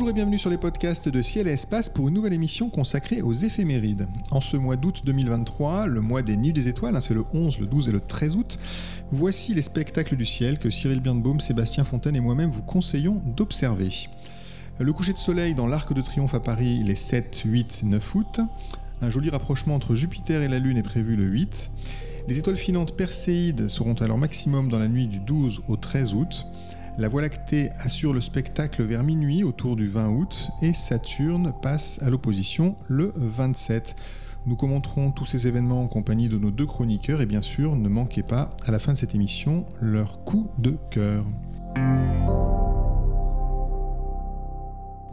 Bonjour 0.00 0.12
et 0.12 0.14
bienvenue 0.14 0.38
sur 0.38 0.48
les 0.48 0.56
podcasts 0.56 1.10
de 1.10 1.20
Ciel 1.20 1.46
et 1.46 1.50
Espace 1.50 1.90
pour 1.90 2.08
une 2.08 2.14
nouvelle 2.14 2.32
émission 2.32 2.70
consacrée 2.70 3.20
aux 3.20 3.34
éphémérides. 3.34 4.08
En 4.30 4.40
ce 4.40 4.56
mois 4.56 4.76
d'août 4.76 5.02
2023, 5.04 5.88
le 5.88 6.00
mois 6.00 6.22
des 6.22 6.38
Nuits 6.38 6.54
des 6.54 6.68
Étoiles, 6.68 6.96
hein, 6.96 7.02
c'est 7.02 7.12
le 7.12 7.22
11, 7.34 7.58
le 7.58 7.66
12 7.66 7.90
et 7.90 7.92
le 7.92 8.00
13 8.00 8.36
août, 8.36 8.58
voici 9.12 9.52
les 9.52 9.60
spectacles 9.60 10.16
du 10.16 10.24
ciel 10.24 10.58
que 10.58 10.70
Cyril 10.70 11.00
Birnbaum, 11.00 11.38
Sébastien 11.38 11.84
Fontaine 11.84 12.16
et 12.16 12.20
moi-même 12.20 12.48
vous 12.48 12.62
conseillons 12.62 13.20
d'observer. 13.36 13.90
Le 14.78 14.90
coucher 14.94 15.12
de 15.12 15.18
soleil 15.18 15.54
dans 15.54 15.66
l'Arc 15.66 15.92
de 15.92 16.00
Triomphe 16.00 16.32
à 16.32 16.40
Paris 16.40 16.82
les 16.82 16.94
7, 16.94 17.42
8, 17.44 17.82
9 17.84 18.14
août. 18.14 18.40
Un 19.02 19.10
joli 19.10 19.28
rapprochement 19.28 19.74
entre 19.74 19.94
Jupiter 19.94 20.40
et 20.40 20.48
la 20.48 20.60
Lune 20.60 20.78
est 20.78 20.82
prévu 20.82 21.14
le 21.14 21.24
8. 21.24 21.72
Les 22.26 22.38
étoiles 22.38 22.56
filantes 22.56 22.96
perséides 22.96 23.68
seront 23.68 23.92
à 23.92 24.06
leur 24.06 24.16
maximum 24.16 24.70
dans 24.70 24.78
la 24.78 24.88
nuit 24.88 25.08
du 25.08 25.18
12 25.18 25.60
au 25.68 25.76
13 25.76 26.14
août. 26.14 26.46
La 26.98 27.08
Voie 27.08 27.22
lactée 27.22 27.70
assure 27.78 28.12
le 28.12 28.20
spectacle 28.20 28.82
vers 28.82 29.02
minuit 29.02 29.44
autour 29.44 29.76
du 29.76 29.88
20 29.88 30.10
août 30.10 30.50
et 30.60 30.74
Saturne 30.74 31.54
passe 31.62 32.02
à 32.02 32.10
l'opposition 32.10 32.76
le 32.88 33.12
27. 33.16 33.96
Nous 34.46 34.56
commenterons 34.56 35.12
tous 35.12 35.24
ces 35.24 35.46
événements 35.46 35.82
en 35.82 35.86
compagnie 35.88 36.28
de 36.28 36.36
nos 36.36 36.50
deux 36.50 36.66
chroniqueurs 36.66 37.20
et 37.20 37.26
bien 37.26 37.42
sûr, 37.42 37.76
ne 37.76 37.88
manquez 37.88 38.22
pas 38.22 38.50
à 38.66 38.70
la 38.70 38.78
fin 38.78 38.92
de 38.92 38.98
cette 38.98 39.14
émission 39.14 39.64
leur 39.80 40.24
coup 40.24 40.50
de 40.58 40.76
cœur. 40.90 41.24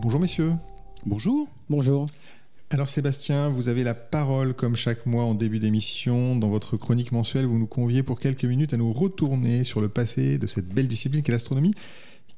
Bonjour 0.01 0.19
messieurs. 0.19 0.53
Bonjour. 1.05 1.47
Bonjour. 1.69 2.05
Alors 2.69 2.89
Sébastien, 2.89 3.47
vous 3.47 3.69
avez 3.69 3.85
la 3.85 3.93
parole 3.95 4.53
comme 4.53 4.75
chaque 4.75 5.05
mois 5.05 5.23
en 5.23 5.35
début 5.35 5.59
d'émission. 5.59 6.35
Dans 6.35 6.49
votre 6.49 6.75
chronique 6.75 7.13
mensuelle, 7.13 7.45
vous 7.45 7.57
nous 7.57 7.65
conviez 7.65 8.03
pour 8.03 8.19
quelques 8.19 8.43
minutes 8.43 8.73
à 8.73 8.77
nous 8.77 8.91
retourner 8.91 9.63
sur 9.63 9.79
le 9.79 9.87
passé 9.87 10.37
de 10.37 10.47
cette 10.47 10.73
belle 10.73 10.89
discipline 10.89 11.23
qu'est 11.23 11.31
l'astronomie. 11.31 11.73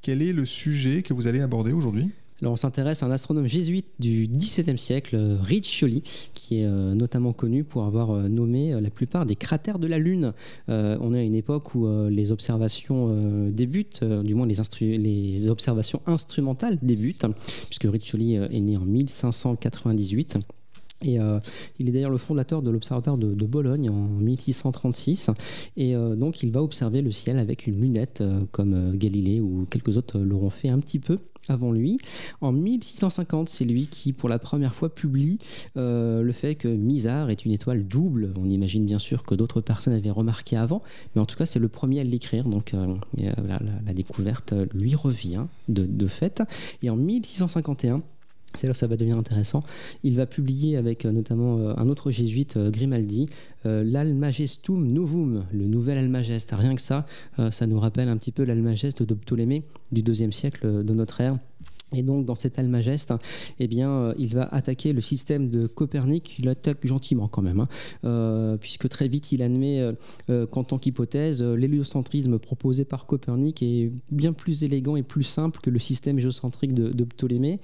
Quel 0.03 0.21
est 0.21 0.31
le 0.31 0.45
sujet 0.45 1.01
que 1.01 1.15
vous 1.15 1.25
allez 1.25 1.41
aborder 1.41 1.71
aujourd'hui? 1.71 2.11
On 2.47 2.55
s'intéresse 2.55 3.03
à 3.03 3.05
un 3.05 3.11
astronome 3.11 3.47
jésuite 3.47 3.87
du 3.99 4.27
XVIIe 4.27 4.77
siècle, 4.77 5.17
Riccioli, 5.41 6.03
qui 6.33 6.61
est 6.61 6.65
euh, 6.65 6.95
notamment 6.95 7.33
connu 7.33 7.63
pour 7.63 7.83
avoir 7.83 8.11
euh, 8.11 8.27
nommé 8.27 8.73
euh, 8.73 8.81
la 8.81 8.89
plupart 8.89 9.25
des 9.25 9.35
cratères 9.35 9.79
de 9.79 9.87
la 9.87 9.99
Lune. 9.99 10.31
on 10.67 11.13
est 11.13 11.19
à 11.19 11.23
une 11.23 11.35
époque 11.35 11.75
où 11.75 11.87
les 12.09 12.31
observations 12.31 13.49
débutent, 13.49 14.03
du 14.03 14.35
moins 14.35 14.47
les, 14.47 15.49
observations 15.49 16.01
instrumentales 16.05 16.77
débutent, 16.81 17.25
puisque 17.65 17.87
Riccioli 17.91 18.35
est 18.35 18.59
né 18.59 18.77
en 18.77 18.85
1598. 18.85 20.37
Et 21.03 21.17
il 21.79 21.89
est 21.89 21.91
d'ailleurs 21.91 22.09
le 22.09 22.17
fondateur 22.17 22.61
de 22.61 22.69
l'Observatoire 22.69 23.17
de, 23.17 23.45
Bologne 23.45 23.89
en 23.89 24.07
1636. 24.19 25.31
Et 25.77 25.93
donc 25.93 26.43
il 26.43 26.51
va 26.51 26.61
observer 26.61 27.01
le 27.01 27.11
ciel 27.11 27.39
avec 27.39 27.67
une 27.67 27.79
lunette, 27.79 28.23
comme 28.51 28.95
Galilée 28.97 29.39
ou 29.39 29.65
quelques 29.69 29.97
autres 29.97 30.19
l'auront 30.19 30.49
fait 30.49 30.69
un 30.69 30.79
petit 30.79 30.99
peu 30.99 31.17
avant 31.49 31.71
lui. 31.71 31.97
En 32.41 32.51
1650, 32.51 33.49
c'est 33.49 33.65
lui 33.65 33.87
qui, 33.87 34.13
pour 34.13 34.29
la 34.29 34.39
première 34.39 34.73
fois, 34.73 34.93
publie 34.93 35.39
euh, 35.77 36.21
le 36.21 36.31
fait 36.31 36.55
que 36.55 36.67
Mizar 36.67 37.29
est 37.29 37.45
une 37.45 37.51
étoile 37.51 37.87
double. 37.87 38.33
On 38.37 38.45
imagine 38.45 38.85
bien 38.85 38.99
sûr 38.99 39.23
que 39.23 39.35
d'autres 39.35 39.61
personnes 39.61 39.93
avaient 39.93 40.09
remarqué 40.09 40.55
avant, 40.55 40.81
mais 41.15 41.21
en 41.21 41.25
tout 41.25 41.35
cas, 41.35 41.45
c'est 41.45 41.59
le 41.59 41.69
premier 41.69 42.01
à 42.01 42.03
l'écrire. 42.03 42.45
Donc, 42.45 42.73
euh, 42.73 42.95
la, 43.17 43.93
découverte 43.93 44.53
lui 44.73 44.95
revient 44.95 45.45
de, 45.67 45.85
de 45.85 46.07
fait. 46.07 46.43
Et 46.83 46.89
en 46.89 46.95
1651, 46.95 48.01
c'est 48.55 48.67
là 48.67 48.73
que 48.73 48.79
ça 48.79 48.87
va 48.87 48.95
devenir 48.95 49.17
intéressant. 49.17 49.61
Il 50.03 50.15
va 50.15 50.25
publier 50.25 50.77
avec 50.77 51.05
euh, 51.05 51.11
notamment 51.11 51.57
euh, 51.59 51.73
un 51.77 51.87
autre 51.87 52.11
jésuite, 52.11 52.57
euh, 52.57 52.71
Grimaldi, 52.71 53.29
l'Almagestum 53.65 54.87
Novum, 54.87 55.45
le 55.51 55.67
nouvel 55.67 55.97
Almageste. 55.97 56.53
Rien 56.57 56.75
que 56.75 56.81
ça, 56.81 57.05
ça 57.51 57.67
nous 57.67 57.77
rappelle 57.77 58.07
un 58.07 58.15
petit 58.15 58.31
peu 58.31 58.45
l'Almageste 58.45 59.03
de 59.03 59.13
Ptolémée 59.13 59.63
du 59.91 60.01
deuxième 60.01 60.31
siècle 60.31 60.81
de 60.81 60.93
notre 60.93 61.19
ère. 61.19 61.35
Et 61.95 62.03
donc, 62.03 62.25
dans 62.25 62.35
cet 62.35 62.59
Almageste, 62.59 63.13
eh 63.59 63.67
bien, 63.67 63.89
euh, 63.89 64.13
il 64.17 64.35
va 64.35 64.43
attaquer 64.43 64.93
le 64.93 65.01
système 65.01 65.49
de 65.49 65.65
Copernic. 65.65 66.37
Il 66.39 66.47
attaque 66.47 66.85
gentiment 66.85 67.27
quand 67.27 67.41
même, 67.41 67.61
hein. 67.61 67.67
euh, 68.03 68.57
puisque 68.57 68.87
très 68.89 69.07
vite, 69.07 69.31
il 69.31 69.41
admet 69.41 69.79
euh, 70.29 70.45
qu'en 70.45 70.63
tant 70.63 70.77
qu'hypothèse, 70.77 71.41
l'héliocentrisme 71.41 72.37
proposé 72.37 72.85
par 72.85 73.05
Copernic 73.05 73.63
est 73.63 73.91
bien 74.11 74.33
plus 74.33 74.63
élégant 74.63 74.95
et 74.95 75.03
plus 75.03 75.23
simple 75.23 75.59
que 75.61 75.69
le 75.69 75.79
système 75.79 76.19
géocentrique 76.19 76.73
de, 76.73 77.03
Ptolémée. 77.09 77.57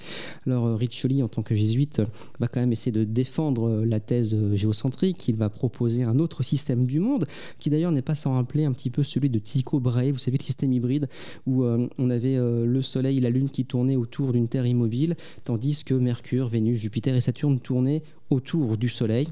Alors, 0.47 0.75
Riccioli, 0.77 1.21
en 1.21 1.27
tant 1.27 1.43
que 1.43 1.53
jésuite, 1.53 2.01
va 2.39 2.47
quand 2.47 2.59
même 2.59 2.71
essayer 2.71 2.91
de 2.91 3.03
défendre 3.03 3.83
la 3.85 3.99
thèse 3.99 4.35
géocentrique. 4.53 5.27
Il 5.27 5.35
va 5.35 5.49
proposer 5.49 6.03
un 6.03 6.17
autre 6.17 6.41
système 6.41 6.85
du 6.85 6.99
monde, 6.99 7.25
qui 7.59 7.69
d'ailleurs 7.69 7.91
n'est 7.91 8.01
pas 8.01 8.15
sans 8.15 8.33
rappeler 8.33 8.65
un 8.65 8.71
petit 8.71 8.89
peu 8.89 9.03
celui 9.03 9.29
de 9.29 9.37
Tycho 9.37 9.79
Brahe, 9.79 10.11
vous 10.11 10.19
savez, 10.19 10.37
le 10.39 10.43
système 10.43 10.73
hybride, 10.73 11.07
où 11.45 11.63
on 11.63 12.09
avait 12.09 12.37
le 12.37 12.81
Soleil 12.81 13.17
et 13.17 13.21
la 13.21 13.29
Lune 13.29 13.49
qui 13.49 13.65
tournaient 13.65 13.95
autour 13.95 14.14
d'une 14.23 14.47
Terre 14.47 14.65
immobile, 14.65 15.15
tandis 15.43 15.83
que 15.83 15.93
Mercure, 15.93 16.47
Vénus, 16.47 16.79
Jupiter 16.79 17.15
et 17.15 17.21
Saturne 17.21 17.59
tournaient 17.59 18.03
autour 18.29 18.77
du 18.77 18.89
Soleil. 18.89 19.27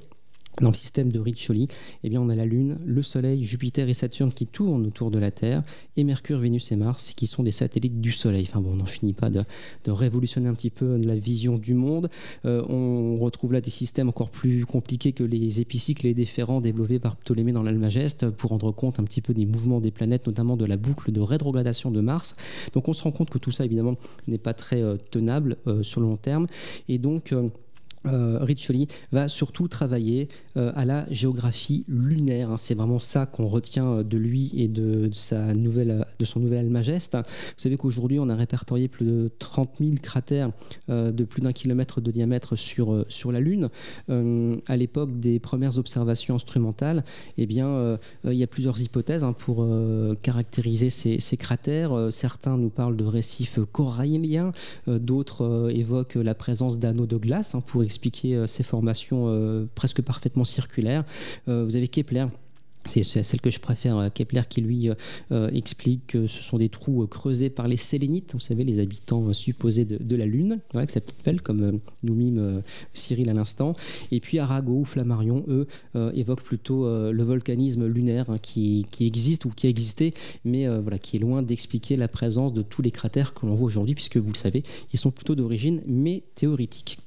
Dans 0.62 0.70
le 0.70 0.76
système 0.76 1.12
de 1.12 1.20
Riccioli, 1.20 1.68
eh 2.04 2.10
bien, 2.10 2.22
on 2.22 2.30
a 2.30 2.36
la 2.36 2.46
Lune, 2.46 2.78
le 2.86 3.02
Soleil, 3.02 3.44
Jupiter 3.44 3.90
et 3.90 3.96
Saturne 3.96 4.32
qui 4.32 4.46
tournent 4.46 4.86
autour 4.86 5.10
de 5.10 5.18
la 5.18 5.32
Terre, 5.32 5.64
et 5.98 6.04
Mercure, 6.04 6.38
Vénus 6.38 6.72
et 6.72 6.76
Mars 6.76 7.14
qui 7.14 7.26
sont 7.26 7.42
des 7.42 7.52
satellites 7.52 8.02
du 8.02 8.12
Soleil. 8.12 8.46
Enfin 8.48 8.62
bon, 8.62 8.74
on 8.74 8.76
n'en 8.76 8.86
finit 8.86 9.14
pas 9.14 9.32
de, 9.32 9.42
révolutionner 9.88 10.48
un 10.48 10.54
petit 10.54 10.70
peu 10.70 10.98
la 10.98 11.16
vision 11.16 11.58
du 11.58 11.74
monde. 11.74 12.10
Euh, 12.46 12.64
on 12.70 13.16
retrouve 13.16 13.54
là 13.54 13.62
des 13.62 13.72
systèmes 13.72 14.10
encore 14.10 14.30
plus 14.30 14.66
compliqués 14.66 15.12
que 15.12 15.24
les 15.24 15.60
épicycles 15.60 16.06
et 16.06 16.10
les 16.10 16.16
déférents 16.16 16.62
développés 16.62 17.00
par 17.00 17.16
Ptolémée 17.16 17.52
dans 17.52 17.64
l'Almageste 17.64 18.30
pour 18.30 18.52
rendre 18.52 18.72
compte 18.72 19.00
un 19.00 19.04
petit 19.04 19.22
peu 19.22 19.34
des 19.34 19.48
mouvements 19.48 19.80
des 19.80 19.92
planètes, 19.92 20.28
notamment 20.28 20.56
de 20.56 20.66
la 20.66 20.78
boucle 20.78 21.12
de 21.12 21.20
rétrogradation 21.20 21.90
de 21.90 22.00
Mars. 22.00 22.36
Donc 22.74 22.88
on 22.88 22.94
se 22.94 23.02
rend 23.02 23.12
compte 23.12 23.32
que 23.32 23.40
tout 23.40 23.52
ça, 23.52 23.66
évidemment, 23.66 23.96
n'est 24.28 24.38
pas 24.38 24.54
très 24.54 24.82
euh, 24.82 24.98
tenable 25.10 25.58
euh, 25.66 25.82
sur 25.82 26.00
le 26.00 26.08
long 26.08 26.18
terme. 26.18 26.46
Et 26.90 27.00
donc 27.00 27.34
euh, 28.06 28.40
Riccioli 28.42 28.88
va 29.12 29.28
surtout 29.28 29.68
travailler 29.68 30.28
euh, 30.58 30.72
à 30.76 30.86
la 30.86 31.06
géographie 31.10 31.86
lunaire. 31.88 32.52
Hein. 32.52 32.58
C'est 32.58 32.74
vraiment 32.74 33.00
ça 33.00 33.26
qu'on 33.26 33.46
retient 33.46 33.88
euh, 33.88 34.04
de 34.04 34.18
lui 34.18 34.52
et 34.56 34.68
de, 34.68 35.10
sa 35.12 35.54
nouvelle, 35.54 36.06
de 36.20 36.26
son 36.26 36.40
nouvel 36.40 36.60
Almageste. 36.60 37.16
Vous 37.16 37.24
savez 37.58 37.78
qu'aujourd'hui, 37.78 38.20
on 38.20 38.30
a 38.30 38.36
répertorié 38.36 38.88
plus 38.88 39.06
de 39.06 39.32
30 39.40 39.78
000 39.80 39.92
cratères 40.02 40.52
de 40.88 41.24
plus 41.24 41.42
d'un 41.42 41.52
kilomètre 41.52 42.02
de 42.02 42.12
diamètre 42.12 42.56
sur, 42.56 43.06
sur 43.08 43.32
la 43.32 43.40
Lune. 43.40 43.70
à 44.10 44.78
l'époque 44.78 45.20
des 45.20 45.40
premières 45.40 45.78
observations 45.78 46.36
instrumentales, 46.36 47.04
eh 47.38 47.46
bien, 47.46 47.98
il 48.26 48.34
y 48.34 48.44
a 48.44 48.48
plusieurs 48.48 48.82
hypothèses 48.82 49.24
hein, 49.24 49.34
pour 49.34 49.68
caractériser 50.22 50.90
ces, 50.90 51.20
ces 51.20 51.38
cratères. 51.38 52.08
certains 52.12 52.58
nous 52.58 52.70
parlent 52.70 52.98
de 52.98 53.06
récifs 53.06 53.60
coralliens, 53.72 54.52
d'autres 54.88 55.70
évoquent 55.74 56.16
la 56.16 56.34
présence 56.34 56.80
d'anneaux 56.80 57.08
de 57.08 57.18
glace 57.18 57.56
hein, 57.56 57.62
pour 57.62 57.84
expliquer 57.94 58.36
euh, 58.36 58.48
ces 58.48 58.64
formations 58.64 59.26
euh, 59.28 59.66
presque 59.76 60.02
parfaitement 60.02 60.46
circulaires. 60.46 61.04
Euh, 61.48 61.64
vous 61.64 61.76
avez 61.76 61.88
Kepler 61.88 62.28
c'est 62.86 63.06
celle 63.06 63.40
que 63.40 63.50
je 63.50 63.62
préfère, 63.62 64.12
Kepler, 64.14 64.42
qui 64.50 64.60
lui 64.60 64.90
explique 65.32 66.06
que 66.06 66.28
ce 66.28 66.44
sont 66.44 66.58
des 66.58 66.68
trous 66.68 67.08
creusés 67.08 67.50
par 67.50 67.70
les 67.70 67.78
sélénites, 67.78 68.34
vous 68.34 68.42
savez, 68.42 68.66
les 68.66 68.80
habitants 68.80 69.32
supposés 69.32 69.86
de, 69.86 70.16
la 70.18 70.26
Lune, 70.26 70.60
avec 70.74 70.90
sa 70.90 71.00
petite 71.00 71.24
pelle, 71.24 71.40
comme 71.40 71.80
nous 72.04 72.14
mime 72.14 72.62
Cyril 72.94 73.30
à 73.30 73.34
l'instant. 73.34 73.72
Et 74.12 74.20
puis 74.20 74.38
Arago 74.38 74.80
ou 74.80 74.84
Flammarion, 74.84 75.46
eux, 75.48 75.66
évoquent 76.14 76.44
plutôt 76.44 76.84
le 76.86 77.24
volcanisme 77.24 77.88
lunaire 77.88 78.30
hein, 78.30 78.36
qui, 78.42 78.86
existe 79.00 79.46
ou 79.46 79.50
qui 79.50 79.68
a 79.68 79.70
existé, 79.70 80.14
mais 80.44 80.68
voilà, 80.68 80.98
qui 80.98 81.16
est 81.16 81.22
loin 81.22 81.42
d'expliquer 81.42 81.96
la 81.96 82.10
présence 82.10 82.52
de 82.52 82.64
tous 82.64 82.82
les 82.82 82.92
cratères 82.92 83.34
que 83.34 83.46
l'on 83.46 83.56
voit 83.56 83.68
aujourd'hui, 83.68 83.96
puisque 83.96 84.18
vous 84.18 84.34
le 84.34 84.38
savez, 84.38 84.62
ils 84.92 85.00
sont 85.00 85.12
plutôt 85.12 85.36
d'origine 85.36 85.82
météoritique. 85.88 86.98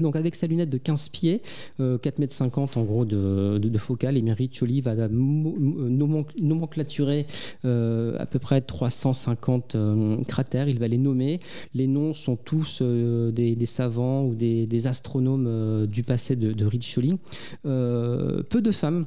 Donc 0.00 0.16
avec 0.16 0.34
sa 0.34 0.46
lunette 0.46 0.70
de 0.70 0.78
15 0.78 1.10
pieds, 1.10 1.42
4 1.78 2.18
mètres 2.18 2.32
50 2.32 2.76
en 2.76 2.84
gros 2.84 3.04
de, 3.04 3.58
de, 3.58 3.78
focale, 3.78 4.16
et 4.16 4.32
Riccioli 4.32 4.80
va 4.80 4.94
nomenclaturer 5.08 7.26
euh, 7.64 8.16
à 8.18 8.26
peu 8.26 8.38
près 8.38 8.60
350 8.60 9.74
euh, 9.74 10.22
cratères. 10.24 10.68
Il 10.68 10.78
va 10.78 10.88
les 10.88 10.98
nommer. 10.98 11.40
Les 11.74 11.86
noms 11.86 12.12
sont 12.12 12.36
tous 12.36 12.80
euh, 12.82 13.30
des, 13.30 13.66
savants 13.66 14.24
ou 14.24 14.34
des, 14.34 14.86
astronomes 14.86 15.86
du 15.86 16.02
passé 16.02 16.36
de, 16.36 16.52
de 16.52 16.64
Riccioli. 16.64 17.18
peu 17.62 18.62
de 18.62 18.72
femmes 18.72 19.06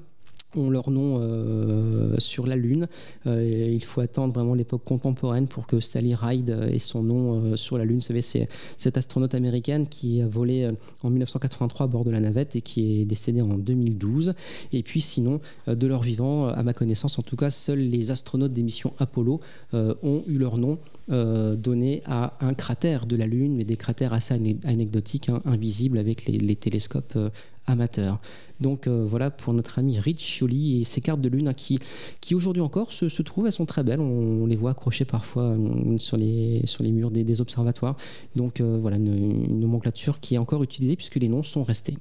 ont 0.56 0.70
leur 0.70 0.92
nom 0.92 1.22
sur 2.18 2.48
la 2.48 2.56
Lune. 2.56 2.88
il 3.26 3.84
faut 3.84 4.02
attendre 4.02 4.34
vraiment 4.34 4.54
l'époque 4.54 4.84
contemporaine 4.84 5.48
pour 5.48 5.68
que 5.68 5.80
Sally 5.80 6.16
Ride 6.16 6.58
ait 6.72 6.80
son 6.80 7.04
nom 7.04 7.56
sur 7.56 7.78
la 7.78 7.86
Lune. 7.86 7.98
Vous 7.98 8.02
savez, 8.02 8.22
c'est 8.22 8.48
cette 8.78 8.98
astronaute 8.98 9.36
américaine 9.36 9.88
qui 9.88 10.22
a 10.22 10.28
volé 10.28 10.70
en 11.04 11.10
1983 11.10 11.86
à 11.86 11.88
bord 11.88 12.04
de 12.04 12.12
la 12.12 12.20
navette 12.20 12.56
et 12.56 12.62
qui 12.62 13.02
est 13.02 13.06
décédée 13.06 13.42
en 13.42 13.58
2012. 13.58 14.34
Et 14.74 14.84
puis 14.84 15.02
sinon, 15.02 15.40
de 15.68 15.88
leur 15.88 16.02
vivant, 16.02 16.48
à 16.48 16.64
ma 16.64 16.74
connaissance 16.74 17.20
en 17.20 17.24
tout 17.24 17.36
cas, 17.36 17.50
seuls 17.50 17.80
les 17.80 18.12
astronautes 18.12 18.52
des 18.52 18.64
missions 18.64 18.94
Apollo 19.00 19.40
ont 19.74 20.24
eu 20.28 20.38
leur 20.38 20.58
nom 20.58 20.78
donné 21.10 22.02
à 22.06 22.38
un 22.42 22.54
cratère 22.54 23.06
de 23.06 23.16
la 23.16 23.28
Lune, 23.28 23.56
mais 23.56 23.64
des 23.64 23.76
cratères 23.78 24.14
assez 24.14 24.34
anecdotiques, 24.66 25.30
hein, 25.30 25.42
invisibles 25.46 25.98
avec 25.98 26.26
les, 26.26 26.56
télescopes 26.56 27.18
amateurs. 27.68 28.20
Donc 28.60 28.88
euh, 28.88 29.04
voilà 29.06 29.32
pour 29.32 29.54
notre 29.54 29.80
ami 29.80 30.00
Rich 30.00 30.20
Chioli 30.20 30.82
et 30.82 30.84
ses 30.84 31.02
cartes 31.02 31.22
de 31.22 31.30
lune 31.30 31.48
hein, 31.48 31.54
qui, 31.54 31.80
qui 32.22 32.36
aujourd'hui 32.36 32.62
encore 32.62 32.94
se, 32.94 33.10
se, 33.10 33.22
trouvent, 33.22 33.48
elles 33.48 33.52
sont 33.52 33.66
très 33.66 33.84
belles, 33.84 34.00
on, 34.00 34.46
les 34.46 34.56
voit 34.56 34.72
accrochées 34.72 35.06
parfois 35.06 35.44
euh, 35.44 35.98
sur, 35.98 36.18
les, 36.18 36.62
sur 36.66 36.84
les 36.84 36.92
murs 36.92 37.12
des, 37.12 37.42
observatoires. 37.42 37.98
Donc 38.36 38.62
euh, 38.62 38.78
voilà 38.80 38.98
une, 38.98 39.60
nomenclature 39.60 40.20
qui 40.20 40.36
est 40.36 40.38
encore 40.38 40.64
utilisée 40.64 40.96
puisque 40.96 41.16
les 41.16 41.28
noms 41.28 41.44
sont 41.44 41.64
restés. 41.64 41.98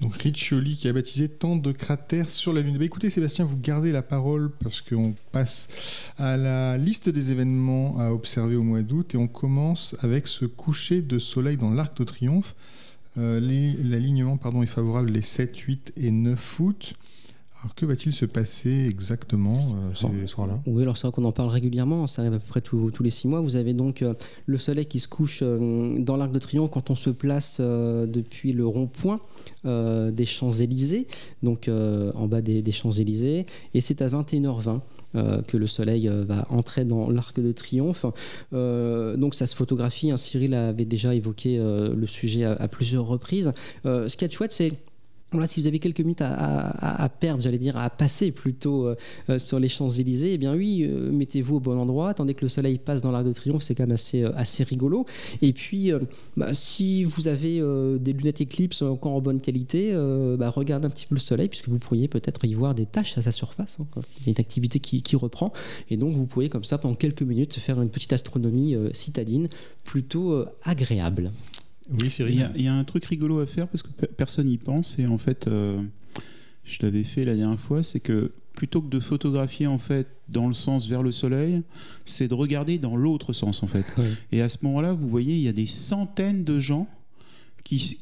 Donc 0.00 0.14
Riccioli 0.14 0.76
qui 0.76 0.88
a 0.88 0.92
baptisé 0.92 1.28
tant 1.28 1.56
de 1.56 1.72
cratères 1.72 2.30
sur 2.30 2.52
la 2.52 2.60
Lune. 2.60 2.78
Bah, 2.78 2.84
écoutez 2.84 3.10
Sébastien, 3.10 3.44
vous 3.44 3.58
gardez 3.58 3.90
la 3.90 4.02
parole 4.02 4.50
parce 4.62 4.80
qu'on 4.80 5.12
passe 5.32 6.12
à 6.18 6.36
la 6.36 6.78
liste 6.78 7.08
des 7.08 7.32
événements 7.32 7.98
à 7.98 8.12
observer 8.12 8.54
au 8.54 8.62
mois 8.62 8.82
d'août 8.82 9.14
et 9.14 9.16
on 9.16 9.26
commence 9.26 9.96
avec 10.00 10.28
ce 10.28 10.44
coucher 10.44 11.02
de 11.02 11.18
soleil 11.18 11.56
dans 11.56 11.70
l'Arc 11.70 11.96
de 11.98 12.04
Triomphe. 12.04 12.54
Euh, 13.18 13.40
l'alignement 13.40 14.36
pardon, 14.36 14.62
est 14.62 14.66
favorable 14.66 15.10
les 15.10 15.22
7, 15.22 15.56
8 15.56 15.92
et 15.96 16.10
9 16.10 16.60
août. 16.60 16.94
Alors 17.60 17.74
que 17.74 17.84
va-t-il 17.84 18.12
se 18.12 18.24
passer 18.24 18.86
exactement 18.88 19.56
euh, 19.56 19.92
ce 19.92 20.26
soir-là 20.28 20.60
Oui, 20.64 20.82
alors 20.82 20.96
c'est 20.96 21.08
vrai 21.08 21.12
qu'on 21.12 21.24
en 21.24 21.32
parle 21.32 21.48
régulièrement, 21.48 22.06
ça 22.06 22.22
arrive 22.22 22.34
à 22.34 22.38
peu 22.38 22.46
près 22.46 22.60
tous 22.60 23.02
les 23.02 23.10
six 23.10 23.26
mois. 23.26 23.40
Vous 23.40 23.56
avez 23.56 23.74
donc 23.74 24.02
euh, 24.02 24.14
le 24.46 24.58
soleil 24.58 24.86
qui 24.86 25.00
se 25.00 25.08
couche 25.08 25.42
dans 25.42 26.16
l'Arc 26.16 26.30
de 26.30 26.38
Triomphe 26.38 26.70
quand 26.70 26.90
on 26.90 26.94
se 26.94 27.10
place 27.10 27.60
depuis 27.60 28.52
le 28.52 28.64
rond-point 28.64 29.18
des 29.64 30.24
Champs-Élysées, 30.24 31.08
donc 31.42 31.68
en 31.68 32.28
bas 32.28 32.42
des, 32.42 32.62
des 32.62 32.72
Champs-Élysées, 32.72 33.44
et 33.74 33.80
c'est 33.80 34.02
à 34.02 34.08
21h20. 34.08 34.80
Euh, 35.14 35.40
que 35.40 35.56
le 35.56 35.66
soleil 35.66 36.06
euh, 36.06 36.22
va 36.26 36.44
entrer 36.50 36.84
dans 36.84 37.08
l'arc 37.08 37.40
de 37.40 37.50
triomphe. 37.52 38.04
Euh, 38.52 39.16
donc 39.16 39.34
ça 39.34 39.46
se 39.46 39.56
photographie, 39.56 40.10
hein. 40.10 40.18
Cyril 40.18 40.52
avait 40.52 40.84
déjà 40.84 41.14
évoqué 41.14 41.56
le 41.58 42.06
sujet 42.06 42.44
à, 42.44 42.68
plusieurs 42.68 43.06
reprises. 43.06 43.52
ce 43.84 44.16
qui 44.16 44.24
est 44.24 44.32
chouette, 44.32 44.52
c'est 44.52 44.72
voilà, 45.32 45.46
si 45.46 45.60
vous 45.60 45.66
avez 45.66 45.78
quelques 45.78 46.00
minutes 46.00 46.22
à, 46.22 47.08
perdre, 47.20 47.42
j'allais 47.42 47.58
dire 47.58 47.76
à 47.76 47.90
passer 47.90 48.32
plutôt 48.32 48.86
euh, 48.86 48.96
euh, 49.28 49.38
sur 49.38 49.58
les 49.58 49.68
Champs-Élysées, 49.68 50.34
eh 50.34 50.38
bien 50.38 50.54
oui, 50.54 50.86
euh, 50.88 51.10
mettez-vous 51.10 51.56
au 51.56 51.60
bon 51.60 51.78
endroit, 51.78 52.08
attendez 52.08 52.32
que 52.32 52.42
le 52.42 52.48
soleil 52.48 52.78
passe 52.78 53.02
dans 53.02 53.10
l'Arc 53.10 53.26
de 53.26 53.32
Triomphe, 53.34 53.62
c'est 53.62 53.74
quand 53.74 53.82
même 53.82 53.92
assez, 53.92 54.24
assez 54.24 54.64
rigolo. 54.64 55.04
Et 55.42 55.52
puis, 55.52 55.92
bah, 56.36 56.54
si 56.54 57.04
vous 57.04 57.28
avez 57.28 57.60
des 57.98 58.12
lunettes 58.12 58.40
Eclipse 58.40 58.82
encore 58.82 59.12
en 59.12 59.20
bonne 59.20 59.40
qualité, 59.40 59.92
bah, 60.38 60.50
regardez 60.50 60.86
un 60.86 60.90
petit 60.90 61.06
peu 61.06 61.14
le 61.14 61.20
soleil, 61.20 61.48
puisque 61.48 61.68
vous 61.68 61.78
pourriez 61.78 62.08
peut-être 62.08 62.44
y 62.46 62.54
voir 62.54 62.74
des 62.74 62.86
taches 62.86 63.18
à 63.18 63.22
sa 63.22 63.32
surface. 63.32 63.78
Hein, 63.80 63.86
Il 64.20 64.26
y 64.26 64.28
a 64.28 64.30
une 64.30 64.40
activité 64.40 64.80
qui, 64.80 65.02
qui, 65.02 65.16
reprend. 65.16 65.52
Et 65.90 65.96
donc, 65.96 66.14
vous 66.14 66.26
pouvez 66.26 66.48
comme 66.48 66.64
ça, 66.64 66.78
pendant 66.78 66.94
quelques 66.94 67.22
minutes, 67.22 67.54
faire 67.54 67.80
une 67.82 67.90
petite 67.90 68.12
astronomie 68.12 68.76
citadine 68.92 69.48
plutôt 69.84 70.44
agréable. 70.62 71.32
Oui, 71.92 72.10
Cyril. 72.10 72.50
Il 72.56 72.62
y, 72.62 72.68
a 72.68 72.74
un 72.74 72.84
truc 72.84 73.04
rigolo 73.04 73.40
à 73.40 73.46
faire 73.46 73.68
parce 73.68 73.82
que 73.82 73.88
personne 74.06 74.46
n'y 74.46 74.58
pense 74.58 74.98
et 74.98 75.06
en 75.06 75.18
fait, 75.18 75.46
euh, 75.46 75.80
je 76.64 76.78
l'avais 76.82 77.04
fait 77.04 77.24
la 77.24 77.34
dernière 77.34 77.60
fois, 77.60 77.82
c'est 77.82 78.00
que 78.00 78.32
plutôt 78.52 78.82
que 78.82 78.88
de 78.88 79.00
photographier 79.00 79.66
en 79.66 79.78
fait 79.78 80.08
dans 80.28 80.48
le 80.48 80.54
sens 80.54 80.88
vers 80.88 81.02
le 81.02 81.12
soleil, 81.12 81.62
c'est 82.04 82.28
de 82.28 82.34
regarder 82.34 82.78
dans 82.78 82.96
l'autre 82.96 83.32
sens 83.32 83.62
en 83.62 83.68
fait. 83.68 83.86
Et 84.32 84.42
à 84.42 84.48
ce 84.48 84.58
moment-là, 84.64 84.92
vous 84.92 85.08
voyez, 85.08 85.34
il 85.34 85.40
y 85.40 85.48
a 85.48 85.52
des 85.52 85.66
centaines 85.66 86.44
de 86.44 86.58
gens 86.58 86.88
qui, 87.68 87.98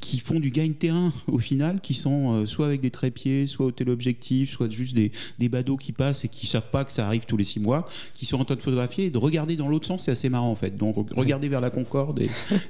qui, 0.00 0.18
font 0.18 0.40
du 0.40 0.50
gain 0.50 0.72
terrain 0.72 1.12
au 1.26 1.38
final, 1.38 1.82
qui 1.82 1.92
sont 1.92 2.38
euh, 2.38 2.46
soit 2.46 2.64
avec 2.64 2.80
des 2.80 2.90
trépieds, 2.90 3.46
soit 3.46 3.66
au 3.66 3.70
téléobjectif, 3.70 4.50
soit 4.50 4.70
juste 4.70 4.94
des, 4.94 5.12
des 5.38 5.50
badauds 5.50 5.76
qui 5.76 5.92
passent 5.92 6.24
et 6.24 6.28
qui 6.28 6.46
savent 6.46 6.70
pas 6.70 6.86
que 6.86 6.92
ça 6.92 7.06
arrive 7.06 7.26
tous 7.26 7.36
les 7.36 7.44
six 7.44 7.60
mois, 7.60 7.86
qui 8.14 8.24
sont 8.24 8.40
en 8.40 8.46
train 8.46 8.54
de 8.54 8.62
photographier 8.62 9.06
et 9.06 9.10
de 9.10 9.18
regarder 9.18 9.56
dans 9.56 9.68
l'autre 9.68 9.86
sens, 9.86 10.04
c'est 10.04 10.10
assez 10.10 10.30
marrant 10.30 10.50
en 10.50 10.54
fait. 10.54 10.78
Donc 10.78 10.96
regarder 11.14 11.50
vers 11.50 11.60
la 11.60 11.68
Concorde 11.68 12.20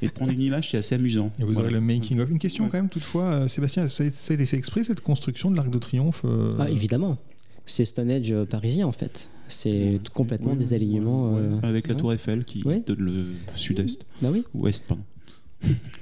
et, 0.03 0.09
prendre 0.09 0.33
une 0.33 0.43
image, 0.43 0.73
c'est 0.73 0.79
assez 0.79 0.97
amusant. 0.97 1.31
Et 1.39 1.45
vous 1.45 1.57
aurez 1.57 1.71
le 1.71 1.81
making 1.81 2.19
of. 2.19 2.29
Une 2.29 2.41
question 2.41 2.69
quand 2.69 2.79
même 2.79 2.89
toutefois, 2.89 3.27
euh, 3.27 3.49
Sébastien, 3.49 3.89
ça 3.89 4.03
a, 4.03 4.07
été 4.09 4.45
fait 4.45 4.57
exprès 4.57 4.83
cette 4.83 5.03
construction 5.03 5.53
de 5.53 5.57
l'Arc 5.57 5.71
de 5.71 5.79
Triomphe 5.79 6.23
euh 6.25 6.51
ah, 6.59 6.69
Évidemment. 6.69 7.17
C'est 7.65 7.85
Stonehenge 7.85 8.35
parisien 8.47 8.89
en 8.89 8.93
fait. 8.93 9.29
C'est 9.47 10.01
complètement 10.13 10.55
des 10.55 10.75
alignements. 10.75 11.39
Avec 11.63 11.87
la 11.87 11.95
Tour 11.95 12.13
Eiffel 12.13 12.45
qui 12.45 12.65
donne 12.65 12.99
le 12.99 13.27
sud-est. 13.55 14.05
Bah 14.21 14.31
oui. 14.33 14.45
Ouest, 14.55 14.87
pardon. 14.89 15.05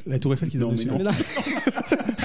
La 0.06 0.18
Tour 0.18 0.34
Eiffel 0.34 0.48
qui 0.48 0.58
donne 0.58 0.76
non, 0.84 0.98
non. 0.98 1.10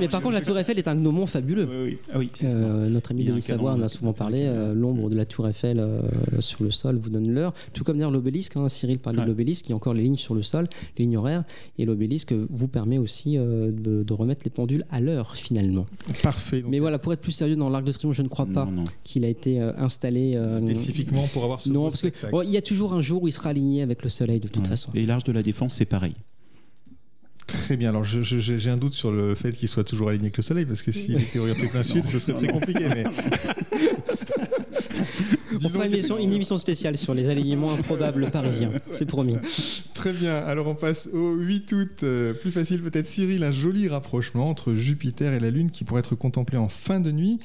mais 0.00 0.08
par 0.08 0.20
contre, 0.20 0.34
la 0.34 0.40
Tour 0.40 0.58
Eiffel 0.58 0.78
est 0.78 0.88
un 0.88 0.94
gnomon 0.94 1.26
fabuleux. 1.26 1.68
Oui, 1.84 1.98
Ah 2.12 2.18
oui 2.18 2.30
euh, 2.44 2.88
notre 2.88 3.10
ami 3.12 3.24
Denis 3.24 3.42
Savoie 3.42 3.72
en 3.72 3.82
a 3.82 3.88
souvent 3.88 4.12
parlé. 4.12 4.42
Euh, 4.42 4.74
l'ombre 4.74 5.10
de 5.10 5.16
la 5.16 5.24
Tour 5.24 5.48
Eiffel 5.48 5.78
euh, 5.78 6.00
sur 6.40 6.62
le 6.64 6.70
sol 6.70 6.96
vous 6.96 7.10
donne 7.10 7.30
l'heure. 7.30 7.52
Tout 7.74 7.84
comme 7.84 7.96
d'ailleurs 7.96 8.10
l'obélisque. 8.10 8.56
Hein, 8.56 8.68
Cyril 8.68 8.98
parlait 8.98 9.22
de 9.22 9.26
l'obélisque, 9.26 9.66
qui 9.66 9.72
a 9.72 9.76
encore 9.76 9.94
les 9.94 10.02
lignes 10.02 10.16
sur 10.16 10.34
le 10.34 10.42
sol, 10.42 10.66
les 10.98 11.04
lignes 11.04 11.16
horaires. 11.16 11.44
Et 11.78 11.84
l'obélisque 11.84 12.32
vous 12.32 12.68
permet 12.68 12.98
aussi 12.98 13.36
de, 13.36 14.12
remettre 14.12 14.42
les 14.44 14.50
pendules 14.50 14.84
à 14.90 15.00
l'heure 15.00 15.36
finalement. 15.36 15.86
Parfait. 16.22 16.64
mais 16.66 16.78
voilà, 16.78 16.98
pour 16.98 17.12
être 17.12 17.20
plus 17.20 17.32
sérieux 17.32 17.56
dans 17.56 17.68
l'Arc 17.68 17.84
de 17.84 17.92
Triomphe, 17.92 18.16
je 18.16 18.22
ne 18.22 18.28
crois 18.28 18.46
pas 18.46 18.66
qu'il 19.04 19.24
a 19.24 19.28
été 19.28 19.60
installé 19.60 20.38
spécifiquement 20.48 21.28
pour 21.32 21.44
avoir 21.44 21.60
ce 21.60 21.68
Non, 21.68 21.84
parce 21.84 22.00
qu'il 22.00 22.50
y 22.50 22.56
a 22.56 22.62
toujours 22.62 22.94
un 22.94 23.02
jour 23.02 23.22
où 23.22 23.28
il 23.28 23.32
sera 23.32 23.50
aligné 23.50 23.82
avec 23.82 24.02
le 24.02 24.08
soleil 24.08 24.40
de 24.40 24.48
toute 24.48 24.66
façon. 24.66 24.90
Et 24.94 25.04
l'Arche 25.06 25.24
de 25.24 25.32
la 25.32 25.42
Défense, 25.42 25.74
c'est 25.74 25.84
pareil. 25.84 26.14
Très 27.66 27.76
bien. 27.76 27.88
Alors, 27.88 28.04
j'ai 28.04 28.70
un 28.70 28.76
doute 28.76 28.94
sur 28.94 29.10
le 29.10 29.34
fait 29.34 29.50
qu'il 29.50 29.66
soit 29.66 29.82
toujours 29.82 30.10
aligné 30.10 30.26
avec 30.26 30.36
le 30.36 30.42
soleil, 30.44 30.66
parce 30.66 30.82
que 30.82 30.92
s'il 30.92 31.16
était 31.20 31.40
orienté 31.40 31.66
plein 31.66 31.82
sud, 31.82 32.06
ce 32.06 32.20
serait 32.20 32.34
très 32.34 32.46
compliqué. 32.46 32.84
Mais... 32.88 33.02
On 35.64 35.68
fera 35.68 35.86
une 35.86 36.32
émission, 36.32 36.56
spéciale 36.56 36.96
sur 36.96 37.14
les 37.14 37.28
alignements 37.28 37.72
improbables 37.72 38.30
parisiens, 38.30 38.70
c'est 38.92 39.06
promis. 39.06 39.36
Très 39.94 40.12
bien, 40.12 40.34
alors 40.34 40.66
on 40.66 40.74
passe 40.74 41.08
au 41.12 41.32
8 41.34 41.72
août. 41.72 41.90
Euh, 42.02 42.32
plus 42.32 42.50
facile 42.50 42.82
peut-être, 42.82 43.06
Cyril, 43.06 43.42
un 43.44 43.50
joli 43.50 43.88
rapprochement 43.88 44.48
entre 44.48 44.74
Jupiter 44.74 45.32
et 45.32 45.40
la 45.40 45.50
Lune 45.50 45.70
qui 45.70 45.84
pourrait 45.84 46.00
être 46.00 46.14
contemplé 46.14 46.58
en 46.58 46.68
fin 46.68 47.00
de 47.00 47.10
nuit. 47.10 47.38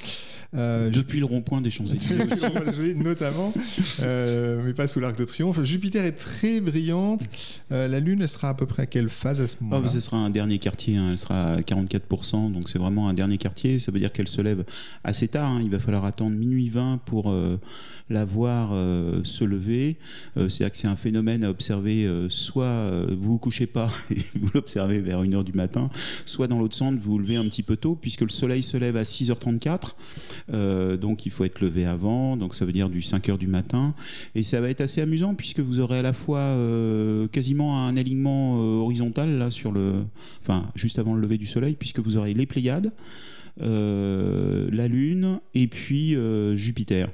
Euh, 0.54 0.90
Depuis 0.90 1.20
le 1.20 1.26
rond-point 1.26 1.62
des 1.62 1.70
Champs-Élysées 1.70 2.96
notamment, 2.96 3.54
euh, 4.02 4.62
mais 4.66 4.74
pas 4.74 4.88
sous 4.88 5.00
l'Arc 5.00 5.18
de 5.18 5.24
Triomphe. 5.24 5.64
Jupiter 5.64 6.04
est 6.04 6.12
très 6.12 6.60
brillante. 6.60 7.22
la 7.70 8.00
Lune, 8.00 8.22
elle 8.22 8.28
sera 8.28 8.50
à 8.50 8.54
peu 8.54 8.66
près 8.66 8.84
à 8.84 8.86
quelle 8.86 9.10
phase 9.10 9.40
à 9.40 9.48
ce 9.48 9.56
ah, 9.62 9.64
moment-là 9.64 9.88
Ce 9.88 10.00
sera 10.02 10.18
un 10.18 10.30
dernier 10.30 10.60
quartier, 10.60 10.98
hein. 10.98 11.10
elle 11.12 11.18
sera 11.18 11.54
à 11.54 11.60
44%, 11.62 12.52
donc 12.52 12.68
c'est 12.70 12.80
vraiment 12.80 13.08
un 13.08 13.14
dernier 13.14 13.38
quartier. 13.38 13.80
Ça 13.80 13.92
veut 13.92 14.00
dire 14.00 14.12
qu'elle 14.12 14.28
se 14.28 14.42
lève 14.42 14.66
assez 15.04 15.30
tard. 15.30 15.50
Hein. 15.50 15.62
Il 15.64 15.70
va 15.70 15.80
falloir 15.80 16.04
attendre 16.04 16.36
minuit 16.36 16.70
20 16.70 17.00
pour 17.06 17.34
la 18.12 18.26
voir 18.26 18.72
euh, 18.74 19.24
se 19.24 19.44
lever. 19.44 19.98
Euh, 20.38 20.50
c'est-à-dire 20.50 20.72
que 20.72 20.78
c'est 20.78 20.88
un 20.88 20.96
phénomène 20.96 21.44
à 21.44 21.50
observer, 21.50 22.06
euh, 22.06 22.30
soit 22.30 22.92
vous 23.10 23.32
vous 23.32 23.38
couchez 23.38 23.66
pas 23.66 23.90
et 24.12 24.18
vous 24.36 24.50
l'observez 24.54 25.00
vers 25.00 25.24
1h 25.24 25.44
du 25.44 25.54
matin, 25.54 25.90
soit 26.26 26.48
dans 26.48 26.60
l'autre 26.60 26.76
sens, 26.76 26.94
vous 26.96 27.12
vous 27.14 27.20
levez 27.20 27.38
un 27.38 27.46
petit 27.46 27.64
peu 27.64 27.78
tôt, 27.78 27.98
puisque 28.00 28.22
le 28.22 28.30
soleil 28.30 28.62
se 28.62 28.78
lève 28.78 28.98
à 28.98 29.04
6h34, 29.04 30.98
donc 30.98 31.26
il 31.26 31.32
faut 31.32 31.46
être 31.46 31.62
levé 31.62 31.86
avant, 31.86 32.36
donc 32.36 32.54
ça 32.56 32.66
veut 32.66 32.74
dire 32.74 32.90
du 32.90 33.00
5h 33.00 33.38
du 33.38 33.48
matin, 33.48 33.94
et 34.36 34.44
ça 34.44 34.60
va 34.60 34.70
être 34.70 34.82
assez 34.82 35.02
amusant, 35.02 35.34
puisque 35.34 35.62
vous 35.62 35.80
aurez 35.80 36.00
à 36.00 36.02
la 36.02 36.14
fois 36.14 36.58
quasiment 37.32 37.88
un 37.88 37.96
alignement 37.96 38.58
horizontal, 38.84 39.38
là, 39.38 39.50
sur 39.50 39.72
le, 39.72 40.04
enfin, 40.42 40.66
juste 40.76 41.00
avant 41.00 41.14
le 41.14 41.22
lever 41.22 41.38
du 41.38 41.48
soleil, 41.48 41.76
puisque 41.76 42.00
vous 42.00 42.18
aurez 42.18 42.34
les 42.34 42.46
Pléiades, 42.46 42.92
la 43.60 44.88
Lune 44.88 45.40
et 45.54 45.68
puis 45.68 46.16
euh, 46.16 46.56
Jupiter. 46.56 47.10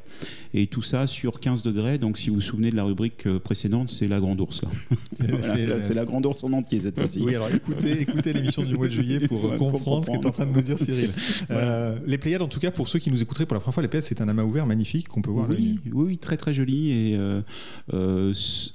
Et 0.53 0.67
tout 0.67 0.82
ça 0.82 1.08
sur 1.08 1.39
15 1.39 1.63
degrés. 1.63 1.98
Donc, 1.98 2.17
si 2.17 2.29
vous 2.29 2.36
vous 2.36 2.41
souvenez 2.41 2.72
de 2.72 2.75
la 2.75 2.84
rubrique 2.84 3.27
euh, 3.27 3.39
précédente, 3.39 3.89
c'est 3.89 4.08
la 4.08 4.20
grande 4.20 4.39
ours. 4.39 4.62
C'est 5.17 5.94
la 5.94 6.06
grande 6.06 6.25
ours 6.25 6.44
en 6.44 6.53
entier 6.53 6.79
cette 6.79 6.98
fois-ci. 6.98 7.22
Oui, 7.22 7.36
alors 7.36 7.50
écoutez, 7.53 8.01
écoutez 8.01 8.34
l'émission 8.34 8.63
du 8.63 8.75
mois 8.75 8.88
de 8.88 8.91
juillet 8.91 9.20
pour, 9.20 9.56
comprendre, 9.58 10.06
ce 10.06 10.12
qu'est 10.12 10.25
en 10.25 10.32
train 10.32 10.46
de 10.46 10.51
nous 10.51 10.62
dire 10.62 10.79
Cyril. 10.79 11.10
les 12.08 12.17
Pléiades, 12.17 12.41
en 12.41 12.48
tout 12.48 12.60
cas, 12.60 12.72
pour 12.72 12.89
ceux 12.89 13.00
qui 13.00 13.12
nous 13.12 13.22
écouteraient 13.22 13.46
pour 13.46 13.56
la 13.56 13.60
première 13.60 13.74
fois, 13.74 13.84
les 13.84 13.89
Pléiades, 13.89 14.06
c'est 14.06 14.22
un 14.22 14.29
amas 14.29 14.44
ouvert 14.44 14.65
magnifique 14.65 15.08
qu'on 15.08 15.22
peut 15.22 15.32
voir. 15.32 15.48
Oui, 15.51 15.79
oui, 15.91 16.17
très 16.17 16.38
très 16.38 16.53
joli. 16.53 16.91
Et 16.91 17.20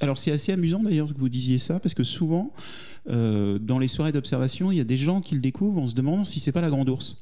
alors, 0.00 0.18
c'est 0.18 0.32
assez 0.32 0.52
amusant 0.52 0.82
d'ailleurs 0.82 1.12
que 1.12 1.18
vous 1.18 1.28
disiez 1.28 1.58
ça 1.58 1.80
parce 1.80 1.94
que 1.94 2.04
souvent. 2.04 2.52
dans 3.06 3.78
les 3.78 3.88
soirées 3.88 4.12
d'observation, 4.12 4.72
il 4.72 4.78
y 4.78 4.80
a 4.80 4.84
des 4.84 4.98
gens 4.98 5.20
qui 5.20 5.34
le 5.34 5.40
découvrent 5.40 5.80
en 5.80 5.86
se 5.86 5.94
demandant 5.94 6.24
si 6.24 6.40
c'est 6.40 6.52
pas 6.52 6.60
la 6.60 6.70
grande 6.70 6.88
ours. 6.88 7.18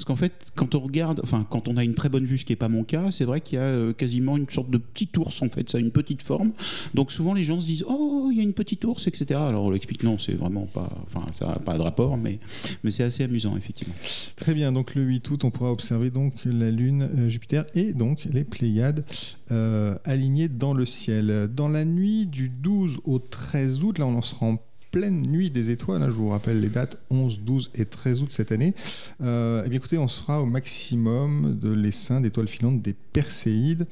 Parce 0.00 0.06
qu'en 0.06 0.16
fait, 0.16 0.50
quand 0.54 0.74
on 0.74 0.80
regarde, 0.80 1.20
enfin, 1.22 1.46
quand 1.50 1.68
on 1.68 1.76
a 1.76 1.84
une 1.84 1.92
très 1.92 2.08
bonne 2.08 2.24
vue, 2.24 2.38
ce 2.38 2.46
qui 2.46 2.52
n'est 2.52 2.56
pas 2.56 2.70
mon 2.70 2.84
cas, 2.84 3.10
c'est 3.10 3.26
vrai 3.26 3.42
qu'il 3.42 3.58
y 3.58 3.60
a 3.60 3.64
euh, 3.64 3.92
quasiment 3.92 4.38
une 4.38 4.48
sorte 4.48 4.70
de 4.70 4.78
petit 4.78 5.10
ours, 5.18 5.42
en 5.42 5.50
fait. 5.50 5.68
Ça 5.68 5.76
a 5.76 5.80
une 5.82 5.90
petite 5.90 6.22
forme. 6.22 6.52
Donc 6.94 7.12
souvent, 7.12 7.34
les 7.34 7.42
gens 7.42 7.60
se 7.60 7.66
disent 7.66 7.84
Oh, 7.86 8.30
il 8.32 8.38
y 8.38 8.40
a 8.40 8.42
une 8.42 8.54
petite 8.54 8.82
ours, 8.86 9.06
etc. 9.06 9.38
Alors 9.38 9.64
on 9.64 9.70
l'explique, 9.70 10.02
non, 10.02 10.16
c'est 10.16 10.32
vraiment 10.32 10.64
pas. 10.64 10.88
Enfin, 11.04 11.20
ça 11.32 11.48
n'a 11.48 11.56
pas 11.56 11.76
de 11.76 11.82
rapport, 11.82 12.16
mais, 12.16 12.38
mais 12.82 12.90
c'est 12.90 13.02
assez 13.02 13.24
amusant, 13.24 13.58
effectivement. 13.58 13.92
Très 14.36 14.54
bien. 14.54 14.72
Donc 14.72 14.94
le 14.94 15.02
8 15.02 15.28
août, 15.28 15.44
on 15.44 15.50
pourra 15.50 15.70
observer 15.70 16.08
donc 16.08 16.32
la 16.46 16.70
Lune, 16.70 17.06
euh, 17.18 17.28
Jupiter 17.28 17.66
et 17.74 17.92
donc 17.92 18.24
les 18.32 18.44
Pléiades 18.44 19.04
euh, 19.52 19.98
alignées 20.06 20.48
dans 20.48 20.72
le 20.72 20.86
ciel. 20.86 21.50
Dans 21.54 21.68
la 21.68 21.84
nuit 21.84 22.24
du 22.24 22.48
12 22.48 23.00
au 23.04 23.18
13 23.18 23.84
août, 23.84 23.98
là, 23.98 24.06
on 24.06 24.16
en 24.16 24.22
se 24.22 24.34
rend 24.34 24.56
pleine 24.90 25.22
nuit 25.22 25.50
des 25.50 25.70
étoiles. 25.70 26.02
Hein, 26.02 26.10
je 26.10 26.16
vous 26.16 26.28
rappelle 26.28 26.60
les 26.60 26.68
dates 26.68 26.98
11, 27.10 27.40
12 27.40 27.70
et 27.74 27.84
13 27.84 28.22
août 28.22 28.28
cette 28.30 28.52
année. 28.52 28.74
Euh, 29.22 29.62
eh 29.64 29.68
bien 29.68 29.78
écoutez, 29.78 29.98
on 29.98 30.08
sera 30.08 30.40
au 30.40 30.46
maximum 30.46 31.58
de 31.58 31.70
l'essaim 31.70 32.20
d'étoiles 32.20 32.48
filantes 32.48 32.82
des 32.82 32.94
Perséides. 33.12 33.86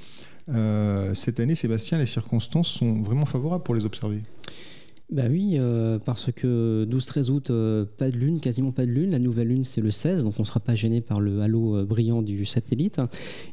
Euh, 0.49 1.15
cette 1.15 1.41
année, 1.41 1.55
Sébastien, 1.55 1.99
les 1.99 2.07
circonstances 2.07 2.69
sont 2.69 3.03
vraiment 3.03 3.27
favorables 3.27 3.65
pour 3.65 3.75
les 3.75 3.85
observer. 3.85 4.23
Bah 5.11 5.23
oui, 5.31 5.55
euh, 5.55 5.99
parce 5.99 6.31
que 6.33 6.87
12-13 6.87 7.31
août, 7.31 7.51
euh, 7.51 7.87
pas 7.97 8.11
de 8.11 8.17
lune, 8.19 8.41
quasiment 8.41 8.73
pas 8.73 8.85
de 8.85 8.91
lune. 8.91 9.13
La 9.13 9.19
nouvelle 9.19 9.49
lune, 9.49 9.65
c'est 9.65 9.81
le 9.81 9.91
16, 9.91 10.25
donc 10.25 10.35
on 10.37 10.43
ne 10.43 10.47
sera 10.47 10.61
pas 10.61 10.75
gêné 10.75 11.01
par 11.01 11.19
le 11.19 11.41
halo 11.41 11.79
euh, 11.79 11.85
brillant 11.87 12.21
du 12.21 12.45
satellite. 12.45 13.01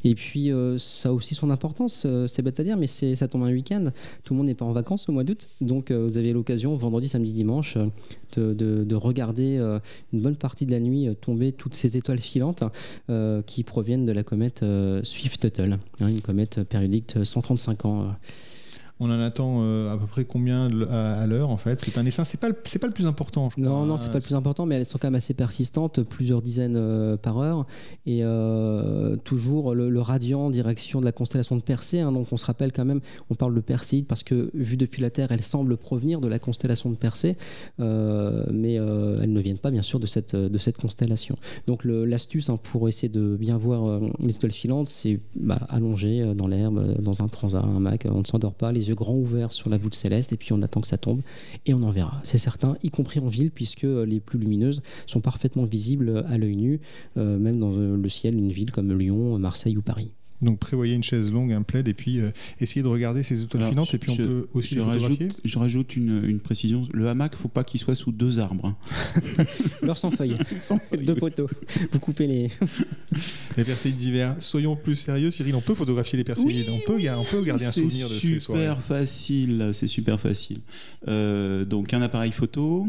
Et 0.04 0.16
puis, 0.16 0.52
ça 0.78 1.10
a 1.10 1.12
aussi 1.14 1.34
son 1.34 1.50
importance, 1.50 2.06
c'est 2.28 2.42
bête 2.42 2.60
à 2.60 2.64
dire, 2.64 2.76
mais 2.76 2.88
ça 2.88 3.28
tombe 3.30 3.44
un 3.44 3.52
week-end. 3.52 3.86
Tout 4.24 4.34
le 4.34 4.38
monde 4.38 4.48
n'est 4.48 4.54
pas 4.54 4.66
en 4.66 4.74
vacances 4.74 5.08
au 5.08 5.14
mois 5.14 5.24
d'août, 5.24 5.48
donc 5.62 5.92
vous 5.92 6.18
avez 6.18 6.34
l'occasion, 6.34 6.76
vendredi, 6.76 7.08
samedi, 7.08 7.32
dimanche, 7.34 7.78
de, 8.36 8.96
regarder 8.96 9.58
une 10.14 10.22
bonne 10.22 10.36
partie 10.36 10.66
de 10.66 10.72
la 10.72 10.80
nuit 10.80 11.08
tomber 11.22 11.52
toutes 11.52 11.74
ces 11.74 11.98
étoiles 11.98 12.20
filantes 12.20 12.64
qui 13.46 13.64
proviennent 13.64 14.06
de 14.06 14.12
la 14.12 14.24
comète 14.24 14.64
Swift-Tuttle, 15.04 15.78
hein, 16.02 16.08
une 16.08 16.22
comète 16.22 16.64
périodique 16.64 17.18
de 17.18 17.24
135 17.24 17.86
ans. 17.86 18.16
On 19.02 19.10
en 19.10 19.20
attend 19.20 19.58
euh, 19.60 19.94
à 19.94 19.98
peu 19.98 20.06
près 20.06 20.24
combien 20.24 20.70
à, 20.90 21.28
l'heure 21.28 21.50
en 21.50 21.58
fait? 21.58 21.82
C'est 21.82 21.98
un 21.98 22.06
essaim, 22.06 22.24
c'est 22.24 22.40
pas 22.40 22.48
c'est 22.64 22.80
pas 22.80 22.88
le 22.88 22.94
plus 22.94 23.08
important. 23.08 23.50
Je 23.50 23.62
crois. 23.62 23.66
Non, 23.66 23.86
non, 23.86 23.98
c'est 23.98 24.10
pas 24.10 24.20
le 24.20 24.24
plus 24.24 24.36
important, 24.36 24.66
mais 24.66 24.76
elles 24.76 24.86
sont 24.86 24.98
quand 24.98 25.08
même 25.08 25.16
assez 25.16 25.34
persistantes, 25.34 26.02
plusieurs 26.02 26.42
dizaines 26.42 26.78
euh, 26.78 27.18
par 27.18 27.40
heure, 27.40 27.66
et 28.06 28.20
euh, 28.24 29.18
toujours 29.18 29.76
le, 29.76 30.00
radiant 30.00 30.42
en 30.42 30.50
direction 30.50 31.02
de 31.02 31.06
la 31.06 31.12
constellation 31.12 31.58
de 31.58 31.62
Persée. 31.62 32.00
Hein. 32.00 32.14
donc 32.14 32.28
on 32.32 32.38
se 32.38 32.46
rappelle 32.46 32.72
quand 32.72 32.86
même, 32.86 33.02
on 33.30 33.36
parle 33.36 33.54
de 33.54 33.60
Perséide 33.60 34.06
parce 34.06 34.24
que 34.24 34.50
vu 34.54 34.78
depuis 34.78 35.02
la 35.02 35.10
Terre, 35.10 35.30
elles 35.32 35.42
semblent 35.42 35.76
provenir 35.76 36.22
de 36.22 36.30
la 36.30 36.40
constellation 36.40 36.90
de 36.90 36.96
Persée, 36.96 37.36
mais 37.80 38.76
elles 38.76 39.34
ne 39.34 39.40
viennent 39.42 39.58
pas 39.58 39.72
bien 39.72 39.82
sûr 39.82 40.00
de 40.00 40.08
cette 40.08 40.36
de 40.36 40.58
cette 40.58 40.78
constellation. 40.78 41.36
Donc 41.68 41.84
l'astuce 41.84 42.50
hein, 42.50 42.58
pour 42.64 42.88
essayer 42.88 43.10
de 43.10 43.36
bien 43.38 43.58
voir 43.58 44.00
les 44.22 44.36
étoiles 44.36 44.54
filantes, 44.54 44.88
c'est 44.88 45.20
bah, 45.36 45.60
allonger 45.68 46.34
dans 46.34 46.48
l'herbe, 46.48 47.02
dans 47.02 47.22
un 47.22 47.28
transat, 47.28 47.64
un 47.64 47.80
Mac, 47.80 48.08
on 48.10 48.20
ne 48.20 48.26
s'endort 48.26 48.54
pas. 48.54 48.72
Les 48.72 48.85
yeux 48.88 48.96
grands 48.96 49.16
ouverts 49.16 49.52
sur 49.52 49.70
la 49.70 49.78
voûte 49.78 49.96
céleste 49.96 50.34
et 50.34 50.38
puis 50.38 50.54
on 50.54 50.62
attend 50.62 50.82
que 50.82 50.88
ça 50.88 50.98
tombe 50.98 51.22
et 51.66 51.74
on 51.74 51.84
en 51.84 51.92
verra. 51.92 52.20
C'est 52.24 52.38
certain, 52.38 52.76
y 52.84 52.90
compris 52.90 53.20
en 53.20 53.28
ville 53.28 53.52
puisque 53.52 53.84
les 53.84 54.20
plus 54.20 54.40
lumineuses 54.40 54.82
sont 55.08 55.22
parfaitement 55.22 55.66
visibles 55.66 56.24
à 56.28 56.38
l'œil 56.38 56.56
nu, 56.56 56.82
euh, 57.18 57.38
même 57.38 57.60
dans 57.60 57.72
le 57.72 58.10
ciel 58.10 58.36
d'une 58.36 58.52
ville 58.52 58.72
comme 58.72 58.98
Lyon, 58.98 59.38
Marseille 59.40 59.78
ou 59.78 59.82
Paris. 59.82 60.12
Donc 60.42 60.60
prévoyez 60.60 60.96
une 60.96 61.04
chaise 61.04 61.32
longue, 61.32 61.54
un 61.54 61.62
plaid, 61.62 61.88
et 61.88 61.94
puis 61.94 62.20
euh, 62.20 62.32
essayez 62.60 62.84
de 62.84 62.88
regarder 62.88 63.24
ces 63.24 63.42
étoiles 63.42 63.70
filantes, 63.70 63.94
et 63.94 63.98
puis 63.98 64.12
on 64.12 64.18
peut 64.18 64.48
aussi 64.54 64.70
je 64.70 64.76
les 64.76 64.82
photographier. 64.82 65.28
Rajoute, 65.28 65.42
je 65.46 65.60
rajoute 65.60 65.96
une, 65.96 66.40
précision. 66.40 66.88
Le 66.94 67.08
hamac, 67.08 67.34
il 67.34 67.38
ne 67.38 67.42
faut 67.42 67.48
pas 67.48 67.64
qu'il 67.64 67.80
soit 67.80 67.96
sous 67.96 68.12
deux 68.12 68.40
arbres. 68.40 68.66
Hein. 68.66 69.46
Alors 69.82 69.98
sans 69.98 70.12
feuilles, 70.12 70.36
sans 70.58 70.80
deux 71.02 71.16
poteaux. 71.16 71.50
Vous 71.92 72.00
coupez 72.00 72.28
les... 72.28 72.50
les 73.58 73.64
perséides 73.64 73.96
d'hiver. 73.96 74.36
Soyons 74.42 74.76
plus 74.76 74.96
sérieux, 74.96 75.32
Cyril, 75.32 75.56
on 75.56 75.62
peut 75.62 75.76
photographier 75.76 76.18
les 76.18 76.26
perséides. 76.26 76.70
on, 76.70 76.80
peut, 76.80 77.00
on 77.18 77.24
peut 77.24 77.42
garder 77.42 77.66
un 77.66 77.72
souvenir 77.72 78.08
de 78.10 78.14
ces 78.14 78.40
soirées. 78.40 78.62
C'est 78.62 78.70
super 78.70 78.82
facile, 78.82 79.70
c'est 79.74 79.88
super 79.88 80.20
facile. 80.20 80.60
Euh, 81.08 81.64
donc 81.64 81.94
un 81.94 82.02
appareil 82.02 82.32
photo, 82.32 82.88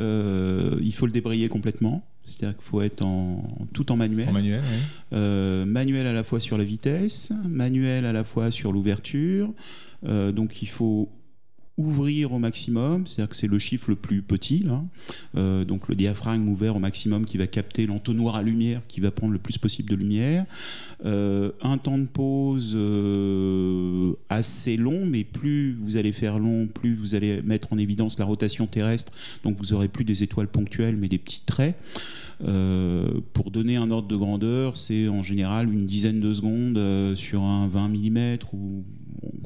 euh, 0.00 0.76
il 0.82 0.94
faut 0.94 1.06
le 1.06 1.12
débrayer 1.12 1.48
complètement. 1.48 2.04
C'est-à-dire 2.30 2.56
qu'il 2.56 2.66
faut 2.66 2.80
être 2.80 3.02
en, 3.02 3.42
tout 3.74 3.90
en 3.92 3.96
manuel. 3.96 4.28
En 4.28 4.32
manuel, 4.32 4.62
euh, 5.12 5.64
manuel 5.64 6.06
à 6.06 6.12
la 6.12 6.24
fois 6.24 6.40
sur 6.40 6.56
la 6.56 6.64
vitesse, 6.64 7.32
manuel 7.48 8.06
à 8.06 8.12
la 8.12 8.24
fois 8.24 8.50
sur 8.50 8.72
l'ouverture. 8.72 9.52
Euh, 10.06 10.32
donc 10.32 10.62
il 10.62 10.68
faut 10.68 11.10
ouvrir 11.80 12.32
au 12.32 12.38
maximum, 12.38 13.06
c'est-à-dire 13.06 13.28
que 13.30 13.36
c'est 13.36 13.46
le 13.46 13.58
chiffre 13.58 13.90
le 13.90 13.96
plus 13.96 14.22
petit, 14.22 14.60
là. 14.60 14.82
Euh, 15.36 15.64
donc 15.64 15.88
le 15.88 15.94
diaphragme 15.94 16.46
ouvert 16.48 16.76
au 16.76 16.78
maximum 16.78 17.24
qui 17.24 17.38
va 17.38 17.46
capter 17.46 17.86
l'entonnoir 17.86 18.36
à 18.36 18.42
lumière 18.42 18.82
qui 18.86 19.00
va 19.00 19.10
prendre 19.10 19.32
le 19.32 19.38
plus 19.38 19.58
possible 19.58 19.88
de 19.88 19.96
lumière. 19.96 20.44
Euh, 21.06 21.50
un 21.62 21.78
temps 21.78 21.96
de 21.96 22.04
pause 22.04 22.74
euh, 22.76 24.12
assez 24.28 24.76
long, 24.76 25.06
mais 25.06 25.24
plus 25.24 25.72
vous 25.80 25.96
allez 25.96 26.12
faire 26.12 26.38
long, 26.38 26.66
plus 26.66 26.94
vous 26.94 27.14
allez 27.14 27.40
mettre 27.42 27.72
en 27.72 27.78
évidence 27.78 28.18
la 28.18 28.26
rotation 28.26 28.66
terrestre, 28.66 29.12
donc 29.42 29.56
vous 29.58 29.72
aurez 29.72 29.88
plus 29.88 30.04
des 30.04 30.22
étoiles 30.22 30.48
ponctuelles, 30.48 30.96
mais 30.96 31.08
des 31.08 31.18
petits 31.18 31.42
traits. 31.46 31.76
pour 33.32 33.50
donner 33.50 33.76
un 33.76 33.90
ordre 33.90 34.08
de 34.08 34.16
grandeur, 34.16 34.76
c'est 34.76 35.08
en 35.08 35.22
général 35.22 35.72
une 35.72 35.86
dizaine 35.86 36.20
de 36.20 36.32
secondes 36.32 37.14
sur 37.14 37.42
un 37.42 37.66
20 37.66 37.88
mm 37.88 38.38
ou 38.52 38.84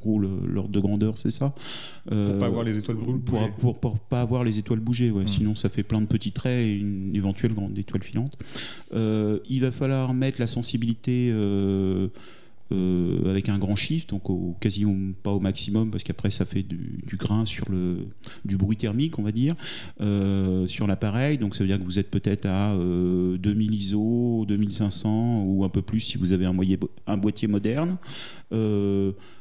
gros 0.04 0.18
l'ordre 0.18 0.70
de 0.70 0.80
grandeur 0.80 1.18
c'est 1.18 1.30
ça 1.30 1.54
euh, 2.12 2.30
pour 2.30 2.38
pas 2.38 2.46
avoir 2.46 2.64
les 2.64 2.78
étoiles 2.78 2.96
bouger 2.96 3.20
pour, 3.58 3.78
pour, 3.80 3.98
pas 3.98 4.20
avoir 4.20 4.44
les 4.44 4.58
étoiles 4.58 4.80
bouger 4.80 5.10
ouais. 5.10 5.24
Mmh. 5.24 5.28
sinon 5.28 5.54
ça 5.54 5.68
fait 5.68 5.82
plein 5.82 6.00
de 6.00 6.06
petits 6.06 6.32
traits 6.32 6.60
et 6.60 6.72
une 6.72 7.14
éventuelle 7.14 7.54
grande 7.54 7.76
étoile 7.78 8.02
filante 8.02 8.36
euh, 8.94 9.38
il 9.48 9.60
va 9.60 9.72
falloir 9.72 10.12
mettre 10.14 10.40
la 10.40 10.46
sensibilité 10.46 11.30
euh, 11.32 12.08
euh, 12.72 13.30
avec 13.30 13.50
un 13.50 13.58
grand 13.58 13.76
chiffre, 13.76 14.06
donc 14.08 14.30
au, 14.30 14.56
quasiment 14.58 15.12
pas 15.22 15.32
au 15.32 15.40
maximum, 15.40 15.90
parce 15.90 16.02
qu'après 16.02 16.30
ça 16.30 16.46
fait 16.46 16.62
du, 16.62 16.98
grain 17.18 17.44
sur 17.44 17.70
le 17.70 17.98
du 18.46 18.56
bruit 18.56 18.78
thermique, 18.78 19.18
on 19.18 19.22
va 19.22 19.32
dire, 19.32 19.54
euh, 20.00 20.66
sur 20.66 20.86
l'appareil. 20.86 21.36
Donc 21.36 21.54
ça 21.54 21.62
veut 21.62 21.68
dire 21.68 21.78
que 21.78 21.84
vous 21.84 21.98
êtes 21.98 22.10
peut-être 22.10 22.46
à 22.46 22.74
2000 22.74 23.70
euh, 23.70 23.74
ISO, 23.74 24.44
2500 24.48 25.44
ou 25.46 25.64
un 25.64 25.68
peu 25.68 25.82
plus 25.82 26.00
si 26.00 26.16
vous 26.16 26.32
avez 26.32 26.46
un, 26.46 26.54
un 27.06 27.16
boîtier 27.18 27.48
moderne. 27.48 27.98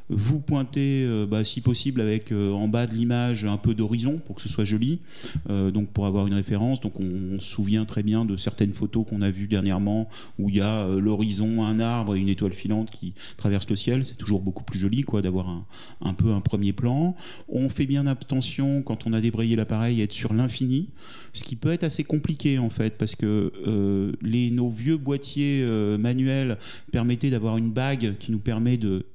Vous 0.10 0.40
pointez, 0.40 1.08
bah, 1.30 1.44
si 1.44 1.62
possible, 1.62 2.02
avec 2.02 2.32
en 2.32 2.68
bas 2.68 2.88
de 2.88 2.94
l'image 2.94 3.46
un 3.46 3.58
peu 3.58 3.74
d'horizon 3.74 4.20
pour 4.24 4.36
que 4.36 4.42
ce 4.42 4.50
soit 4.50 4.66
joli, 4.66 5.00
donc 5.50 5.90
pour 5.90 6.06
avoir 6.06 6.28
une 6.28 6.34
référence. 6.34 6.82
Donc 6.82 7.00
on, 7.00 7.40
se 7.40 7.54
souvient 7.54 7.86
très 7.86 8.04
bien 8.04 8.26
de 8.26 8.38
certaines 8.38 8.74
photos 8.74 9.06
qu'on 9.08 9.22
a 9.22 9.30
vues 9.30 9.48
dernièrement 9.48 10.10
où 10.40 10.50
il 10.50 10.56
y 10.56 10.62
a 10.62 10.88
l'horizon, 10.88 11.64
un 11.64 11.80
arbre 11.80 12.16
et 12.16 12.20
une 12.20 12.30
étoile 12.30 12.54
filante 12.54 12.90
qui 12.90 13.14
traverse 13.38 13.70
le 13.70 13.76
ciel. 13.76 14.06
C'est 14.06 14.18
toujours 14.18 14.42
beaucoup 14.42 14.64
plus 14.64 14.80
joli 14.80 15.02
quoi 15.02 15.22
d'avoir 15.22 15.48
un, 16.02 16.14
peu 16.14 16.32
un 16.32 16.42
premier 16.42 16.74
plan. 16.74 17.16
On 17.50 17.70
fait 17.70 17.86
bien 17.86 18.08
attention 18.08 18.82
quand 18.82 19.06
on 19.06 19.14
a 19.14 19.22
débrayé 19.22 19.56
l'appareil 19.56 20.02
à 20.02 20.04
être 20.04 20.14
sur 20.14 20.34
l'infini, 20.34 20.90
ce 21.34 21.44
qui 21.44 21.56
peut 21.56 21.72
être 21.72 21.84
assez 21.84 22.04
compliqué 22.04 22.60
en 22.60 22.70
fait 22.70 22.98
parce 22.98 23.16
que 23.16 23.52
euh, 23.68 24.12
les, 24.22 24.52
nos 24.52 24.70
vieux 24.70 24.98
boîtiers 24.98 25.62
euh, 25.64 25.98
manuels 25.98 26.58
permettaient 26.92 27.30
d'avoir 27.30 27.58
une 27.58 27.72
bague 27.72 28.16
qui 28.18 28.32
nous 28.32 28.40
permet 28.40 28.78
de 28.78 29.06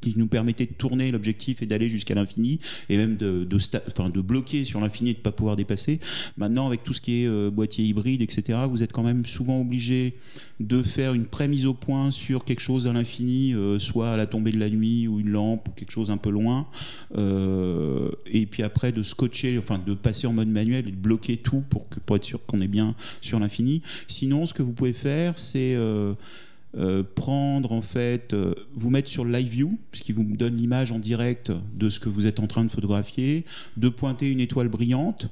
qui 0.00 0.14
nous 0.16 0.26
permettait 0.26 0.66
de 0.66 0.72
tourner 0.72 1.10
l'objectif 1.10 1.62
et 1.62 1.66
d'aller 1.66 1.88
jusqu'à 1.88 2.14
l'infini, 2.14 2.58
et 2.88 2.96
même 2.96 3.16
de, 3.16 3.46
enfin, 3.88 4.10
de 4.10 4.20
bloquer 4.20 4.64
sur 4.64 4.80
l'infini 4.80 5.10
et 5.10 5.12
de 5.14 5.18
ne 5.18 5.22
pas 5.22 5.32
pouvoir 5.32 5.56
dépasser. 5.56 6.00
Maintenant, 6.36 6.66
avec 6.66 6.84
tout 6.84 6.92
ce 6.92 7.00
qui 7.00 7.22
est 7.22 7.26
euh, 7.26 7.50
boîtier 7.50 7.84
hybride, 7.84 8.22
etc., 8.22 8.58
vous 8.68 8.82
êtes 8.82 8.92
quand 8.92 9.02
même 9.02 9.26
souvent 9.26 9.60
obligé 9.60 10.14
de 10.58 10.82
faire 10.82 11.14
une 11.14 11.26
pré-mise 11.26 11.66
au 11.66 11.74
point 11.74 12.10
sur 12.10 12.44
quelque 12.44 12.60
chose 12.60 12.86
à 12.86 12.92
l'infini, 12.92 13.54
euh, 13.54 13.78
soit 13.78 14.12
à 14.12 14.16
la 14.16 14.26
tombée 14.26 14.52
de 14.52 14.58
la 14.58 14.70
nuit 14.70 15.08
ou 15.08 15.20
une 15.20 15.30
lampe 15.30 15.68
ou 15.68 15.72
quelque 15.72 15.92
chose 15.92 16.10
un 16.10 16.16
peu 16.16 16.30
loin, 16.30 16.66
euh, 17.16 18.10
et 18.26 18.46
puis 18.46 18.62
après 18.62 18.92
de 18.92 19.02
scotcher, 19.02 19.58
enfin 19.58 19.80
de 19.84 19.94
passer 19.94 20.26
en 20.26 20.32
mode 20.32 20.48
manuel 20.48 20.88
et 20.88 20.90
de 20.90 20.96
bloquer 20.96 21.36
tout 21.36 21.62
pour, 21.68 21.88
que, 21.88 22.00
pour 22.00 22.16
être 22.16 22.24
sûr 22.24 22.44
qu'on 22.46 22.60
est 22.60 22.68
bien 22.68 22.94
sur 23.20 23.38
l'infini. 23.38 23.82
Sinon, 24.06 24.46
ce 24.46 24.54
que 24.54 24.62
vous 24.62 24.72
pouvez 24.72 24.92
faire, 24.92 25.38
c'est 25.38 25.76
euh, 26.76 27.02
prendre 27.02 27.72
en 27.72 27.82
fait, 27.82 28.32
euh, 28.32 28.54
vous 28.74 28.90
mettre 28.90 29.08
sur 29.08 29.24
live 29.24 29.48
view, 29.48 29.78
ce 29.92 30.02
qui 30.02 30.12
vous 30.12 30.22
donne 30.22 30.56
l'image 30.56 30.92
en 30.92 31.00
direct 31.00 31.50
de 31.74 31.90
ce 31.90 31.98
que 31.98 32.08
vous 32.08 32.26
êtes 32.26 32.38
en 32.38 32.46
train 32.46 32.64
de 32.64 32.70
photographier, 32.70 33.44
de 33.76 33.88
pointer 33.88 34.28
une 34.28 34.38
étoile 34.38 34.68
brillante, 34.68 35.28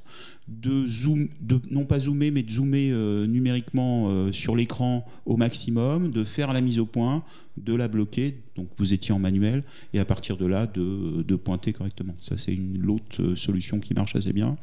de 0.49 0.87
zoom, 0.87 1.27
non 1.69 1.85
pas 1.85 1.99
zoomer, 1.99 2.31
mais 2.31 2.43
de 2.43 2.51
zoomer 2.51 2.89
euh, 2.91 3.27
numériquement 3.27 4.31
sur 4.31 4.55
l'écran 4.55 5.05
au 5.25 5.37
maximum, 5.37 6.11
de 6.11 6.23
faire 6.23 6.53
la 6.53 6.61
mise 6.61 6.79
au 6.79 6.85
point, 6.85 7.23
de 7.63 7.73
la 7.73 7.87
bloquer, 7.87 8.37
donc 8.55 8.67
vous 8.77 8.93
étiez 8.93 9.13
en 9.13 9.19
manuel, 9.19 9.63
et 9.93 9.99
à 9.99 10.05
partir 10.05 10.37
de 10.37 10.45
là, 10.45 10.67
de, 10.67 11.35
pointer 11.35 11.71
correctement. 11.73 12.15
Ça, 12.19 12.37
c'est 12.37 12.57
l'autre 12.75 13.21
euh, 13.21 13.35
solution 13.35 13.79
qui 13.79 13.93
marche 13.93 14.15
assez 14.15 14.33
bien. 14.33 14.57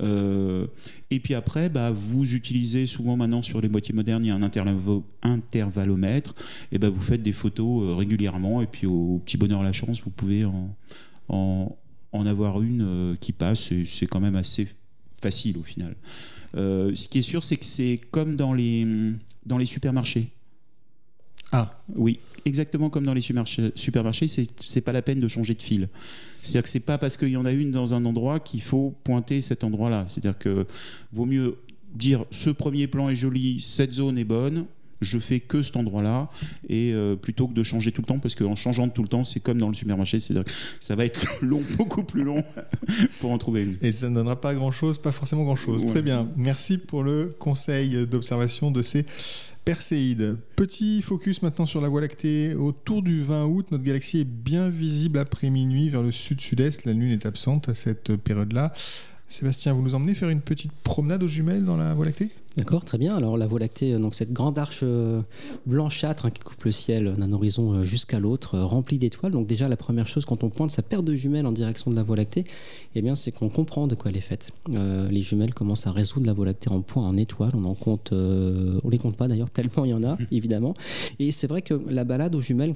Euh, 0.00 0.66
et 1.10 1.20
puis 1.20 1.34
après, 1.34 1.68
bah, 1.68 1.92
vous 1.92 2.34
utilisez 2.34 2.86
souvent 2.86 3.16
maintenant 3.16 3.42
sur 3.42 3.60
les 3.60 3.68
boîtiers 3.68 3.94
modernes, 3.94 4.24
il 4.24 4.28
y 4.28 4.30
a 4.30 4.34
un 4.34 4.42
intervallomètre, 5.22 6.34
et 6.72 6.78
bah, 6.78 6.90
vous 6.90 7.00
faites 7.00 7.22
des 7.22 7.32
photos 7.32 7.82
euh, 7.82 7.94
régulièrement, 7.94 8.60
et 8.62 8.66
puis 8.66 8.86
au, 8.86 9.20
petit 9.24 9.36
bonheur 9.36 9.62
la 9.62 9.72
chance, 9.72 10.00
vous 10.02 10.10
pouvez 10.10 10.44
en, 10.44 10.76
en, 11.28 11.76
avoir 12.26 12.62
une 12.62 13.16
qui 13.20 13.32
passe, 13.32 13.72
c'est 13.84 14.06
quand 14.06 14.20
même 14.20 14.36
assez 14.36 14.68
facile 15.20 15.58
au 15.58 15.62
final. 15.62 15.94
ce 16.54 17.08
qui 17.08 17.18
est 17.18 17.22
sûr, 17.22 17.42
c'est 17.42 17.56
que 17.56 17.64
c'est 17.64 18.00
comme 18.10 18.36
dans 18.36 18.52
les, 18.52 18.86
dans 19.44 19.58
les 19.58 19.66
supermarchés. 19.66 20.30
Ah. 21.52 21.72
Oui, 21.94 22.18
exactement 22.44 22.90
comme 22.90 23.04
dans 23.04 23.14
les 23.14 23.20
supermarchés, 23.20 23.72
supermarchés 23.76 24.26
c'est 24.28 24.80
pas 24.80 24.92
la 24.92 25.02
peine 25.02 25.20
de 25.20 25.28
changer 25.28 25.54
de 25.54 25.62
fil. 25.62 25.88
C'est-à-dire 26.42 26.62
que 26.62 26.68
c'est 26.68 26.80
pas 26.80 26.98
parce 26.98 27.16
qu'il 27.16 27.28
y 27.28 27.36
en 27.36 27.44
a 27.44 27.52
une 27.52 27.70
dans 27.70 27.94
un 27.94 28.04
endroit 28.04 28.40
qu'il 28.40 28.62
faut 28.62 28.94
pointer 29.04 29.40
cet 29.40 29.64
endroit-là. 29.64 30.06
C'est-à-dire 30.08 30.38
que 30.38 30.66
vaut 31.12 31.24
mieux 31.24 31.56
dire 31.94 32.24
ce 32.30 32.50
premier 32.50 32.86
plan 32.86 33.08
est 33.08 33.16
joli, 33.16 33.60
cette 33.60 33.92
zone 33.92 34.18
est 34.18 34.24
bonne, 34.24 34.66
je 35.00 35.18
fais 35.18 35.40
que 35.40 35.62
cet 35.62 35.76
endroit-là, 35.76 36.30
et 36.68 36.92
euh, 36.92 37.16
plutôt 37.16 37.48
que 37.48 37.54
de 37.54 37.62
changer 37.62 37.92
tout 37.92 38.02
le 38.02 38.06
temps, 38.06 38.18
parce 38.18 38.34
qu'en 38.34 38.56
changeant 38.56 38.88
tout 38.88 39.02
le 39.02 39.08
temps, 39.08 39.24
c'est 39.24 39.40
comme 39.40 39.58
dans 39.58 39.68
le 39.68 39.74
supermarché, 39.74 40.20
c'est-à-dire 40.20 40.44
que 40.44 40.50
ça 40.80 40.96
va 40.96 41.04
être 41.04 41.26
long, 41.42 41.62
beaucoup 41.76 42.02
plus 42.02 42.24
long 42.24 42.42
pour 43.20 43.30
en 43.30 43.38
trouver 43.38 43.62
une. 43.62 43.76
Et 43.82 43.92
ça 43.92 44.08
ne 44.08 44.14
donnera 44.14 44.40
pas 44.40 44.54
grand-chose, 44.54 44.98
pas 44.98 45.12
forcément 45.12 45.44
grand-chose. 45.44 45.84
Très 45.86 46.02
bien. 46.02 46.28
Merci 46.36 46.78
pour 46.78 47.02
le 47.02 47.34
conseil 47.38 48.06
d'observation 48.06 48.70
de 48.70 48.82
ces 48.82 49.04
Perséide. 49.66 50.38
Petit 50.54 51.02
focus 51.02 51.42
maintenant 51.42 51.66
sur 51.66 51.80
la 51.80 51.88
Voie 51.88 52.00
lactée. 52.00 52.54
Autour 52.54 53.02
du 53.02 53.24
20 53.24 53.46
août, 53.46 53.66
notre 53.72 53.82
galaxie 53.82 54.20
est 54.20 54.24
bien 54.24 54.68
visible 54.68 55.18
après 55.18 55.50
minuit 55.50 55.88
vers 55.88 56.02
le 56.02 56.12
sud-sud-est. 56.12 56.84
La 56.84 56.92
Lune 56.92 57.10
est 57.10 57.26
absente 57.26 57.68
à 57.68 57.74
cette 57.74 58.14
période-là. 58.14 58.72
Sébastien, 59.28 59.72
vous 59.72 59.82
nous 59.82 59.94
emmenez 59.96 60.14
faire 60.14 60.28
une 60.28 60.40
petite 60.40 60.70
promenade 60.70 61.22
aux 61.24 61.28
jumelles 61.28 61.64
dans 61.64 61.76
la 61.76 61.94
Voie 61.94 62.04
lactée? 62.04 62.30
D'accord, 62.56 62.84
très 62.84 62.96
bien. 62.96 63.16
Alors 63.16 63.36
la 63.36 63.46
Voie 63.48 63.58
lactée, 63.58 63.92
euh, 63.92 63.98
donc 63.98 64.14
cette 64.14 64.32
grande 64.32 64.56
arche 64.56 64.80
euh, 64.84 65.20
blanchâtre 65.66 66.26
hein, 66.26 66.30
qui 66.30 66.40
coupe 66.42 66.62
le 66.62 66.70
ciel 66.70 67.16
d'un 67.16 67.32
horizon 67.32 67.72
euh, 67.72 67.84
jusqu'à 67.84 68.20
l'autre, 68.20 68.56
remplie 68.58 68.98
d'étoiles. 68.98 69.32
Donc 69.32 69.48
déjà 69.48 69.68
la 69.68 69.76
première 69.76 70.06
chose 70.06 70.24
quand 70.24 70.44
on 70.44 70.48
pointe 70.48 70.70
sa 70.70 70.82
paire 70.82 71.02
de 71.02 71.12
jumelles 71.14 71.44
en 71.44 71.50
direction 71.52 71.90
de 71.90 71.96
la 71.96 72.04
Voie 72.04 72.16
lactée, 72.16 72.44
eh 72.94 73.02
bien 73.02 73.16
c'est 73.16 73.32
qu'on 73.32 73.48
comprend 73.48 73.88
de 73.88 73.96
quoi 73.96 74.10
elle 74.10 74.16
est 74.16 74.20
faite. 74.20 74.52
les 74.68 75.22
jumelles 75.22 75.54
commencent 75.54 75.88
à 75.88 75.92
résoudre 75.92 76.26
la 76.26 76.32
Voie 76.32 76.46
lactée 76.46 76.70
en 76.70 76.80
points, 76.80 77.06
en 77.06 77.16
étoiles. 77.16 77.52
On 77.54 77.64
en 77.64 77.74
compte, 77.74 78.12
on 78.12 78.88
les 78.88 78.98
compte 78.98 79.16
pas 79.16 79.26
d'ailleurs 79.26 79.50
tellement 79.56 79.84
il 79.84 79.90
y 79.90 79.94
en 79.94 80.04
a 80.04 80.16
évidemment. 80.30 80.72
Et 81.18 81.32
c'est 81.32 81.48
vrai 81.48 81.62
que 81.62 81.74
la 81.88 82.04
balade 82.04 82.34
aux 82.36 82.42
jumelles 82.42 82.74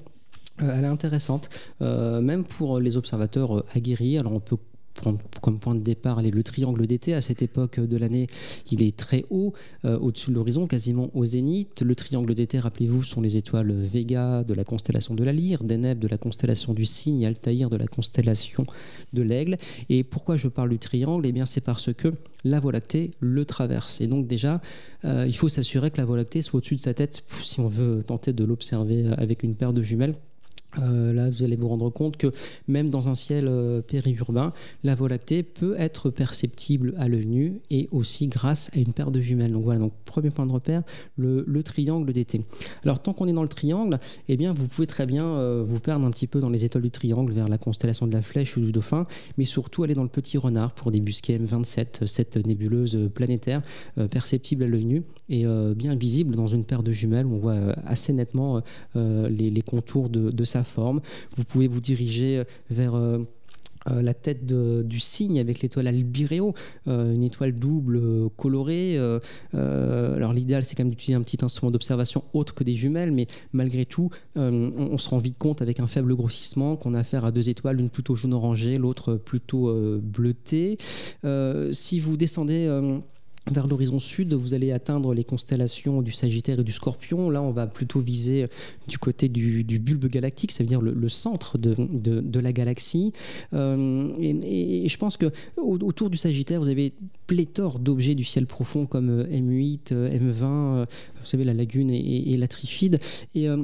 elle 0.59 0.85
est 0.85 0.89
intéressante, 0.89 1.49
même 1.81 2.45
pour 2.45 2.81
les 2.81 2.99
observateurs 2.99 3.65
aguerris. 3.75 4.19
Alors 4.19 4.33
on 4.33 4.41
peut 4.41 4.59
prendre 5.01 5.19
comme 5.41 5.59
point 5.59 5.75
de 5.75 5.81
départ 5.81 6.21
le 6.23 6.43
triangle 6.43 6.87
d'été 6.87 7.15
à 7.15 7.23
cette 7.23 7.41
époque 7.43 7.81
de 7.81 7.97
l'année 7.97 8.27
il 8.71 8.83
est 8.83 8.97
très 8.97 9.25
haut 9.31 9.55
euh, 9.85 9.99
au-dessus 9.99 10.31
de 10.31 10.35
l'horizon 10.35 10.67
quasiment 10.67 11.11
au 11.15 11.25
zénith. 11.25 11.83
Le 11.83 11.95
triangle 11.95 12.35
d'été 12.35 12.59
rappelez-vous 12.59 13.03
sont 13.03 13.21
les 13.21 13.37
étoiles 13.37 13.73
Vega 13.73 14.45
de 14.45 14.55
la 14.55 14.65
constellation 14.65 15.15
de 15.15 15.25
la 15.25 15.33
Lyre 15.33 15.65
Deneb 15.65 15.99
de 15.99 16.09
la 16.09 16.19
constellation 16.19 16.75
du 16.75 16.85
Cygne 16.85 17.27
Altaïr 17.27 17.71
de 17.71 17.77
la 17.77 17.87
constellation 17.87 18.67
de 19.13 19.23
l'Aigle. 19.23 19.57
Et 19.89 20.05
pourquoi 20.05 20.37
je 20.37 20.49
parle 20.49 20.71
du 20.71 20.79
triangle? 20.79 21.27
Eh 21.27 21.33
bien 21.33 21.47
c'est 21.47 21.63
parce 21.63 21.93
que 21.93 22.13
la 22.45 22.61
Voie 22.61 22.73
lactée 22.73 23.13
le 23.21 23.45
traverse. 23.45 24.01
Et 24.01 24.07
donc 24.07 24.27
déjà 24.27 24.61
euh, 25.05 25.25
il 25.27 25.35
faut 25.35 25.49
s'assurer 25.49 25.91
que 25.91 25.99
la 25.99 26.05
Voie 26.05 26.19
lactée 26.19 26.43
soit 26.43 26.59
au-dessus 26.59 26.77
de 26.77 26.81
sa 26.81 26.95
tête 26.95 27.25
si 27.43 27.61
on 27.61 27.69
veut 27.69 28.03
tenter 28.03 28.33
de 28.33 28.45
l'observer 28.45 29.07
avec 29.17 29.43
une 29.43 29.55
paire 29.55 29.73
de 29.73 29.83
jumelles 29.83 30.15
euh, 30.79 31.13
là, 31.13 31.29
vous 31.31 31.43
allez 31.43 31.57
vous 31.57 31.69
rendre 31.69 31.91
compte 31.91 32.17
que 32.17 32.33
même 32.69 32.91
dans 32.91 33.09
un 33.09 33.15
ciel 33.15 33.47
euh, 33.49 33.81
périurbain, 33.81 34.53
la 34.85 34.95
Voie 34.95 35.09
lactée 35.09 35.43
peut 35.43 35.75
être 35.79 36.11
perceptible 36.11 36.95
à 36.99 37.09
l'œil 37.09 37.27
nu 37.27 37.61
et 37.71 37.89
aussi 37.91 38.29
grâce 38.29 38.71
à 38.75 38.79
une 38.79 38.93
paire 38.93 39.11
de 39.11 39.21
jumelles. 39.21 39.53
Donc 39.53 39.65
voilà, 39.65 39.81
donc 39.81 39.93
premier 40.05 40.31
point 40.31 40.47
de 40.47 40.53
repère, 40.53 40.83
le, 41.17 41.45
triangle 41.63 42.11
d'été. 42.13 42.43
Alors 42.85 43.03
tant 43.03 43.13
qu'on 43.13 43.27
est 43.27 43.33
dans 43.33 43.43
le 43.43 43.49
triangle, 43.49 43.99
eh 44.29 44.37
bien 44.39 44.55
vous 44.55 44.67
pouvez 44.67 44.87
très 44.87 45.05
bien 45.05 45.25
euh, 45.25 45.63
vous 45.63 45.79
perdre 45.79 46.07
un 46.07 46.11
petit 46.11 46.27
peu 46.27 46.41
dans 46.41 46.49
les 46.49 46.65
étoiles 46.65 46.83
du 46.83 46.91
triangle 46.91 47.33
vers 47.33 47.49
la 47.49 47.59
constellation 47.59 48.07
de 48.07 48.13
la 48.15 48.23
Flèche 48.23 48.57
ou 48.57 48.61
du 48.61 48.73
Dauphin, 48.73 49.07
mais 49.37 49.45
surtout 49.45 49.83
aller 49.83 49.95
dans 49.95 50.03
le 50.03 50.09
Petit 50.09 50.39
Renard 50.39 50.73
pour 50.73 50.91
débusquer 50.91 51.39
M27, 51.39 52.07
cette 52.07 52.37
nébuleuse 52.37 53.11
planétaire 53.15 53.61
perceptible 54.11 54.65
à 54.65 54.67
l'œil 54.67 54.87
nu 54.87 55.03
et 55.29 55.45
bien 55.77 55.95
visible 55.95 56.35
dans 56.35 56.47
une 56.47 56.65
paire 56.65 56.83
de 56.83 56.93
jumelles 56.93 57.27
où 57.27 57.35
on 57.35 57.39
voit 57.39 57.59
assez 57.87 58.13
nettement 58.15 58.63
les, 58.95 59.63
contours 59.65 60.09
de, 60.09 60.31
de 60.31 60.45
sa 60.45 60.60
forme. 60.65 61.01
Vous 61.37 61.45
pouvez 61.45 61.69
vous 61.69 61.81
diriger 61.81 62.39
euh, 62.39 62.45
vers 62.71 62.95
euh, 62.95 63.19
euh, 63.91 64.03
la 64.03 64.13
tête 64.13 64.45
du 64.45 65.01
cygne 65.01 65.41
avec 65.41 65.63
l'étoile 65.63 65.87
Albireo, 65.87 66.53
une 66.87 67.23
étoile 67.23 67.55
double 67.55 68.29
colorée. 68.37 68.99
alors 69.55 70.35
l'idéal 70.35 70.67
c'est 70.67 70.77
quand 70.77 70.85
même 70.85 70.91
d'utiliser 70.91 71.15
un 71.15 71.23
petit 71.23 71.39
instrument 71.43 71.71
d'observation 71.71 72.23
autre 72.35 72.55
que 72.55 72.63
des 72.63 72.75
jumelles, 72.75 73.11
mais 73.11 73.27
malgré 73.55 73.87
tout, 73.87 74.11
on, 74.37 74.99
se 74.99 75.09
rend 75.09 75.17
vite 75.17 75.39
compte 75.39 75.63
avec 75.63 75.81
un 75.81 75.87
faible 75.87 76.15
grossissement 76.15 76.77
qu'on 76.77 76.93
a 76.93 76.99
affaire 76.99 77.25
à 77.25 77.33
deux 77.33 77.49
étoiles, 77.49 77.77
l'une 77.77 77.89
plutôt 77.89 78.17
jaune 78.17 78.35
orangée, 78.35 78.77
l'autre 78.77 79.15
plutôt 79.15 79.75
bleutée. 80.03 80.77
si 81.73 82.01
vous 82.01 82.19
descendez 82.19 82.69
vers 83.53 83.67
l'horizon 83.67 83.99
sud, 83.99 84.35
vous 84.35 84.55
allez 84.55 84.73
atteindre 84.73 85.15
les 85.15 85.25
constellations 85.25 86.03
du 86.03 86.13
Sagittaire 86.13 86.61
et 86.61 86.65
du 86.65 86.73
Scorpion. 86.73 87.31
Là, 87.31 87.43
on 87.43 87.51
va 87.51 87.67
plutôt 87.67 88.01
viser 88.01 88.47
du 88.89 88.99
côté 88.99 89.29
du, 89.29 89.65
bulbe 89.79 90.07
galactique, 90.07 90.53
ça 90.53 90.63
veut 90.63 90.69
dire 90.69 90.81
le, 90.83 91.09
centre 91.09 91.59
de, 91.59 92.41
la 92.41 92.53
galaxie. 92.53 93.13
Euh, 93.55 94.09
et, 94.21 94.89
je 94.89 94.97
pense 94.97 95.17
que 95.17 95.31
autour 95.57 96.11
du 96.11 96.17
Sagittaire, 96.17 96.61
vous 96.61 96.69
avez 96.69 96.93
pléthore 97.27 97.79
d'objets 97.79 98.15
du 98.15 98.25
ciel 98.25 98.47
profond 98.47 98.87
comme 98.87 99.23
M8, 99.25 99.93
M20, 99.93 100.87
vous 100.87 101.27
savez 101.27 101.45
la 101.45 101.55
lagune 101.55 101.91
et, 101.91 102.37
la 102.37 102.49
trifide. 102.49 102.99
Et 103.35 103.49
euh, 103.49 103.63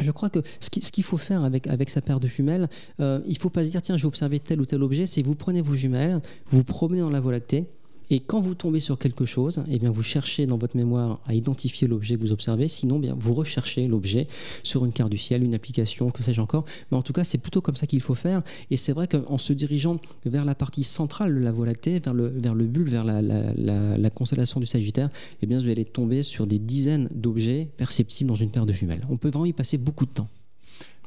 je 0.00 0.10
crois 0.10 0.30
que 0.30 0.40
ce 0.60 0.68
qu'il 0.70 1.04
faut 1.04 1.16
faire 1.16 1.44
avec, 1.44 1.90
sa 1.90 2.00
paire 2.00 2.20
de 2.20 2.26
jumelles, 2.26 2.68
euh, 3.00 3.20
il 3.26 3.34
ne 3.34 3.38
faut 3.38 3.50
pas 3.50 3.64
se 3.64 3.70
dire 3.70 3.82
tiens, 3.82 3.96
je 3.96 4.02
vais 4.02 4.08
observer 4.08 4.40
tel 4.40 4.60
ou 4.60 4.64
tel 4.64 4.82
objet, 4.82 5.06
c'est 5.06 5.22
vous 5.22 5.34
prenez 5.34 5.62
vos 5.62 5.74
jumelles, 5.74 6.20
vous 6.50 6.64
promenez 6.64 7.00
dans 7.00 7.10
la 7.10 7.20
Voie 7.20 7.32
lactée, 7.32 7.64
et 8.10 8.20
quand 8.20 8.40
vous 8.40 8.54
tombez 8.54 8.80
sur 8.80 8.98
quelque 8.98 9.24
chose, 9.24 9.64
eh 9.70 9.78
bien 9.78 9.90
vous 9.90 10.02
cherchez 10.02 10.46
dans 10.46 10.58
votre 10.58 10.76
mémoire 10.76 11.20
à 11.26 11.34
identifier 11.34 11.88
l'objet 11.88 12.16
que 12.16 12.20
vous 12.20 12.32
observez. 12.32 12.68
Sinon, 12.68 12.98
bien 12.98 13.16
vous 13.18 13.34
recherchez 13.34 13.86
l'objet 13.86 14.28
sur 14.62 14.84
une 14.84 14.92
carte 14.92 15.10
du 15.10 15.18
ciel, 15.18 15.42
une 15.42 15.54
application, 15.54 16.10
que 16.10 16.22
sais-je 16.22 16.40
encore. 16.40 16.64
Mais 16.90 16.96
en 16.96 17.02
tout 17.02 17.12
cas, 17.12 17.24
c'est 17.24 17.38
plutôt 17.38 17.60
comme 17.60 17.76
ça 17.76 17.86
qu'il 17.86 18.00
faut 18.00 18.14
faire. 18.14 18.42
Et 18.70 18.76
c'est 18.76 18.92
vrai 18.92 19.08
qu'en 19.08 19.38
se 19.38 19.52
dirigeant 19.52 19.96
vers 20.24 20.44
la 20.44 20.54
partie 20.54 20.84
centrale 20.84 21.34
de 21.34 21.40
la 21.40 21.52
Voie 21.52 21.66
lactée, 21.66 21.98
vers 21.98 22.14
le, 22.14 22.28
vers 22.28 22.54
le 22.54 22.64
bulbe, 22.66 22.88
vers 22.88 23.04
la, 23.04 23.22
la, 23.22 24.10
constellation 24.10 24.60
du 24.60 24.66
Sagittaire, 24.66 25.08
eh 25.42 25.46
bien 25.46 25.60
vous 25.60 25.68
allez 25.68 25.84
tomber 25.84 26.22
sur 26.22 26.46
des 26.46 26.58
dizaines 26.58 27.08
d'objets 27.14 27.68
perceptibles 27.76 28.28
dans 28.28 28.36
une 28.36 28.50
paire 28.50 28.66
de 28.66 28.72
jumelles. 28.72 29.04
On 29.08 29.16
peut 29.16 29.28
vraiment 29.28 29.46
y 29.46 29.52
passer 29.52 29.78
beaucoup 29.78 30.06
de 30.06 30.12
temps. 30.12 30.28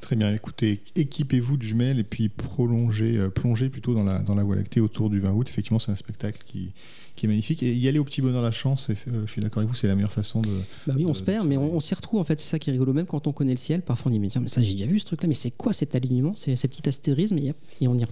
Très 0.02 0.16
bien, 0.16 0.34
écoutez, 0.34 0.80
équipez-vous 0.96 1.58
de 1.58 1.64
jumelles 1.64 2.00
et 2.00 2.04
puis 2.04 2.30
prolongez, 2.30 3.18
euh, 3.18 3.30
plongez 3.30 3.68
plutôt 3.70 3.94
dans 3.94 4.04
la, 4.04 4.20
dans 4.20 4.36
la 4.36 4.44
Voie 4.44 4.56
lactée 4.56 4.80
autour 4.80 5.10
du 5.10 5.20
20 5.20 5.32
août. 5.32 5.48
Effectivement, 5.50 5.80
c'est 5.80 5.92
un 5.92 5.96
spectacle 5.96 6.44
qui, 6.46 6.70
qui 7.16 7.26
est 7.26 7.30
magnifique. 7.30 7.64
Et 7.64 7.74
y 7.74 7.88
aller 7.88 8.00
au 8.00 8.04
petit 8.04 8.22
bonheur 8.22 8.42
la 8.42 8.52
chance, 8.52 8.90
euh, 8.90 9.24
je 9.26 9.32
suis 9.32 9.42
d'accord 9.42 9.60
avec 9.60 9.70
vous, 9.70 9.76
c'est 9.76 9.88
la 9.88 9.96
meilleure 9.96 10.14
façon 10.14 10.40
de. 10.42 10.50
Bah 10.86 10.94
oui, 10.96 11.06
on 11.06 11.14
se 11.14 11.24
perd, 11.24 11.48
mais 11.48 11.58
on, 11.58 11.80
s'y 11.80 11.96
retrouve 11.96 12.20
en 12.22 12.24
fait. 12.24 12.40
C'est 12.40 12.50
ça 12.50 12.60
qui 12.60 12.70
est 12.70 12.74
rigolo. 12.74 12.94
Même 12.94 13.08
quand 13.08 13.28
on 13.28 13.34
connaît 13.34 13.52
le 13.52 13.58
ciel, 13.58 13.82
parfois 13.82 14.10
on 14.10 14.14
dit 14.14 14.20
mais, 14.20 14.30
tiens, 14.30 14.42
mais 14.42 14.48
ça 14.48 14.62
j'ai 14.62 14.74
déjà 14.74 14.86
vu 14.86 15.00
ce 15.00 15.06
truc-là, 15.06 15.28
mais 15.28 15.34
c'est 15.34 15.52
quoi 15.52 15.74
cet 15.74 15.96
alignement, 15.96 16.36
ces, 16.36 16.56
ces 16.56 16.68
petits 16.68 16.88
astérismes 16.88 17.40
et, 17.40 17.54
on, 17.88 17.98
y, 17.98 18.06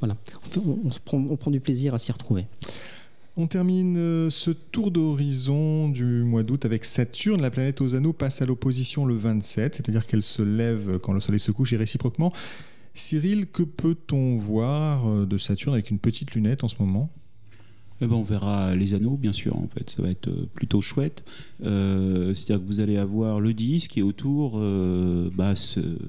voilà, 0.00 0.16
on, 0.56 0.90
prend, 1.04 1.18
on 1.18 1.36
prend 1.36 1.50
du 1.50 1.60
plaisir 1.60 1.94
à 1.94 1.98
s'y 1.98 2.12
retrouver. 2.12 2.46
On 3.40 3.46
termine 3.46 3.96
euh, 3.98 4.30
ce 4.30 4.50
tour 4.50 4.90
d'horizon 4.90 5.88
du 5.88 6.24
mois 6.24 6.42
d'août 6.42 6.64
avec 6.64 6.84
Saturne. 6.84 7.40
La 7.40 7.52
planète 7.52 7.80
aux 7.80 7.94
anneaux 7.94 8.12
passe 8.12 8.42
à 8.42 8.46
l'opposition 8.46 9.06
le 9.06 9.14
27, 9.14 9.76
c'est-à-dire 9.76 10.08
qu'elle 10.08 10.24
se 10.24 10.42
lève 10.42 10.98
quand 10.98 11.12
le 11.12 11.20
soleil 11.20 11.38
se 11.38 11.52
couche 11.52 11.72
et 11.72 11.76
réciproquement. 11.76 12.32
Cyril, 12.94 13.46
que 13.46 13.62
peut-on 13.62 14.38
voir 14.38 15.08
euh, 15.08 15.24
de 15.24 15.38
Saturne 15.38 15.74
avec 15.74 15.92
une 15.92 16.00
petite 16.00 16.34
lunette 16.34 16.64
en 16.64 16.68
ce 16.68 16.74
moment? 16.80 17.12
Eh 18.00 18.08
ben, 18.08 18.16
on 18.16 18.24
verra 18.24 18.74
les 18.74 18.94
anneaux, 18.94 19.16
bien 19.16 19.32
sûr. 19.32 19.56
En 19.56 19.68
fait, 19.68 19.88
ça 19.88 20.02
va 20.02 20.10
être 20.10 20.26
euh, 20.26 20.48
plutôt 20.54 20.80
chouette. 20.80 21.22
C'est-à-dire 21.60 22.58
que 22.60 22.66
vous 22.66 22.80
allez 22.80 22.96
avoir 22.96 23.38
le 23.38 23.54
disque 23.54 23.98
et 23.98 24.02
autour 24.02 24.60
bah, 25.36 25.54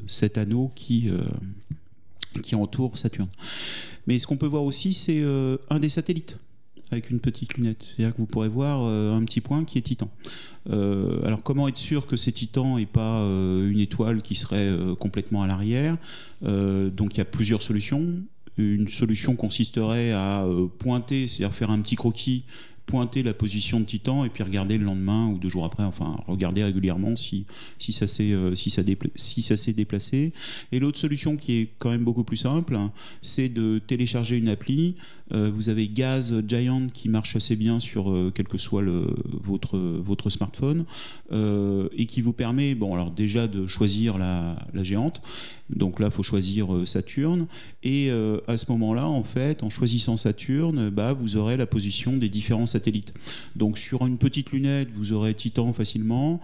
cet 0.07 0.39
anneau 0.39 0.71
qui, 0.73 1.09
qui 2.41 2.55
entoure 2.55 2.97
Saturne. 2.97 3.29
Mais 4.07 4.17
ce 4.17 4.25
qu'on 4.25 4.37
peut 4.37 4.47
voir 4.47 4.63
aussi, 4.63 4.93
c'est 4.93 5.23
un 5.69 5.79
des 5.79 5.89
satellites 5.89 6.37
avec 6.91 7.09
une 7.09 7.19
petite 7.19 7.55
lunette. 7.55 7.83
C'est-à-dire 7.83 8.13
que 8.13 8.19
vous 8.19 8.25
pourrez 8.25 8.49
voir 8.49 8.81
euh, 8.83 9.15
un 9.15 9.23
petit 9.23 9.41
point 9.41 9.63
qui 9.63 9.77
est 9.77 9.81
Titan. 9.81 10.09
Euh, 10.69 11.23
alors 11.25 11.43
comment 11.43 11.67
être 11.67 11.77
sûr 11.77 12.07
que 12.07 12.17
c'est 12.17 12.31
Titan 12.31 12.77
et 12.77 12.85
pas 12.85 13.19
euh, 13.21 13.69
une 13.69 13.79
étoile 13.79 14.21
qui 14.21 14.35
serait 14.35 14.69
complètement 14.99 15.43
à 15.43 15.47
l'arrière? 15.47 15.97
Donc 16.41 17.15
il 17.15 17.17
y 17.17 17.21
a 17.21 17.25
plusieurs 17.25 17.61
solutions. 17.61 18.05
Une 18.57 18.87
solution 18.87 19.35
consisterait 19.35 20.11
à 20.11 20.45
pointer, 20.79 21.27
c'est-à-dire 21.27 21.55
faire 21.55 21.69
un 21.71 21.79
petit 21.79 21.95
croquis 21.95 22.43
pointer 22.85 23.21
la 23.21 23.35
position 23.35 23.79
de 23.79 23.85
Titan 23.85 24.25
et 24.25 24.29
puis 24.29 24.41
regarder 24.41 24.79
le 24.79 24.83
lendemain 24.83 25.27
ou 25.27 25.37
deux 25.37 25.47
jours 25.47 25.63
après, 25.63 25.83
enfin 25.83 26.17
regarder 26.25 26.63
régulièrement 26.63 27.15
si, 27.15 27.45
si 27.77 27.93
ça 27.93 28.07
s'est 28.07 28.33
si 28.55 28.71
ça 28.71 28.81
si 29.15 29.41
ça 29.43 29.57
s'est 29.57 29.73
déplacé. 29.73 30.33
Et 30.71 30.79
l'autre 30.79 30.97
solution 30.97 31.37
qui 31.37 31.59
est 31.59 31.69
quand 31.77 31.91
même 31.91 32.03
beaucoup 32.03 32.23
plus 32.23 32.37
simple, 32.37 32.79
c'est 33.21 33.49
de 33.49 33.77
télécharger 33.77 34.37
une 34.37 34.49
appli. 34.49 34.95
Euh, 35.33 35.51
vous 35.53 35.69
avez 35.69 35.87
Gaz 35.87 36.41
Giant 36.47 36.87
qui 36.93 37.09
marche 37.09 37.35
assez 37.35 37.55
bien 37.55 37.79
sur 37.79 38.11
euh, 38.11 38.31
quel 38.33 38.47
que 38.47 38.57
soit 38.57 38.81
le, 38.81 39.07
votre, 39.43 39.77
votre 39.77 40.29
smartphone 40.29 40.85
euh, 41.31 41.87
et 41.95 42.05
qui 42.05 42.21
vous 42.21 42.33
permet, 42.33 42.75
bon 42.75 42.93
alors 42.93 43.11
déjà 43.11 43.47
de 43.47 43.67
choisir 43.67 44.17
la, 44.17 44.55
la 44.73 44.83
géante. 44.83 45.21
Donc 45.69 45.99
là, 45.99 46.07
il 46.07 46.11
faut 46.11 46.23
choisir 46.23 46.67
Saturne. 46.85 47.45
Et 47.83 48.09
à 48.09 48.57
ce 48.57 48.71
moment-là, 48.71 49.07
en 49.07 49.21
fait, 49.21 49.61
en 49.61 49.69
choisissant 49.69 50.17
Saturne, 50.17 50.89
bah, 50.89 51.13
vous 51.13 51.37
aurez 51.37 51.57
la 51.57 51.67
position 51.67 52.17
des 52.17 52.27
différents 52.27 52.65
satellites 52.65 52.79
satellite. 52.79 53.13
Donc 53.55 53.77
sur 53.77 54.07
une 54.07 54.17
petite 54.17 54.51
lunette, 54.51 54.89
vous 54.95 55.11
aurez 55.11 55.35
Titan 55.35 55.71
facilement. 55.73 56.41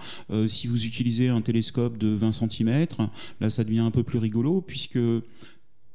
Si 0.48 0.67
vous 0.67 0.86
utilisez 0.86 1.30
un 1.30 1.41
télescope 1.41 1.98
de 1.98 2.10
20 2.10 2.34
cm, 2.34 2.86
là 3.41 3.50
ça 3.50 3.63
devient 3.63 3.80
un 3.80 3.91
peu 3.91 4.04
plus 4.04 4.19
rigolo 4.19 4.62
puisque 4.62 5.00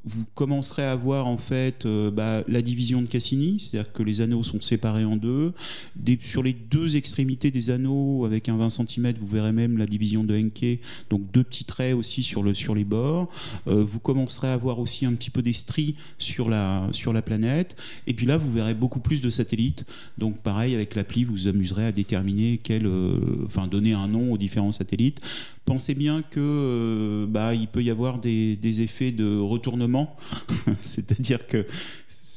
vous 0.04 0.24
commencerez 0.34 0.84
à 0.84 0.96
voir 0.96 1.26
en 1.26 1.36
fait 1.36 1.84
euh, 1.84 2.10
bah, 2.10 2.42
la 2.48 2.62
division 2.62 3.02
de 3.02 3.06
Cassini, 3.06 3.60
c'est-à-dire 3.60 3.92
que 3.92 4.02
les 4.02 4.22
anneaux 4.22 4.42
sont 4.42 4.60
séparés 4.60 5.04
en 5.04 5.16
deux. 5.16 5.52
sur 6.22 6.42
les 6.42 6.54
deux 6.54 6.96
extrémités 6.96 7.50
des 7.50 7.70
anneaux, 7.70 8.24
avec 8.24 8.48
un 8.48 8.56
20 8.56 8.70
cm, 8.70 9.12
vous 9.20 9.26
verrez 9.26 9.52
même 9.52 9.76
la 9.76 9.86
division 9.86 10.24
de 10.24 10.34
Henke, 10.34 10.80
donc 11.10 11.30
deux 11.32 11.44
petits 11.44 11.64
traits 11.64 11.94
aussi 11.94 12.22
sur, 12.22 12.42
le, 12.42 12.54
sur 12.54 12.74
les 12.74 12.84
bords. 12.84 13.28
Euh, 13.66 13.84
vous 13.84 14.00
commencerez 14.00 14.48
à 14.48 14.56
voir 14.56 14.78
aussi 14.78 15.04
un 15.04 15.12
petit 15.12 15.30
peu 15.30 15.42
des 15.42 15.52
stries 15.52 15.96
sur 16.18 16.48
la, 16.48 16.88
sur 16.92 17.12
la 17.12 17.20
planète. 17.20 17.76
Et 18.06 18.14
puis 18.14 18.24
là, 18.24 18.38
vous 18.38 18.50
verrez 18.50 18.74
beaucoup 18.74 19.00
plus 19.00 19.20
de 19.20 19.28
satellites. 19.28 19.84
Donc 20.16 20.38
pareil, 20.38 20.74
avec 20.74 20.94
l'appli, 20.94 21.24
vous 21.24 21.32
vous 21.32 21.48
amuserez 21.48 21.86
à 21.86 21.92
déterminer 21.92 22.58
quel, 22.62 22.86
euh, 22.86 23.44
enfin 23.44 23.66
donner 23.66 23.92
un 23.92 24.08
nom 24.08 24.32
aux 24.32 24.38
différents 24.38 24.72
satellites 24.72 25.20
pensez 25.70 25.94
bien 25.94 26.22
que 26.22 26.40
euh, 26.40 27.26
bah, 27.28 27.54
il 27.54 27.68
peut 27.68 27.82
y 27.82 27.90
avoir 27.90 28.18
des, 28.18 28.82
effets 28.82 29.12
de 29.12 29.38
retournement, 29.38 30.16
c'est-à-dire 30.82 31.46
que 31.46 31.64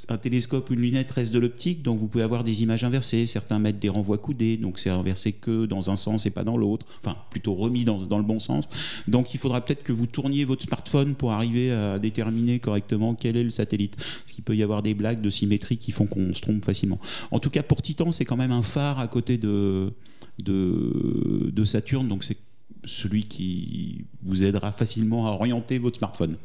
un 0.09 0.17
télescope 0.17 0.69
une 0.69 0.81
lunette 0.81 1.09
reste 1.11 1.33
de 1.33 1.39
l'optique, 1.39 1.81
donc 1.81 1.97
vous 1.97 2.07
pouvez 2.07 2.23
avoir 2.23 2.43
des 2.43 2.61
images 2.61 2.83
inversées. 2.83 3.25
Certains 3.25 3.57
mettent 3.57 3.79
des 3.79 3.89
renvois 3.89 4.19
coudés, 4.19 4.57
donc 4.57 4.77
c'est 4.77 4.91
inversé 4.91 5.31
que 5.31 5.65
dans 5.65 5.89
un 5.89 5.95
sens 5.95 6.27
et 6.27 6.29
pas 6.29 6.43
dans 6.43 6.57
l'autre, 6.57 6.85
enfin 6.99 7.17
plutôt 7.31 7.55
remis 7.55 7.85
dans, 7.85 8.01
dans, 8.01 8.17
le 8.17 8.23
bon 8.23 8.37
sens. 8.37 8.65
Donc 9.07 9.33
il 9.33 9.39
faudra 9.39 9.61
peut-être 9.61 9.81
que 9.81 9.93
vous 9.93 10.05
tourniez 10.05 10.43
votre 10.45 10.63
smartphone 10.63 11.15
pour 11.15 11.31
arriver 11.31 11.71
à 11.71 11.97
déterminer 11.97 12.59
correctement 12.59 13.15
quel 13.15 13.37
est 13.37 13.43
le 13.43 13.49
satellite. 13.49 13.95
Parce 13.95 14.33
qu'il 14.33 14.43
peut 14.43 14.55
y 14.55 14.61
avoir 14.61 14.83
des 14.83 14.93
blagues 14.93 15.21
de 15.21 15.29
symétrie 15.29 15.77
qui 15.77 15.91
font 15.91 16.05
qu'on 16.05 16.33
se 16.35 16.41
trompe 16.41 16.63
facilement. 16.63 16.99
En 17.31 17.39
tout 17.39 17.49
cas, 17.49 17.63
pour 17.63 17.81
Titan, 17.81 18.11
c'est 18.11 18.25
quand 18.25 18.37
même 18.37 18.51
un 18.51 18.61
phare 18.61 18.99
à 18.99 19.07
côté 19.07 19.37
de, 19.37 19.91
de, 20.39 21.49
de 21.51 21.65
Saturne, 21.65 22.07
donc 22.09 22.25
c'est 22.25 22.37
celui 22.85 23.23
qui 23.23 24.05
vous 24.23 24.43
aidera 24.43 24.71
facilement 24.71 25.27
à 25.27 25.31
orienter 25.31 25.77
votre 25.77 25.97
smartphone. 25.97 26.35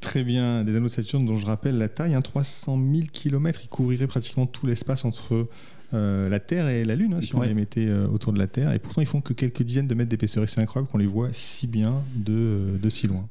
Très 0.00 0.24
bien, 0.24 0.64
des 0.64 0.76
anneaux 0.76 0.88
de 0.88 0.92
Saturne 0.92 1.24
dont 1.24 1.38
je 1.38 1.46
rappelle 1.46 1.78
la 1.78 1.88
taille, 1.88 2.18
300 2.22 2.78
000 2.94 3.06
km, 3.12 3.60
ils 3.62 3.68
couvriraient 3.68 4.08
pratiquement 4.08 4.46
tout 4.46 4.66
l'espace 4.66 5.04
entre 5.04 5.48
euh, 5.94 6.28
la 6.28 6.40
Terre 6.40 6.68
et 6.68 6.84
la 6.84 6.96
Lune, 6.96 7.14
hein, 7.14 7.20
si 7.20 7.34
on 7.36 7.42
les 7.42 7.54
mettait 7.54 7.86
euh, 7.86 8.08
autour 8.08 8.32
de 8.32 8.38
la 8.38 8.46
Terre, 8.48 8.72
et 8.72 8.78
pourtant 8.78 9.00
ils 9.00 9.06
font 9.06 9.20
que 9.20 9.32
quelques 9.32 9.62
dizaines 9.62 9.86
de 9.86 9.94
mètres 9.94 10.10
d'épaisseur, 10.10 10.42
et 10.42 10.46
c'est 10.46 10.60
incroyable 10.60 10.90
qu'on 10.90 10.98
les 10.98 11.06
voit 11.06 11.28
si 11.32 11.66
bien 11.66 12.02
de, 12.16 12.78
de 12.82 12.90
si 12.90 13.06
loin. 13.06 13.28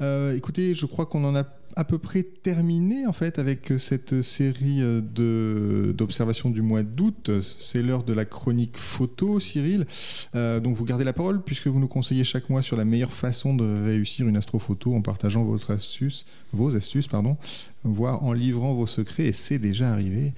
Euh, 0.00 0.36
écoutez, 0.36 0.74
je 0.74 0.86
crois 0.86 1.06
qu'on 1.06 1.24
en 1.24 1.34
a 1.34 1.44
à 1.76 1.84
peu 1.84 1.98
près 1.98 2.22
terminé 2.22 3.06
en 3.06 3.12
fait 3.12 3.38
avec 3.38 3.72
cette 3.78 4.22
série 4.22 4.80
euh, 4.80 5.92
d'observations 5.92 6.50
du 6.50 6.62
mois 6.62 6.82
d'août. 6.82 7.30
C'est 7.40 7.82
l'heure 7.82 8.02
de 8.02 8.12
la 8.12 8.24
chronique 8.24 8.76
photo, 8.76 9.40
Cyril. 9.40 9.86
Euh, 10.34 10.60
donc 10.60 10.74
vous 10.76 10.84
gardez 10.84 11.04
la 11.04 11.12
parole 11.12 11.42
puisque 11.42 11.66
vous 11.66 11.80
nous 11.80 11.88
conseillez 11.88 12.24
chaque 12.24 12.48
mois 12.50 12.62
sur 12.62 12.76
la 12.76 12.84
meilleure 12.84 13.12
façon 13.12 13.54
de 13.54 13.84
réussir 13.84 14.26
une 14.28 14.36
astrophoto 14.36 14.94
en 14.94 15.02
partageant 15.02 15.44
votre 15.44 15.70
astuce, 15.70 16.24
vos 16.52 16.74
astuces, 16.74 17.06
pardon, 17.08 17.36
voire 17.84 18.22
en 18.24 18.32
livrant 18.32 18.74
vos 18.74 18.86
secrets. 18.86 19.26
Et 19.26 19.32
c'est 19.32 19.58
déjà 19.58 19.92
arrivé. 19.92 20.32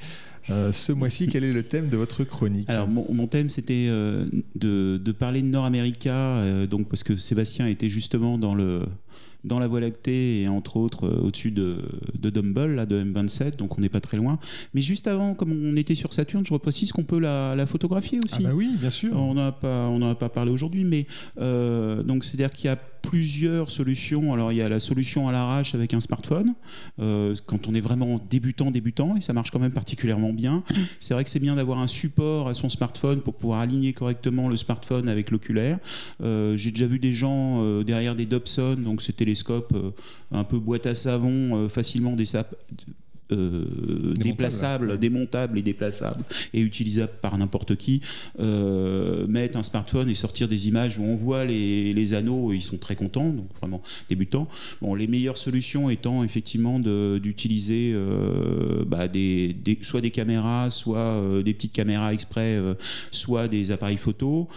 ce 0.49 0.93
mois-ci, 0.93 1.29
quel 1.29 1.45
est 1.45 1.53
le 1.53 1.63
thème 1.63 1.89
de 1.89 1.97
votre 1.97 2.25
chronique? 2.25 2.69
Alors, 2.69 2.89
mon, 2.89 3.27
thème, 3.27 3.49
c'était 3.49 3.87
de, 3.87 4.99
de, 4.99 5.13
parler 5.13 5.43
de 5.43 5.47
Nord 5.47 5.65
America, 5.65 6.67
donc 6.67 6.89
parce 6.89 7.03
que 7.03 7.17
Sébastien 7.17 7.67
était 7.67 7.91
justement 7.91 8.39
dans 8.39 8.55
le, 8.55 8.83
dans 9.45 9.59
la 9.59 9.67
Voie 9.67 9.81
lactée 9.81 10.43
et 10.43 10.49
entre 10.49 10.77
autres 10.77 11.07
euh, 11.07 11.23
au-dessus 11.23 11.51
de, 11.51 11.79
de 12.19 12.31
Dumble, 12.31 12.75
là, 12.75 12.87
de 12.87 13.03
M27, 13.03 13.57
donc 13.57 13.79
on 13.79 13.81
n'est 13.81 13.89
pas 13.89 14.01
très 14.01 14.17
loin. 14.17 14.39
Mais 14.75 14.81
juste 14.81 15.09
avant, 15.09 15.35
comme 15.35 15.53
on 15.53 15.77
était 15.77 15.95
sur 15.95 16.13
Saturne, 16.13 16.45
je 16.47 16.53
reprécise 16.53 16.93
qu'on 16.93 17.05
peut 17.05 17.19
la, 17.19 17.67
photographier 17.67 18.19
aussi. 18.25 18.43
Ah 18.45 18.49
bah 18.49 18.55
oui, 18.55 18.71
bien 18.79 18.91
sûr. 18.91 19.17
On 19.17 19.35
n'en 19.35 19.47
a 19.47 19.53
pas, 19.53 19.89
on 19.89 20.03
a 20.03 20.15
pas 20.15 20.29
parlé 20.29 20.51
aujourd'hui, 20.51 20.85
mais 20.85 21.07
euh, 21.41 22.03
donc 22.03 22.25
c'est-à-dire 22.25 22.51
qu'il 22.51 22.67
y 22.67 22.69
a 22.69 22.79
plusieurs 23.03 23.71
solutions. 23.71 24.33
Alors 24.33 24.53
il 24.53 24.59
y 24.59 24.63
a 24.63 24.69
la 24.69 24.81
solution 24.81 25.29
à 25.29 25.33
l'arrache 25.33 25.75
avec 25.75 25.93
un 25.93 26.01
smartphone, 26.01 26.55
euh, 27.01 27.35
quand 27.47 27.69
on 27.69 27.75
est 27.75 27.81
vraiment 27.81 28.19
débutant, 28.31 28.71
débutant, 28.71 29.17
et 29.17 29.21
ça 29.21 29.33
marche 29.33 29.51
quand 29.51 29.59
même 29.59 29.73
particulièrement 29.73 30.33
bien. 30.33 30.63
C'est 31.01 31.15
vrai 31.15 31.25
que 31.25 31.31
c'est 31.31 31.41
bien 31.41 31.57
d'avoir 31.57 31.79
un 31.79 31.87
support 31.87 32.49
à 32.49 32.55
son 32.55 32.71
smartphone 32.71 33.21
pour 33.21 33.35
pouvoir 33.35 33.61
aligner 33.61 33.93
correctement 33.93 34.49
le 34.49 34.57
smartphone 34.57 35.09
avec 35.09 35.31
l'oculaire. 35.31 35.79
Euh, 36.23 36.57
j'ai 36.57 36.71
déjà 36.71 36.87
vu 36.87 36.99
des 36.99 37.13
gens 37.13 37.63
euh, 37.63 37.83
derrière 37.83 38.15
des 38.15 38.27
Dobson, 38.27 38.77
donc 38.79 39.03
ces 39.03 39.13
télescopes 39.13 39.77
un 40.31 40.45
peu 40.45 40.59
boîte 40.59 40.87
à 40.87 40.95
savon, 40.95 41.69
facilement 41.69 42.13
des, 42.13 42.25
euh, 43.33 44.15
déplaçables, 44.15 44.99
démontables 44.99 45.59
et 45.59 45.63
déplaçables 45.63 46.23
et 46.53 46.61
utilisables 46.61 47.13
par 47.21 47.37
n'importe 47.39 47.77
qui, 47.77 48.01
euh, 48.39 49.27
mettre 49.27 49.59
un 49.59 49.63
smartphone 49.63 50.09
et 50.11 50.15
sortir 50.15 50.49
des 50.49 50.69
images 50.69 50.99
où 50.99 51.03
on 51.03 51.17
voit 51.17 51.45
les, 51.45 51.93
les, 51.93 52.15
anneaux, 52.15 52.53
ils 52.53 52.63
sont 52.63 52.79
très 52.79 52.95
contents, 52.95 53.31
donc 53.31 53.47
vraiment 53.61 53.83
débutants. 54.09 54.49
Bon, 54.81 54.95
les 54.95 55.07
meilleures 55.07 55.39
solutions 55.39 55.91
étant 55.91 56.25
effectivement 56.25 56.79
d'utiliser 56.79 57.93
euh, 57.95 58.85
bah, 58.87 59.09
des, 59.09 59.57
soit 59.83 60.01
des 60.01 60.11
caméras, 60.11 60.71
soit 60.71 61.43
des 61.45 61.55
petites 61.55 61.73
caméras 61.73 62.13
exprès, 62.13 62.59
soit 63.11 63.49
des 63.49 63.71
appareils 63.71 63.97
photo, 63.97 64.49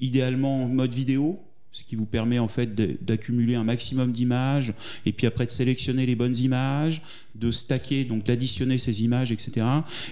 idéalement 0.00 0.64
en 0.64 0.68
mode 0.68 0.94
vidéo 0.94 1.40
ce 1.72 1.84
qui 1.84 1.94
vous 1.94 2.06
permet 2.06 2.38
en 2.38 2.48
fait 2.48 2.74
d'accumuler 3.04 3.54
un 3.54 3.64
maximum 3.64 4.10
d'images 4.10 4.74
et 5.06 5.12
puis 5.12 5.26
après 5.26 5.46
de 5.46 5.50
sélectionner 5.50 6.04
les 6.04 6.16
bonnes 6.16 6.36
images, 6.36 7.00
de 7.36 7.50
stacker, 7.50 8.04
donc 8.04 8.24
d'additionner 8.24 8.76
ces 8.76 9.04
images, 9.04 9.30
etc. 9.30 9.66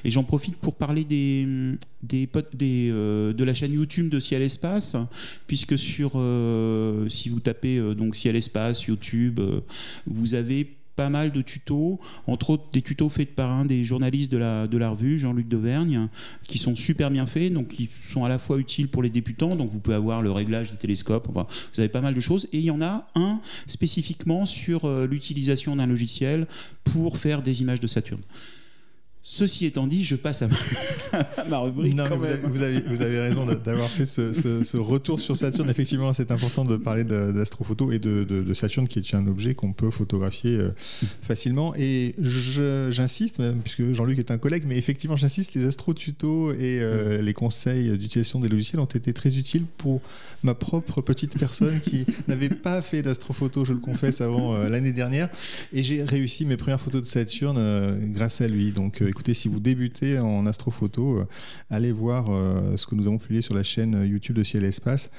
Et 0.05 0.11
j'en 0.11 0.23
profite 0.23 0.57
pour 0.57 0.77
parler 0.77 1.05
des, 1.05 1.47
des, 2.03 2.29
euh, 2.90 3.33
de 3.33 3.44
la 3.44 3.55
chaîne 3.55 3.73
YouTube 3.73 4.09
de 4.09 4.21
Ciel 4.21 4.42
Espace, 4.42 4.97
puisque 5.47 5.77
sur, 5.77 6.12
euh, 6.14 7.09
si 7.09 7.29
vous 7.29 7.40
tapez 7.40 7.79
euh, 7.79 7.94
donc 7.94 8.14
Ciel 8.14 8.37
Espace, 8.37 8.85
YouTube, 8.85 9.40
vous 10.07 10.35
avez 10.35 10.78
pas 10.99 11.11
mal 11.11 11.31
de 11.31 11.43
tutos, 11.43 12.01
entre 12.27 12.51
autres 12.51 12.65
des 12.73 12.83
tutos 12.83 13.09
faits 13.09 13.37
par 13.37 13.53
un 13.53 13.65
des 13.65 13.85
journalistes 13.85 14.33
de 14.33 14.37
la, 14.37 14.89
revue, 14.91 15.17
Jean-Luc 15.17 15.47
Dauvergne, 15.47 16.09
qui 16.43 16.59
sont 16.59 16.75
super 16.75 17.09
bien 17.09 17.25
faits, 17.25 17.53
donc 17.53 17.69
qui 17.69 17.89
sont 18.03 18.25
à 18.25 18.29
la 18.29 18.41
fois 18.41 18.59
utiles 18.59 18.89
pour 18.89 19.01
les 19.01 19.09
débutants, 19.09 19.55
donc 19.55 19.71
vous 19.71 19.79
pouvez 19.79 19.95
avoir 19.95 20.23
le 20.23 20.33
réglage 20.33 20.73
du 20.73 20.77
télescope, 20.77 21.29
vous 21.33 21.45
avez 21.79 21.89
pas 21.89 22.01
mal 22.01 22.15
de 22.15 22.21
choses, 22.21 22.49
et 22.53 22.59
il 22.59 22.65
y 22.65 22.73
en 22.73 22.83
a 22.83 23.07
un 23.15 23.41
spécifiquement 23.69 24.45
sur 24.45 24.87
euh, 24.87 25.07
l'utilisation 25.07 25.77
d'un 25.77 25.87
logiciel 25.87 26.49
pour 26.83 27.17
faire 27.17 27.43
des 27.43 27.61
images 27.61 27.79
de 27.79 27.87
Saturne. 27.87 28.23
Ceci 29.20 29.66
étant 29.66 29.87
dit, 29.87 30.04
je 30.04 30.14
passe 30.14 30.42
à 30.42 30.48
ma, 31.48 31.59
rubrique. 31.61 31.94
Non, 31.94 32.04
vous, 32.16 32.24
avez, 32.24 32.81
vous, 32.81 33.02
avez, 33.02 33.18
raison 33.18 33.44
d'avoir 33.46 33.88
fait 33.88 34.07
ce, 34.07 34.76
retour 34.76 35.20
sur 35.20 35.37
Saturne. 35.37 35.68
Effectivement, 35.68 36.12
c'est 36.12 36.31
important 36.31 36.64
de 36.64 36.76
parler 36.76 37.02
d'astrophoto 37.04 37.90
et 37.90 37.98
de, 37.98 38.54
Saturne, 38.54 38.87
qui 38.87 39.00
est 39.00 39.14
un 39.14 39.26
objet 39.26 39.54
qu'on 39.54 39.72
peut 39.72 39.90
photographier 39.90 40.57
euh, 40.57 40.70
facilement. 41.22 41.74
Et 41.76 42.14
j'insiste, 42.20 43.42
puisque 43.64 43.92
Jean-Luc 43.92 44.18
est 44.18 44.31
un 44.31 44.38
collègue, 44.38 44.64
mais 44.66 44.78
effectivement, 44.78 45.16
j'insiste, 45.16 45.54
les 45.54 45.66
astro-tutos 45.66 46.52
et 46.52 46.81
euh, 46.81 47.20
les 47.20 47.35
conseils 47.35 47.90
d'utilisation 47.98 48.38
des 48.38 48.48
logiciels 48.48 48.81
ont 48.81 48.87
été 48.87 49.12
très 49.12 49.37
utiles 49.37 49.64
pour 49.78 50.00
ma 50.44 50.54
propre 50.54 51.00
petite 51.00 51.38
personne 51.38 51.81
qui 51.81 52.07
n'avait 52.28 52.48
pas 52.48 52.83
fait 52.83 53.02
d'astrophoto, 53.02 53.64
je 53.64 53.72
le 53.72 53.81
confesse, 53.81 54.20
avant 54.20 54.54
euh, 54.54 54.68
l'année 54.68 54.92
dernière. 54.92 55.28
Et 55.72 55.83
j'ai 55.83 56.02
réussi 56.04 56.46
mes 56.46 56.57
premières 56.57 56.81
photos 56.81 57.02
de 57.02 57.07
Saturne 57.07 57.59
grâce 58.14 58.40
à 58.40 58.48
lui. 58.48 58.72
Donc, 58.72 59.02
écoutez, 59.09 59.35
si 59.35 59.49
vous 59.49 59.61
débutez 59.61 60.18
en 60.18 60.47
astrophoto, 60.47 61.18
euh, 61.18 61.27
allez 61.71 61.92
voir 61.92 62.27
euh, 62.31 62.77
ce 62.77 62.87
que 62.87 62.94
nous 62.94 63.07
avons 63.07 63.18
publié 63.18 63.42
sur 63.42 63.55
la 63.55 63.62
chaîne 63.62 64.05
YouTube 64.07 64.37
de 64.37 64.44
Ciel 64.44 64.64
et 64.64 64.68
Espace. 64.68 65.11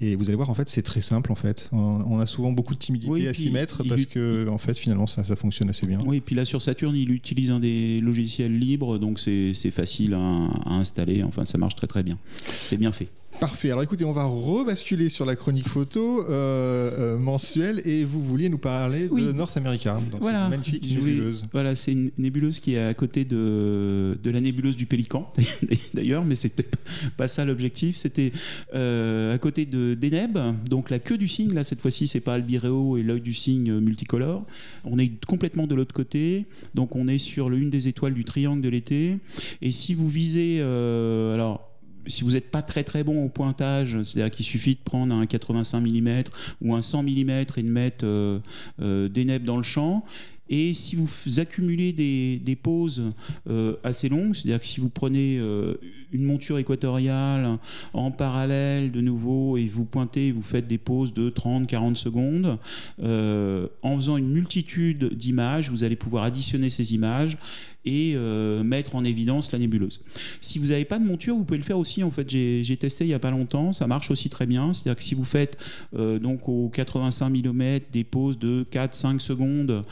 Et 0.00 0.16
vous 0.16 0.24
allez 0.24 0.36
voir, 0.36 0.50
en 0.50 0.54
fait, 0.54 0.68
c'est 0.68 0.82
très 0.82 1.02
simple. 1.02 1.30
En 1.30 1.36
fait, 1.36 1.68
on, 1.70 2.18
a 2.18 2.26
souvent 2.26 2.50
beaucoup 2.50 2.74
de 2.74 2.78
timidité 2.78 3.28
à 3.28 3.34
s'y 3.34 3.50
mettre 3.50 3.84
parce 3.84 4.06
que, 4.06 4.48
en 4.48 4.58
fait, 4.58 4.76
finalement, 4.76 5.06
ça, 5.06 5.22
ça, 5.22 5.36
fonctionne 5.36 5.70
assez 5.70 5.86
bien. 5.86 6.00
Oui, 6.06 6.16
et 6.16 6.20
puis 6.20 6.34
là 6.34 6.44
sur 6.44 6.60
Saturne, 6.60 6.96
il 6.96 7.12
utilise 7.12 7.50
un 7.50 7.60
des 7.60 8.00
logiciels 8.00 8.58
libres, 8.58 8.98
donc 8.98 9.20
c'est 9.20 9.54
facile 9.70 10.14
à, 10.14 10.18
à, 10.18 10.74
installer. 10.74 11.22
Enfin, 11.22 11.44
ça 11.44 11.58
marche 11.58 11.76
très 11.76 11.86
très 11.86 12.02
bien. 12.02 12.18
C'est 12.34 12.78
bien 12.78 12.90
fait. 12.90 13.08
Parfait. 13.42 13.72
Alors 13.72 13.82
écoutez, 13.82 14.04
on 14.04 14.12
va 14.12 14.22
rebasculer 14.22 15.08
sur 15.08 15.26
la 15.26 15.34
chronique 15.34 15.66
photo 15.66 16.20
euh, 16.20 16.92
euh, 17.16 17.18
mensuelle 17.18 17.82
et 17.84 18.04
vous 18.04 18.22
vouliez 18.22 18.48
nous 18.48 18.56
parler 18.56 19.08
de 19.08 19.32
North 19.32 19.56
America. 19.56 20.00
Donc 20.12 20.20
voilà. 20.20 20.44
une 20.44 20.50
magnifique 20.50 20.88
nébuleuse. 20.88 21.48
Voilà, 21.52 21.74
c'est 21.74 21.90
une 21.90 22.12
nébuleuse 22.18 22.60
qui 22.60 22.74
est 22.74 22.86
à 22.86 22.94
côté 22.94 23.24
de, 23.24 24.16
de 24.22 24.30
la 24.30 24.40
nébuleuse 24.40 24.76
du 24.76 24.86
Pélican, 24.86 25.32
d'ailleurs, 25.94 26.24
mais 26.24 26.36
c'est 26.36 26.50
peut-être 26.50 26.78
pas 27.16 27.26
ça 27.26 27.44
l'objectif. 27.44 27.96
C'était 27.96 28.30
euh, 28.76 29.34
à 29.34 29.38
côté 29.38 29.66
de 29.66 29.94
Deneb, 29.94 30.38
donc 30.70 30.88
la 30.88 31.00
queue 31.00 31.18
du 31.18 31.26
cygne. 31.26 31.52
Là, 31.52 31.64
cette 31.64 31.80
fois-ci, 31.80 32.06
c'est 32.06 32.20
pas 32.20 32.34
Albireo 32.34 32.96
et 32.96 33.02
l'œil 33.02 33.22
du 33.22 33.34
cygne 33.34 33.80
multicolore. 33.80 34.46
On 34.84 34.98
est 34.98 35.24
complètement 35.26 35.66
de 35.66 35.74
l'autre 35.74 35.94
côté. 35.94 36.46
Donc 36.76 36.94
on 36.94 37.08
est 37.08 37.18
sur 37.18 37.50
l'une 37.50 37.70
des 37.70 37.88
étoiles 37.88 38.14
du 38.14 38.22
triangle 38.22 38.62
de 38.62 38.68
l'été. 38.68 39.18
Et 39.62 39.72
si 39.72 39.94
vous 39.94 40.08
visez, 40.08 40.60
alors 40.60 41.71
si 42.06 42.24
vous 42.24 42.32
n'êtes 42.32 42.50
pas 42.50 42.62
très 42.62 42.84
très 42.84 43.04
bon 43.04 43.24
au 43.24 43.28
pointage, 43.28 44.02
c'est-à-dire 44.02 44.30
qu'il 44.30 44.44
suffit 44.44 44.74
de 44.74 44.80
prendre 44.84 45.14
un 45.14 45.26
85 45.26 45.80
mm 45.80 46.22
ou 46.60 46.74
un 46.74 46.82
100 46.82 47.02
mm 47.02 47.30
et 47.30 47.62
de 47.62 47.68
mettre 47.68 48.04
euh, 48.04 48.38
euh, 48.80 49.08
des 49.08 49.24
nebbes 49.24 49.44
dans 49.44 49.56
le 49.56 49.62
champ, 49.62 50.04
Et 50.48 50.74
si 50.74 50.96
vous 50.96 51.08
accumulez 51.38 51.92
des, 51.92 52.36
des 52.36 52.56
pauses 52.56 53.12
euh, 53.48 53.76
assez 53.84 54.08
longues, 54.08 54.34
c'est-à-dire 54.34 54.60
que 54.60 54.66
si 54.66 54.80
vous 54.80 54.90
prenez 54.90 55.38
euh, 55.38 55.74
une 56.12 56.24
monture 56.24 56.58
équatoriale 56.58 57.58
en 57.94 58.10
parallèle 58.10 58.90
de 58.90 59.00
nouveau 59.00 59.56
et 59.56 59.66
vous 59.66 59.84
pointez, 59.84 60.32
vous 60.32 60.42
faites 60.42 60.66
des 60.66 60.78
pauses 60.78 61.14
de 61.14 61.30
30-40 61.30 61.94
secondes, 61.94 62.58
euh, 63.02 63.68
en 63.82 63.96
faisant 63.96 64.16
une 64.16 64.28
multitude 64.28 65.14
d'images, 65.14 65.70
vous 65.70 65.84
allez 65.84 65.96
pouvoir 65.96 66.24
additionner 66.24 66.70
ces 66.70 66.92
images 66.92 67.36
et 67.84 68.14
mettre 68.62 68.94
en 68.94 69.02
évidence 69.02 69.50
la 69.50 69.58
nébuleuse. 69.58 70.02
Si 70.40 70.60
vous 70.60 70.66
n'avez 70.66 70.84
pas 70.84 71.00
de 71.00 71.04
monture, 71.04 71.34
vous 71.34 71.42
pouvez 71.42 71.58
le 71.58 71.64
faire 71.64 71.78
aussi. 71.78 72.04
En 72.04 72.12
fait, 72.12 72.30
j'ai 72.30 72.76
testé 72.76 73.02
il 73.02 73.08
n'y 73.08 73.14
a 73.14 73.18
pas 73.18 73.32
longtemps, 73.32 73.72
ça 73.72 73.88
marche 73.88 74.12
aussi 74.12 74.30
très 74.30 74.46
bien. 74.46 74.72
C'est-à-dire 74.72 74.96
que 74.96 75.02
si 75.02 75.16
vous 75.16 75.24
faites 75.24 75.58
donc 75.92 76.48
au 76.48 76.68
85 76.68 77.28
mm 77.28 77.62
des 77.90 78.04
pauses 78.04 78.38
de 78.38 78.64
4-5 78.70 79.18
secondes 79.18 79.84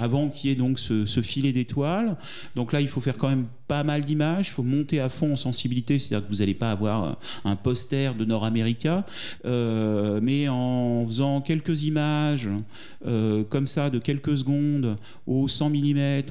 avant 0.00 0.30
qu'il 0.30 0.48
y 0.48 0.52
ait 0.52 0.56
donc 0.56 0.78
ce, 0.78 1.04
filet 1.22 1.52
d'étoiles, 1.52 2.16
donc 2.56 2.72
là 2.72 2.80
il 2.80 2.88
faut 2.88 3.02
faire 3.02 3.18
quand 3.18 3.28
même 3.28 3.46
pas 3.68 3.84
mal 3.84 4.02
d'images, 4.02 4.48
il 4.48 4.52
faut 4.52 4.62
monter 4.62 4.98
à 4.98 5.10
fond 5.10 5.34
en 5.34 5.36
sensibilité, 5.36 5.98
c'est-à-dire 5.98 6.26
que 6.26 6.32
vous 6.32 6.40
n'allez 6.40 6.54
pas 6.54 6.70
avoir 6.70 7.18
un 7.44 7.56
poster 7.56 8.14
de 8.14 8.24
Nord 8.24 8.46
America, 8.46 9.04
euh, 9.44 10.18
mais 10.22 10.48
en 10.48 11.06
faisant 11.06 11.42
quelques 11.42 11.82
images 11.82 12.48
euh, 13.06 13.44
comme 13.44 13.66
ça 13.66 13.90
de 13.90 13.98
quelques 13.98 14.38
secondes 14.38 14.96
au 15.26 15.46
100 15.46 15.68
mm 15.68 16.22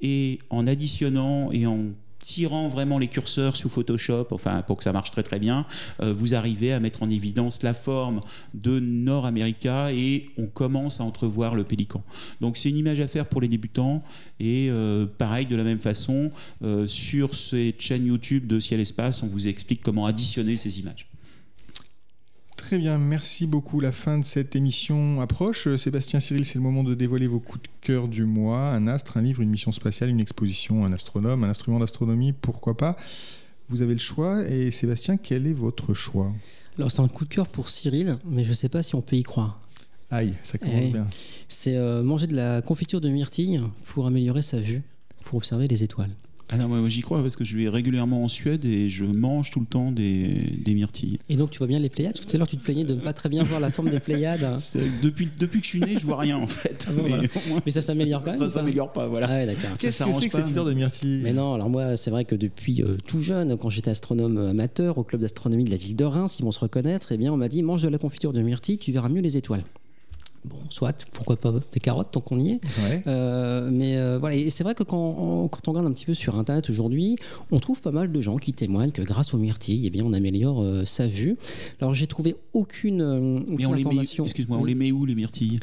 et 0.00 0.40
en 0.50 0.66
additionnant 0.66 1.52
et 1.52 1.64
en 1.64 1.92
tirant 2.26 2.68
vraiment 2.68 2.98
les 2.98 3.06
curseurs 3.06 3.56
sous 3.56 3.68
Photoshop, 3.68 4.26
enfin 4.32 4.62
pour 4.62 4.78
que 4.78 4.82
ça 4.82 4.92
marche 4.92 5.12
très 5.12 5.22
très 5.22 5.38
bien, 5.38 5.64
euh, 6.02 6.12
vous 6.12 6.34
arrivez 6.34 6.72
à 6.72 6.80
mettre 6.80 7.04
en 7.04 7.08
évidence 7.08 7.62
la 7.62 7.72
forme 7.72 8.20
de 8.52 8.80
Nord 8.80 9.26
America 9.26 9.92
et 9.92 10.28
on 10.36 10.46
commence 10.46 11.00
à 11.00 11.04
entrevoir 11.04 11.54
le 11.54 11.62
pélican. 11.62 12.02
Donc 12.40 12.56
c'est 12.56 12.68
une 12.68 12.78
image 12.78 12.98
à 12.98 13.06
faire 13.06 13.26
pour 13.26 13.40
les 13.40 13.46
débutants 13.46 14.02
et 14.40 14.66
euh, 14.70 15.06
pareil 15.06 15.46
de 15.46 15.54
la 15.54 15.62
même 15.62 15.78
façon 15.78 16.32
euh, 16.64 16.88
sur 16.88 17.36
cette 17.36 17.80
chaîne 17.80 18.04
YouTube 18.06 18.48
de 18.48 18.58
Ciel 18.58 18.80
Espace, 18.80 19.22
on 19.22 19.28
vous 19.28 19.46
explique 19.46 19.80
comment 19.80 20.04
additionner 20.04 20.56
ces 20.56 20.80
images. 20.80 21.06
Très 22.66 22.78
bien, 22.80 22.98
merci 22.98 23.46
beaucoup. 23.46 23.78
La 23.78 23.92
fin 23.92 24.18
de 24.18 24.24
cette 24.24 24.56
émission 24.56 25.20
approche. 25.20 25.68
Sébastien 25.76 26.18
Cyril, 26.18 26.44
c'est 26.44 26.56
le 26.56 26.62
moment 26.62 26.82
de 26.82 26.94
dévoiler 26.94 27.28
vos 27.28 27.38
coups 27.38 27.62
de 27.62 27.68
cœur 27.80 28.08
du 28.08 28.24
mois. 28.24 28.70
Un 28.70 28.88
astre, 28.88 29.16
un 29.18 29.22
livre, 29.22 29.40
une 29.40 29.50
mission 29.50 29.70
spatiale, 29.70 30.10
une 30.10 30.18
exposition, 30.18 30.84
un 30.84 30.92
astronome, 30.92 31.44
un 31.44 31.48
instrument 31.48 31.78
d'astronomie, 31.78 32.32
pourquoi 32.32 32.76
pas. 32.76 32.96
Vous 33.68 33.82
avez 33.82 33.92
le 33.92 34.00
choix. 34.00 34.42
Et 34.48 34.72
Sébastien, 34.72 35.16
quel 35.16 35.46
est 35.46 35.52
votre 35.52 35.94
choix? 35.94 36.32
Alors 36.76 36.90
c'est 36.90 37.02
un 37.02 37.06
coup 37.06 37.24
de 37.24 37.32
cœur 37.32 37.46
pour 37.46 37.68
Cyril, 37.68 38.18
mais 38.28 38.42
je 38.42 38.48
ne 38.48 38.54
sais 38.54 38.68
pas 38.68 38.82
si 38.82 38.96
on 38.96 39.00
peut 39.00 39.14
y 39.14 39.22
croire. 39.22 39.60
Aïe, 40.10 40.34
ça 40.42 40.58
commence 40.58 40.86
Eh, 40.88 40.90
bien. 40.90 41.06
C'est 41.46 41.76
euh, 41.76 42.02
manger 42.02 42.26
de 42.26 42.34
la 42.34 42.62
confiture 42.62 43.00
de 43.00 43.08
myrtille 43.08 43.62
pour 43.84 44.08
améliorer 44.08 44.42
sa 44.42 44.58
vue, 44.58 44.82
pour 45.24 45.36
observer 45.36 45.68
les 45.68 45.84
étoiles. 45.84 46.10
Ah 46.48 46.58
non, 46.58 46.68
moi 46.68 46.88
j'y 46.88 47.00
crois 47.00 47.22
parce 47.22 47.34
que 47.34 47.44
je 47.44 47.56
vais 47.56 47.68
régulièrement 47.68 48.22
en 48.22 48.28
Suède 48.28 48.64
et 48.64 48.88
je 48.88 49.04
mange 49.04 49.50
tout 49.50 49.60
le 49.60 49.66
temps 49.66 49.90
des, 49.90 50.52
des 50.64 50.74
myrtilles. 50.74 51.18
Et 51.28 51.36
donc 51.36 51.50
tu 51.50 51.58
vois 51.58 51.66
bien 51.66 51.80
les 51.80 51.88
Pléiades? 51.88 52.14
Tout 52.14 52.28
à 52.32 52.38
l'heure 52.38 52.46
tu 52.46 52.56
te 52.56 52.62
plaignais 52.62 52.84
de 52.84 52.94
ne 52.94 53.00
pas 53.00 53.12
très 53.12 53.28
bien 53.28 53.42
voir 53.42 53.58
la 53.58 53.70
forme 53.70 53.90
des 53.90 53.98
Pléiades. 54.00 54.56
Depuis, 55.02 55.28
depuis 55.38 55.60
que 55.60 55.64
je 55.64 55.70
suis 55.70 55.80
né, 55.80 55.96
je 55.98 56.06
vois 56.06 56.18
rien 56.18 56.36
en 56.36 56.46
fait. 56.46 56.86
Ah 56.88 56.92
bon, 56.92 57.02
voilà. 57.08 57.22
au 57.24 57.48
moins, 57.48 57.60
Mais 57.64 57.72
ça 57.72 57.82
s'améliore 57.82 58.22
quand 58.22 58.30
même, 58.30 58.38
Ça 58.38 58.48
s'améliore 58.48 58.92
pas, 58.92 59.08
voilà. 59.08 59.26
Ah 59.28 59.34
ouais, 59.34 59.46
d'accord. 59.46 59.76
Qu'est-ce 59.78 60.04
que 60.04 60.12
c'est 60.12 60.28
que 60.28 60.36
cette 60.36 60.46
histoire 60.46 60.66
de 60.66 60.72
myrtille 60.74 61.20
Mais 61.22 61.32
non, 61.32 61.54
alors 61.54 61.68
moi, 61.68 61.96
c'est 61.96 62.10
vrai 62.10 62.24
que 62.24 62.34
depuis 62.34 62.82
euh, 62.82 62.96
tout 63.06 63.20
jeune, 63.20 63.56
quand 63.56 63.70
j'étais 63.70 63.90
astronome 63.90 64.38
amateur 64.38 64.98
au 64.98 65.04
club 65.04 65.20
d'astronomie 65.20 65.64
de 65.64 65.70
la 65.70 65.76
ville 65.76 65.96
de 65.96 66.04
Reims, 66.04 66.36
ils 66.38 66.44
vont 66.44 66.52
se 66.52 66.60
reconnaître, 66.60 67.12
eh 67.12 67.16
bien, 67.16 67.32
on 67.32 67.36
m'a 67.36 67.48
dit 67.48 67.62
mange 67.62 67.82
de 67.82 67.88
la 67.88 67.98
confiture 67.98 68.32
de 68.32 68.40
myrtille, 68.42 68.78
tu 68.78 68.92
verras 68.92 69.08
mieux 69.08 69.22
les 69.22 69.36
étoiles. 69.36 69.64
Bon, 70.48 70.56
soit, 70.70 71.04
pourquoi 71.12 71.36
pas 71.36 71.52
des 71.72 71.80
carottes 71.80 72.10
tant 72.12 72.20
qu'on 72.20 72.38
y 72.38 72.50
est. 72.50 72.60
Ouais. 72.88 73.02
Euh, 73.06 73.68
mais 73.72 73.96
euh, 73.96 74.18
voilà, 74.18 74.36
et 74.36 74.50
c'est 74.50 74.62
vrai 74.62 74.74
que 74.74 74.84
quand 74.84 75.16
on, 75.18 75.48
quand 75.48 75.66
on 75.66 75.72
regarde 75.72 75.86
un 75.86 75.92
petit 75.92 76.06
peu 76.06 76.14
sur 76.14 76.36
Internet 76.38 76.70
aujourd'hui, 76.70 77.16
on 77.50 77.58
trouve 77.58 77.80
pas 77.82 77.90
mal 77.90 78.12
de 78.12 78.20
gens 78.20 78.36
qui 78.36 78.52
témoignent 78.52 78.92
que 78.92 79.02
grâce 79.02 79.34
aux 79.34 79.38
myrtilles, 79.38 79.86
eh 79.86 79.90
bien, 79.90 80.04
on 80.04 80.12
améliore 80.12 80.62
euh, 80.62 80.84
sa 80.84 81.06
vue. 81.06 81.36
Alors 81.80 81.94
j'ai 81.94 82.06
trouvé 82.06 82.36
aucune, 82.52 83.02
aucune 83.02 83.56
Mais 83.56 83.66
on 83.66 83.72
information. 83.72 84.24
excuse-moi, 84.24 84.58
on 84.58 84.64
les 84.64 84.74
met 84.74 84.92
où 84.92 85.04
les 85.04 85.14
myrtilles? 85.14 85.58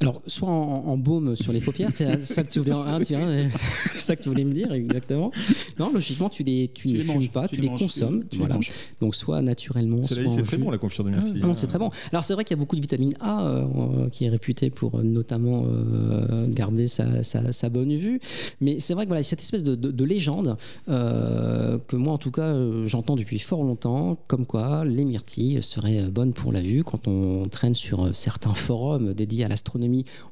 Alors, 0.00 0.20
soit 0.26 0.48
en, 0.48 0.86
en 0.86 0.96
baume 0.96 1.36
sur 1.36 1.52
les 1.52 1.60
paupières, 1.60 1.92
c'est 1.92 2.24
ça 2.24 2.42
que 2.42 2.50
tu 2.50 2.58
voulais, 2.58 2.72
hein, 2.72 3.00
tu 3.06 3.14
vois, 3.14 3.28
c'est 3.28 4.00
ça 4.00 4.16
que 4.16 4.22
tu 4.22 4.28
voulais 4.28 4.42
me 4.44 4.52
dire 4.52 4.72
exactement. 4.72 5.30
Non, 5.78 5.92
logiquement, 5.92 6.28
tu 6.28 6.42
les, 6.42 6.68
tu, 6.74 6.88
Tu 6.88 6.88
ne 6.88 6.98
les 6.98 7.04
fumes 7.04 7.14
manges, 7.14 7.30
pas, 7.30 7.46
tu, 7.46 7.60
les, 7.60 7.68
manges, 7.68 7.80
consommes. 7.80 8.22
tu- 8.22 8.28
tu 8.28 8.32
les 8.32 8.38
voilà. 8.40 8.54
manges. 8.56 8.70
Donc, 9.00 9.14
soit 9.14 9.40
naturellement, 9.42 10.02
soit 10.02 10.16
c'est 10.30 10.42
très 10.42 10.56
jus. 10.56 10.62
bon 10.64 10.70
la 10.70 10.78
confiture 10.78 11.04
de 11.04 11.10
myrtille. 11.10 11.40
Non, 11.40 11.54
c'est 11.54 11.66
très 11.68 11.78
bon. 11.78 11.90
Alors 12.10 12.24
c'est 12.24 12.34
vrai 12.34 12.44
qu'il 12.44 12.56
y 12.56 12.58
a 12.58 12.60
beaucoup 12.60 12.74
de 12.76 12.80
vitamine 12.80 13.14
A 13.20 13.44
euh, 13.46 14.08
qui 14.10 14.24
est 14.24 14.28
réputée 14.30 14.70
pour 14.70 14.98
euh, 14.98 15.02
notamment 15.02 15.64
euh, 15.66 16.46
garder 16.48 16.88
sa, 16.88 17.22
sa- 17.22 17.52
sa 17.52 17.68
bonne 17.68 17.94
vue. 17.94 18.20
Mais 18.60 18.80
c'est 18.80 18.94
vrai 18.94 19.04
que 19.04 19.08
voilà, 19.08 19.22
cette 19.22 19.40
espèce 19.42 19.62
de, 19.62 19.74
de- 19.76 19.90
de 19.92 20.04
légende 20.04 20.56
euh, 20.88 21.78
que 21.88 21.96
moi 21.96 22.12
en 22.14 22.18
tout 22.18 22.30
cas 22.30 22.54
j'entends 22.86 23.16
depuis 23.16 23.38
fort 23.38 23.62
longtemps, 23.62 24.16
comme 24.28 24.46
quoi 24.46 24.84
les 24.84 25.04
myrtilles 25.04 25.62
seraient 25.62 26.04
bonnes 26.10 26.32
pour 26.32 26.52
la 26.52 26.60
vue. 26.60 26.82
Quand 26.84 27.06
on 27.08 27.46
traîne 27.48 27.74
sur 27.74 28.14
certains 28.14 28.52
forums 28.52 29.14
dédiés 29.14 29.44
à 29.44 29.48
l'astronomie, 29.48 29.81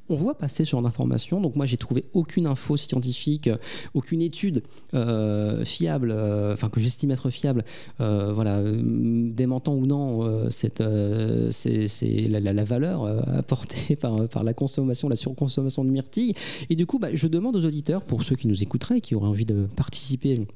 on 0.09 0.17
voit 0.17 0.37
passer 0.37 0.65
ce 0.65 0.71
genre 0.71 0.83
d'informations. 0.83 1.41
Donc 1.41 1.57
moi 1.57 1.67
j'ai 1.67 1.77
trouvé 1.77 2.05
aucune 2.13 2.47
info 2.47 2.77
scientifique, 2.77 3.49
euh, 3.49 3.57
aucune 3.95 4.23
étude 4.23 4.63
euh, 4.95 5.65
fiable, 5.65 6.11
euh, 6.11 6.53
enfin 6.53 6.69
que 6.69 6.81
j'estime 6.81 7.11
être 7.11 7.31
fiable, 7.31 7.65
voilà, 7.99 8.61
démentant 8.63 9.75
ou 9.75 9.87
non 9.87 10.49
c'est, 10.51 10.81
la, 10.81 12.65
valeur 12.65 13.05
apportée 13.37 13.97
par, 14.31 14.45
la 14.45 14.55
consommation, 14.55 15.09
la 15.09 15.17
surconsommation 15.17 15.85
de 15.85 15.91
myrtilles. 15.91 16.35
Et 16.69 16.77
du 16.77 16.87
coup, 16.87 16.99
bah, 16.99 17.09
je 17.13 17.27
demande 17.27 17.57
aux 17.57 17.65
auditeurs, 17.65 18.05
pour 18.05 18.23
ceux 18.23 18.37
qui 18.37 18.49
nous 18.49 18.63
écouteraient, 18.63 19.01
qui 19.01 19.15
auraient 19.15 19.29
envie 19.29 19.47
de 19.47 19.67
participer 19.77 20.47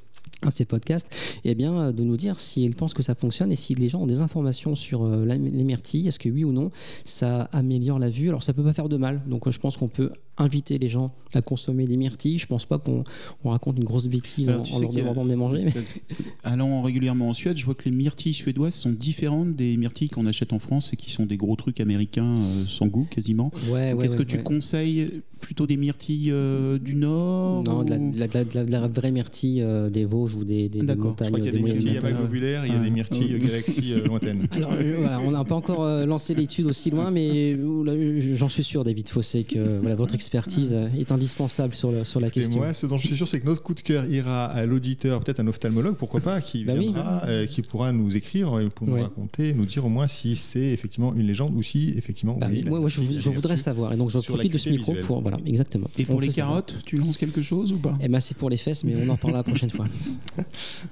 à 0.42 0.51
ces 0.51 0.64
podcasts, 0.64 1.09
eh 1.44 1.55
bien, 1.55 1.75
euh, 1.75 1.92
de 1.92 2.03
nous 2.03 2.16
dire 2.16 2.38
s'ils 2.38 2.75
pensent 2.75 2.94
que 2.94 3.03
ça 3.03 3.14
fonctionne 3.14 3.53
et 3.53 3.57
si 3.57 3.75
les 3.75 3.88
gens 3.88 4.03
ont 4.03 4.07
des 4.07 4.20
informations 4.20 4.75
sur 4.75 5.05
euh, 5.05 5.25
les 5.25 5.64
myrtilles, 5.64 6.09
est-ce 6.09 6.18
que 6.18 6.29
oui 6.29 6.44
ou 6.44 6.53
non, 6.53 6.70
ça 7.05 7.49
améliore 7.53 7.99
la 7.99 8.11
vue. 8.11 8.29
Alors, 8.29 8.42
ça 8.42 8.53
peut 8.53 8.64
pas 8.64 8.73
faire 8.73 8.88
de 8.88 8.97
mal. 8.97 9.23
Donc, 9.27 9.47
euh, 9.47 9.51
je 9.51 9.59
pense 9.59 9.77
qu'on 9.77 9.88
peut 9.88 10.11
inviter 10.38 10.79
les 10.79 10.88
gens 10.88 11.12
à 11.35 11.42
consommer 11.42 11.87
des 11.87 11.97
myrtilles. 11.97 12.38
Je 12.38 12.47
pense 12.47 12.64
pas 12.64 12.79
qu'on 12.79 13.03
on 13.44 13.51
raconte 13.51 13.77
une 13.79 13.85
grosse 13.85 14.07
bêtise 14.09 14.49
Alors, 14.49 14.61
en, 14.61 14.64
tu 14.64 14.73
en 14.73 14.77
sais 14.77 14.81
leur 14.83 14.90
qu'il 14.90 14.99
y 14.99 15.03
a- 15.03 15.05
demandant 15.05 15.25
de 15.25 15.31
les 15.31 15.37
manger. 15.37 15.64
mais- 15.66 16.16
Allant 16.44 16.83
régulièrement 16.83 17.29
en 17.29 17.33
Suède, 17.33 17.57
je 17.57 17.64
vois 17.64 17.75
que 17.75 17.85
les 17.87 17.90
myrtilles 17.94 18.35
suédoises 18.35 18.75
sont 18.75 18.90
différentes 18.92 19.55
des 19.55 19.77
myrtilles 19.77 20.09
qu'on 20.09 20.27
achète 20.27 20.53
en 20.53 20.59
France 20.59 20.90
et 20.92 20.97
qui 20.97 21.11
sont 21.11 21.27
des 21.27 21.37
gros 21.37 21.57
trucs 21.57 21.81
américains 21.81 22.37
euh, 22.37 22.64
sans 22.68 22.87
goût 22.87 23.07
quasiment. 23.11 23.51
Ouais, 23.70 23.92
ouais, 23.92 24.05
Est-ce 24.05 24.16
ouais, 24.16 24.25
que 24.25 24.29
tu 24.29 24.37
ouais. 24.38 24.42
conseilles 24.42 25.07
plutôt 25.40 25.66
des 25.66 25.77
myrtilles 25.77 26.31
euh, 26.33 26.79
du 26.79 26.94
Nord 26.94 27.62
Non, 27.66 27.83
de 27.85 27.90
la, 27.90 27.97
ou- 27.99 28.11
de 28.11 28.18
la- 28.18 28.29
de 28.29 28.35
la- 28.35 28.44
de 28.44 28.55
la- 28.55 28.64
de 28.64 28.73
la 28.73 28.88
vraie 28.88 29.11
myrtille 29.11 29.61
euh, 29.62 29.90
des 29.90 30.05
Vosges 30.05 30.35
ou 30.35 30.44
des, 30.44 30.68
des- 30.68 30.81
des 30.81 30.87
D'accord. 30.87 31.05
Je 31.05 31.09
montagnes. 31.11 31.29
crois 31.29 31.40
qu'il 31.40 31.47
y 31.47 31.49
a 31.49 31.53
des 31.59 31.62
myrtilles 31.62 31.90
à 31.90 31.94
montagnes. 32.01 32.16
globulaires, 32.16 32.66
il 32.66 32.73
y 32.73 32.77
a 32.77 32.79
des 32.79 32.90
myrtilles 32.90 33.35
Ouais. 33.35 33.38
galaxies 33.38 33.92
euh, 33.92 34.05
lointaines. 34.07 34.47
Alors 34.53 34.73
euh, 34.73 34.97
voilà, 34.99 35.20
on 35.20 35.31
n'a 35.31 35.44
pas 35.44 35.55
encore 35.55 35.83
euh, 35.83 36.07
lancé 36.07 36.35
l'étude 36.35 36.66
aussi 36.66 36.90
loin, 36.90 37.11
mais 37.11 37.53
euh, 37.53 38.35
j'en 38.37 38.49
suis 38.49 38.64
sûr, 38.64 38.85
David 38.85 39.09
Fossé, 39.09 39.44
que 39.44 39.79
voilà, 39.81 39.94
votre 39.97 40.14
expertise 40.25 40.77
est 40.99 41.13
indispensable 41.13 41.75
sur, 41.75 41.93
le- 41.93 42.05
sur 42.05 42.19
la 42.21 42.29
Et 42.29 42.31
question. 42.31 42.59
moi, 42.59 42.73
ce 42.73 42.87
dont 42.87 42.97
je 42.97 43.07
suis 43.07 43.17
sûr, 43.17 43.29
c'est 43.29 43.41
que 43.41 43.47
notre 43.47 43.63
coup 43.63 43.75
de 43.75 43.81
cœur 43.81 44.05
ira 44.07 44.47
à 44.47 44.65
l'auditeur, 44.67 45.21
peut-être 45.21 45.41
un 45.41 45.47
ophtalmologue, 45.47 45.97
pourquoi 45.97 46.21
pas, 46.21 46.41
qui 46.41 46.65
Bah 46.65 46.73
oui. 46.77 46.85
viendra, 46.85 47.23
euh, 47.27 47.47
qui 47.47 47.63
pourra 47.63 47.93
nous 47.93 48.17
écrire 48.17 48.59
et 48.61 48.69
pour 48.71 48.87
nous 48.87 48.95
raconter, 48.95 49.53
nous 49.53 49.67
dire 49.67 49.85
au 49.85 49.89
moins 49.89 50.07
si 50.07 50.35
c'est 50.37 50.61
effectivement 50.61 51.15
une 51.15 51.27
légende 51.27 51.55
ou 51.55 51.63
si 51.63 51.93
effectivement. 51.97 52.37
Bah, 52.41 52.47
oui, 52.51 52.65
moi, 52.67 52.81
moi, 52.81 52.89
je, 52.89 53.01
voudrais 53.31 53.57
savoir, 53.57 53.93
et 53.93 53.97
donc 53.97 54.11
je 54.11 54.19
profite 54.19 54.53
de 54.53 54.59
ce 54.59 54.69
micro 54.71 54.93
visuelle. 54.93 55.07
pour. 55.07 55.21
Voilà, 55.21 55.37
exactement. 55.47 55.89
Et 55.99 56.05
pour 56.05 56.17
On 56.17 56.21
les 56.21 56.31
savoir. 56.31 56.65
carottes, 56.65 56.77
tu 56.87 56.97
lances 56.97 57.19
quelque 57.19 57.43
chose 57.43 57.73
ou 57.73 57.79
pas? 57.79 57.97
Eh 58.03 58.09
ben, 58.09 58.21
c'est 58.21 58.37
pour 58.37 58.49
les 58.51 58.57
fesses, 58.57 58.85
mais 58.85 58.95
on 58.97 59.09
en 59.11 59.17
parlera 59.17 59.41
la 59.41 59.45
prochaine 59.45 59.71
fois. 59.71 59.87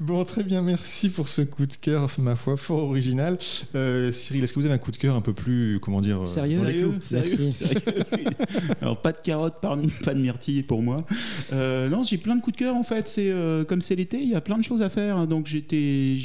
Bon, 0.01 0.25
très 0.25 0.42
bien, 0.45 0.62
merci 0.62 1.09
pour 1.09 1.29
ce 1.29 1.42
coup 1.42 1.66
de 1.66 1.75
cœur, 1.75 2.09
ma 2.18 2.37
foi, 2.37 2.57
fort 2.57 2.85
original. 2.85 3.38
Euh, 3.75 4.11
Cyril, 4.12 4.42
est-ce 4.45 4.53
que 4.53 4.59
vous 4.61 4.66
avez 4.66 4.75
un 4.75 4.79
coup 4.79 4.90
de 4.90 4.97
cœur 4.97 5.14
un 5.16 5.21
peu 5.21 5.33
plus, 5.33 5.79
comment 5.81 6.01
dire, 6.01 6.23
euh, 6.23 6.27
Sérieux 6.27 6.61
clous? 6.61 6.95
Merci. 7.12 7.51
sérieux? 7.51 7.81
Alors 8.81 9.01
pas 9.01 9.12
de 9.12 9.18
carottes, 9.22 9.61
par- 9.61 9.78
pas 10.04 10.14
de 10.14 10.20
myrtilles 10.20 10.62
pour 10.62 10.82
moi. 10.82 11.06
Euh, 11.52 11.88
non, 11.88 12.02
j'ai 12.02 12.18
plein 12.18 12.37
de 12.37 12.40
coups 12.42 12.56
de 12.56 12.58
cœur 12.64 12.74
en 12.76 12.85
fait. 12.85 13.08
C'est 13.08 13.30
euh, 13.30 13.64
comme 13.64 13.80
c'est 13.80 13.96
l'été, 13.96 14.20
il 14.22 14.28
y 14.28 14.35
a 14.35 14.40
plein 14.40 14.58
de 14.58 14.64
choses 14.64 14.82
à 14.82 14.88
faire. 14.90 15.16
hein, 15.16 15.26
Donc 15.26 15.46
j'étais, 15.46 16.18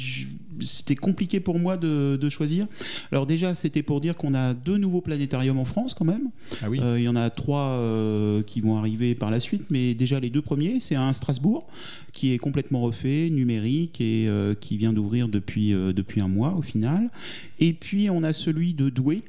c'était 0.60 0.96
compliqué 0.96 1.40
pour 1.40 1.58
moi 1.58 1.76
de, 1.76 2.18
de 2.20 2.28
choisir. 2.28 2.66
Alors 3.12 3.26
déjà, 3.26 3.54
c'était 3.54 3.82
pour 3.82 4.00
dire 4.00 4.16
qu'on 4.16 4.34
a 4.34 4.54
deux 4.54 4.76
nouveaux 4.76 5.00
planétariums 5.00 5.58
en 5.58 5.64
France 5.64 5.94
quand 5.94 6.04
même. 6.04 6.30
Ah 6.62 6.68
oui. 6.68 6.80
Euh, 6.82 6.98
il 6.98 7.04
y 7.04 7.08
en 7.08 7.16
a 7.16 7.30
trois 7.30 7.80
qui 8.46 8.60
vont 8.60 8.76
arriver 8.76 9.14
par 9.14 9.30
la 9.30 9.40
suite, 9.40 9.64
mais 9.70 9.94
déjà 9.94 10.20
les 10.20 10.30
deux 10.30 10.42
premiers, 10.42 10.80
c'est 10.80 10.94
un 10.96 11.12
Strasbourg 11.12 11.66
qui 12.12 12.32
est 12.32 12.38
complètement 12.38 12.80
refait, 12.80 13.28
numérique 13.30 14.00
et 14.00 14.28
qui 14.60 14.76
vient 14.76 14.92
d'ouvrir 14.92 15.28
depuis, 15.28 15.70
depuis 15.70 16.20
un 16.20 16.28
mois 16.28 16.54
au 16.58 16.62
final. 16.62 17.10
Et 17.60 17.72
puis 17.72 18.10
on 18.10 18.22
a 18.22 18.32
celui 18.32 18.74
de 18.74 18.88
Douai 18.90 19.22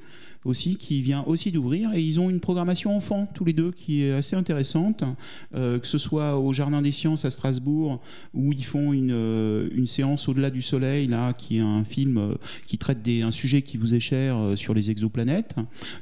aussi 0.45 0.77
qui 0.77 1.01
vient 1.01 1.23
aussi 1.27 1.51
d'ouvrir. 1.51 1.93
Et 1.93 2.01
ils 2.01 2.19
ont 2.19 2.29
une 2.29 2.39
programmation 2.39 2.95
enfant 2.95 3.27
tous 3.33 3.45
les 3.45 3.53
deux 3.53 3.71
qui 3.71 4.03
est 4.03 4.13
assez 4.13 4.35
intéressante. 4.35 5.03
Euh, 5.55 5.79
que 5.79 5.87
ce 5.87 5.97
soit 5.97 6.37
au 6.37 6.53
Jardin 6.53 6.81
des 6.81 6.91
Sciences 6.91 7.25
à 7.25 7.31
Strasbourg 7.31 8.01
où 8.33 8.53
ils 8.53 8.63
font 8.65 8.93
une, 8.93 9.11
euh, 9.11 9.67
une 9.73 9.87
séance 9.87 10.27
au-delà 10.27 10.49
du 10.49 10.61
soleil 10.61 11.07
là 11.07 11.33
qui 11.33 11.57
est 11.57 11.61
un 11.61 11.83
film 11.83 12.17
euh, 12.17 12.35
qui 12.65 12.77
traite 12.77 13.01
des, 13.01 13.21
un 13.21 13.31
sujet 13.31 13.61
qui 13.61 13.77
vous 13.77 13.93
est 13.93 13.99
cher 13.99 14.37
sur 14.55 14.73
les 14.73 14.91
exoplanètes. 14.91 15.55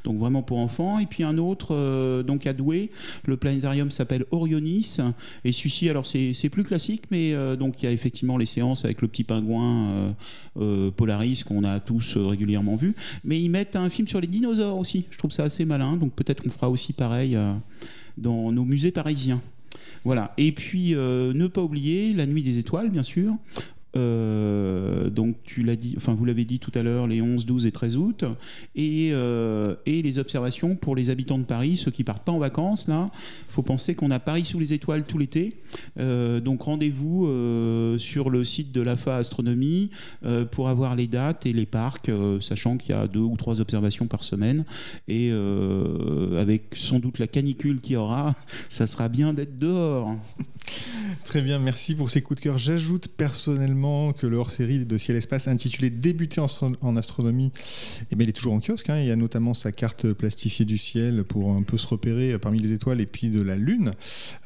Donc 0.04 0.20
vraiment 0.20 0.44
pour 0.44 0.60
enfants. 0.60 1.00
Et 1.00 1.06
puis 1.06 1.24
un 1.24 1.38
autre 1.38 2.24
donc 2.24 2.46
à 2.48 2.54
Douai 2.54 2.90
le 3.26 3.38
planétarium 3.38 3.92
s'appelle 3.92 4.26
Orionis. 4.32 4.98
Et 5.44 5.52
celui-ci 5.52 5.90
alors 5.90 6.06
c'est 6.06 6.50
plus 6.50 6.64
classique 6.64 7.04
mais 7.12 7.34
donc 7.58 7.82
il 7.82 7.86
y 7.86 7.90
a 7.90 7.92
effectivement 7.92 8.38
les 8.38 8.46
séances 8.46 8.86
avec 8.86 9.02
le 9.02 9.08
petit 9.08 9.24
pingouin 9.24 10.16
Polaris 10.96 11.44
qu'on 11.46 11.64
a 11.64 11.80
tous 11.80 12.18
régulièrement 12.18 12.76
vu. 12.76 12.94
Mais 13.24 13.40
ils 13.40 13.50
mettent 13.50 13.76
un 13.76 13.90
film 13.90 14.08
sur 14.08 14.22
les 14.22 14.28
dinosaures 14.38 14.78
aussi. 14.78 15.06
Je 15.12 15.18
trouve 15.18 15.32
ça 15.32 15.44
assez 15.44 15.66
malin. 15.66 15.98
Donc 15.98 16.14
peut-être 16.14 16.44
qu'on 16.44 16.50
fera 16.50 16.70
aussi 16.70 16.94
pareil 16.94 17.36
euh, 17.36 17.54
dans 18.18 18.52
nos 18.52 18.64
musées 18.64 18.92
parisiens. 18.92 19.42
Voilà. 20.04 20.34
Et 20.38 20.52
puis, 20.52 20.96
euh, 20.96 21.34
ne 21.34 21.48
pas 21.48 21.62
oublier 21.62 22.14
La 22.14 22.26
Nuit 22.26 22.42
des 22.42 22.60
Étoiles, 22.60 22.90
bien 22.90 23.04
sûr, 23.04 23.34
euh, 23.96 25.10
donc 25.10 25.38
tu 25.44 25.64
l'as 25.64 25.76
dit, 25.76 25.94
enfin 25.98 26.14
vous 26.14 26.26
l'avez 26.26 26.46
dit 26.46 26.60
tout 26.60 26.72
à 26.76 26.84
l'heure, 26.84 27.08
les 27.08 27.22
11, 27.22 27.46
12 27.46 27.66
et 27.66 27.72
13 27.72 27.98
août, 27.98 28.26
et, 28.76 29.10
euh, 29.14 29.76
et, 29.86 30.02
les 30.02 30.20
observations 30.20 30.76
pour 30.76 30.96
les 30.96 31.10
habitants 31.10 31.40
de 31.40 31.46
Paris, 31.46 31.78
ceux 31.78 31.90
qui 31.90 32.04
partent 32.04 32.24
pas 32.24 32.32
en 32.32 32.38
vacances 32.38 32.88
là. 32.88 33.10
Faut 33.50 33.64
penser 33.64 33.96
qu'on 33.96 34.12
a 34.12 34.20
Paris 34.20 34.46
sous 34.46 34.60
les 34.60 34.74
étoiles 34.74 35.04
tout 35.04 35.18
l'été, 35.18 35.56
euh, 36.00 36.40
donc 36.40 36.64
rendez-vous 36.64 37.28
sur 37.98 38.30
le 38.30 38.44
site 38.44 38.72
de 38.72 38.82
l'AFA 38.82 39.16
Astronomie 39.16 39.90
pour 40.52 40.70
avoir 40.70 40.96
les 40.96 41.08
dates 41.08 41.46
et 41.46 41.54
les 41.54 41.66
parcs, 41.66 42.12
sachant 42.42 42.78
qu'il 42.78 42.92
y 42.92 42.98
a 42.98 43.08
deux 43.08 43.20
ou 43.20 43.36
trois 43.38 43.62
observations 43.62 44.08
par 44.08 44.24
semaine, 44.24 44.66
et 45.08 45.32
avec 46.38 46.76
sans 46.76 47.00
doute 47.00 47.20
la 47.20 47.28
canicule 47.28 47.80
qu'il 47.80 47.94
y 47.94 47.98
aura, 47.98 48.36
ça 48.70 48.86
sera 48.86 49.10
bien 49.10 49.34
d'être 49.34 49.58
dehors. 49.58 50.16
Très 51.26 51.42
bien, 51.42 51.60
merci 51.60 51.94
pour 51.94 52.10
ces 52.10 52.22
coups 52.22 52.40
de 52.40 52.44
cœur. 52.44 52.58
J'ajoute 52.58 53.10
personnellement 53.10 54.14
que 54.14 54.26
le 54.28 54.38
hors-série 54.38 54.86
de 54.86 54.98
Ciel 54.98 55.18
Espace 55.18 55.50
intitulé 55.50 55.90
Débuter 55.90 56.42
en, 56.82 56.96
astronomie, 56.96 57.52
eh 58.12 58.16
bien, 58.16 58.26
il 58.26 58.30
est 58.30 58.34
toujours 58.34 58.54
en 58.54 58.62
kiosque. 58.62 58.90
Hein. 58.90 59.00
Il 59.00 59.08
y 59.08 59.12
a 59.12 59.16
notamment 59.18 59.54
sa 59.54 59.74
carte 59.74 60.14
plastifiée 60.14 60.64
du 60.64 60.78
ciel 60.78 61.26
pour 61.26 61.52
un 61.52 61.64
peu 61.64 61.78
se 61.78 61.86
repérer 61.86 62.40
parmi 62.40 62.60
les 62.60 62.72
étoiles 62.72 63.02
et 63.02 63.06
puis 63.06 63.30
de 63.30 63.42
la 63.42 63.58
Lune. 63.58 63.92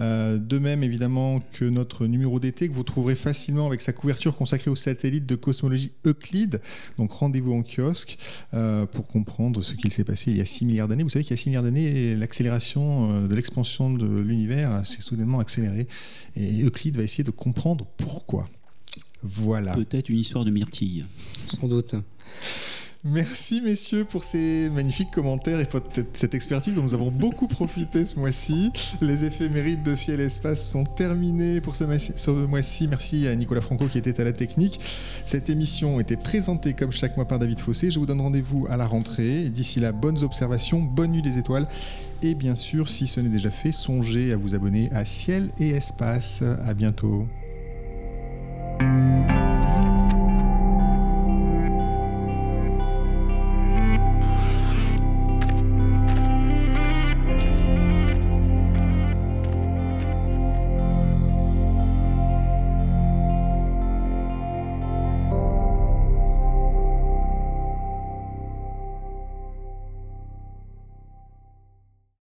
Euh, 0.01 0.39
de 0.39 0.57
même, 0.57 0.83
évidemment, 0.83 1.43
que 1.53 1.65
notre 1.65 2.07
numéro 2.07 2.39
d'été 2.39 2.67
que 2.67 2.73
vous 2.73 2.83
trouverez 2.83 3.15
facilement 3.15 3.67
avec 3.67 3.79
sa 3.81 3.93
couverture 3.93 4.35
consacrée 4.35 4.71
aux 4.71 4.75
satellites 4.75 5.27
de 5.27 5.35
cosmologie 5.35 5.91
Euclide. 6.07 6.61
Donc 6.97 7.11
rendez-vous 7.11 7.53
en 7.53 7.61
kiosque 7.61 8.17
euh, 8.53 8.87
pour 8.87 9.07
comprendre 9.07 9.61
ce 9.61 9.75
qu'il 9.75 9.91
s'est 9.91 10.03
passé 10.03 10.31
il 10.31 10.37
y 10.37 10.41
a 10.41 10.45
6 10.45 10.65
milliards 10.65 10.87
d'années. 10.87 11.03
Vous 11.03 11.09
savez 11.09 11.23
qu'il 11.23 11.37
y 11.37 11.39
a 11.39 11.43
6 11.43 11.49
milliards 11.49 11.63
d'années, 11.63 12.15
l'accélération 12.15 13.11
euh, 13.13 13.27
de 13.27 13.35
l'expansion 13.35 13.93
de 13.93 14.19
l'univers 14.19 14.83
s'est 14.85 15.01
soudainement 15.01 15.39
accélérée. 15.39 15.87
Et 16.35 16.63
Euclide 16.63 16.97
va 16.97 17.03
essayer 17.03 17.23
de 17.23 17.31
comprendre 17.31 17.85
pourquoi. 17.97 18.47
Voilà. 19.23 19.73
Peut-être 19.73 20.09
une 20.09 20.19
histoire 20.19 20.45
de 20.45 20.51
myrtille. 20.51 21.05
Sans 21.47 21.67
doute. 21.67 21.95
Merci 23.03 23.61
messieurs 23.61 24.05
pour 24.05 24.23
ces 24.23 24.69
magnifiques 24.69 25.09
commentaires 25.09 25.59
et 25.59 25.65
pour 25.65 25.81
cette 26.13 26.35
expertise 26.35 26.75
dont 26.75 26.83
nous 26.83 26.93
avons 26.93 27.09
beaucoup 27.09 27.47
profité 27.47 28.05
ce 28.05 28.19
mois-ci. 28.19 28.71
Les 29.01 29.23
éphémérides 29.23 29.81
de 29.81 29.95
ciel 29.95 30.19
et 30.19 30.25
espace 30.25 30.69
sont 30.69 30.83
terminés 30.83 31.61
pour 31.61 31.75
ce 31.75 31.83
mois-ci. 32.45 32.87
Merci 32.87 33.27
à 33.27 33.35
Nicolas 33.35 33.61
Franco 33.61 33.87
qui 33.87 33.97
était 33.97 34.21
à 34.21 34.23
la 34.23 34.33
technique. 34.33 34.79
Cette 35.25 35.49
émission 35.49 35.99
était 35.99 36.15
présentée 36.15 36.75
comme 36.75 36.91
chaque 36.91 37.15
mois 37.17 37.27
par 37.27 37.39
David 37.39 37.59
Fossé. 37.59 37.89
Je 37.89 37.97
vous 37.97 38.05
donne 38.05 38.21
rendez-vous 38.21 38.67
à 38.69 38.77
la 38.77 38.85
rentrée. 38.85 39.49
D'ici 39.49 39.79
là, 39.79 39.91
bonnes 39.91 40.21
observations, 40.21 40.79
bonne 40.79 41.13
nuit 41.13 41.23
des 41.23 41.39
étoiles 41.39 41.67
et 42.21 42.35
bien 42.35 42.55
sûr, 42.55 42.89
si 42.89 43.07
ce 43.07 43.19
n'est 43.19 43.29
déjà 43.29 43.51
fait, 43.51 43.71
songez 43.71 44.31
à 44.31 44.37
vous 44.37 44.55
abonner 44.55 44.89
à 44.91 45.05
Ciel 45.05 45.51
et 45.59 45.69
Espace. 45.69 46.43
À 46.65 46.73
bientôt. 46.73 47.27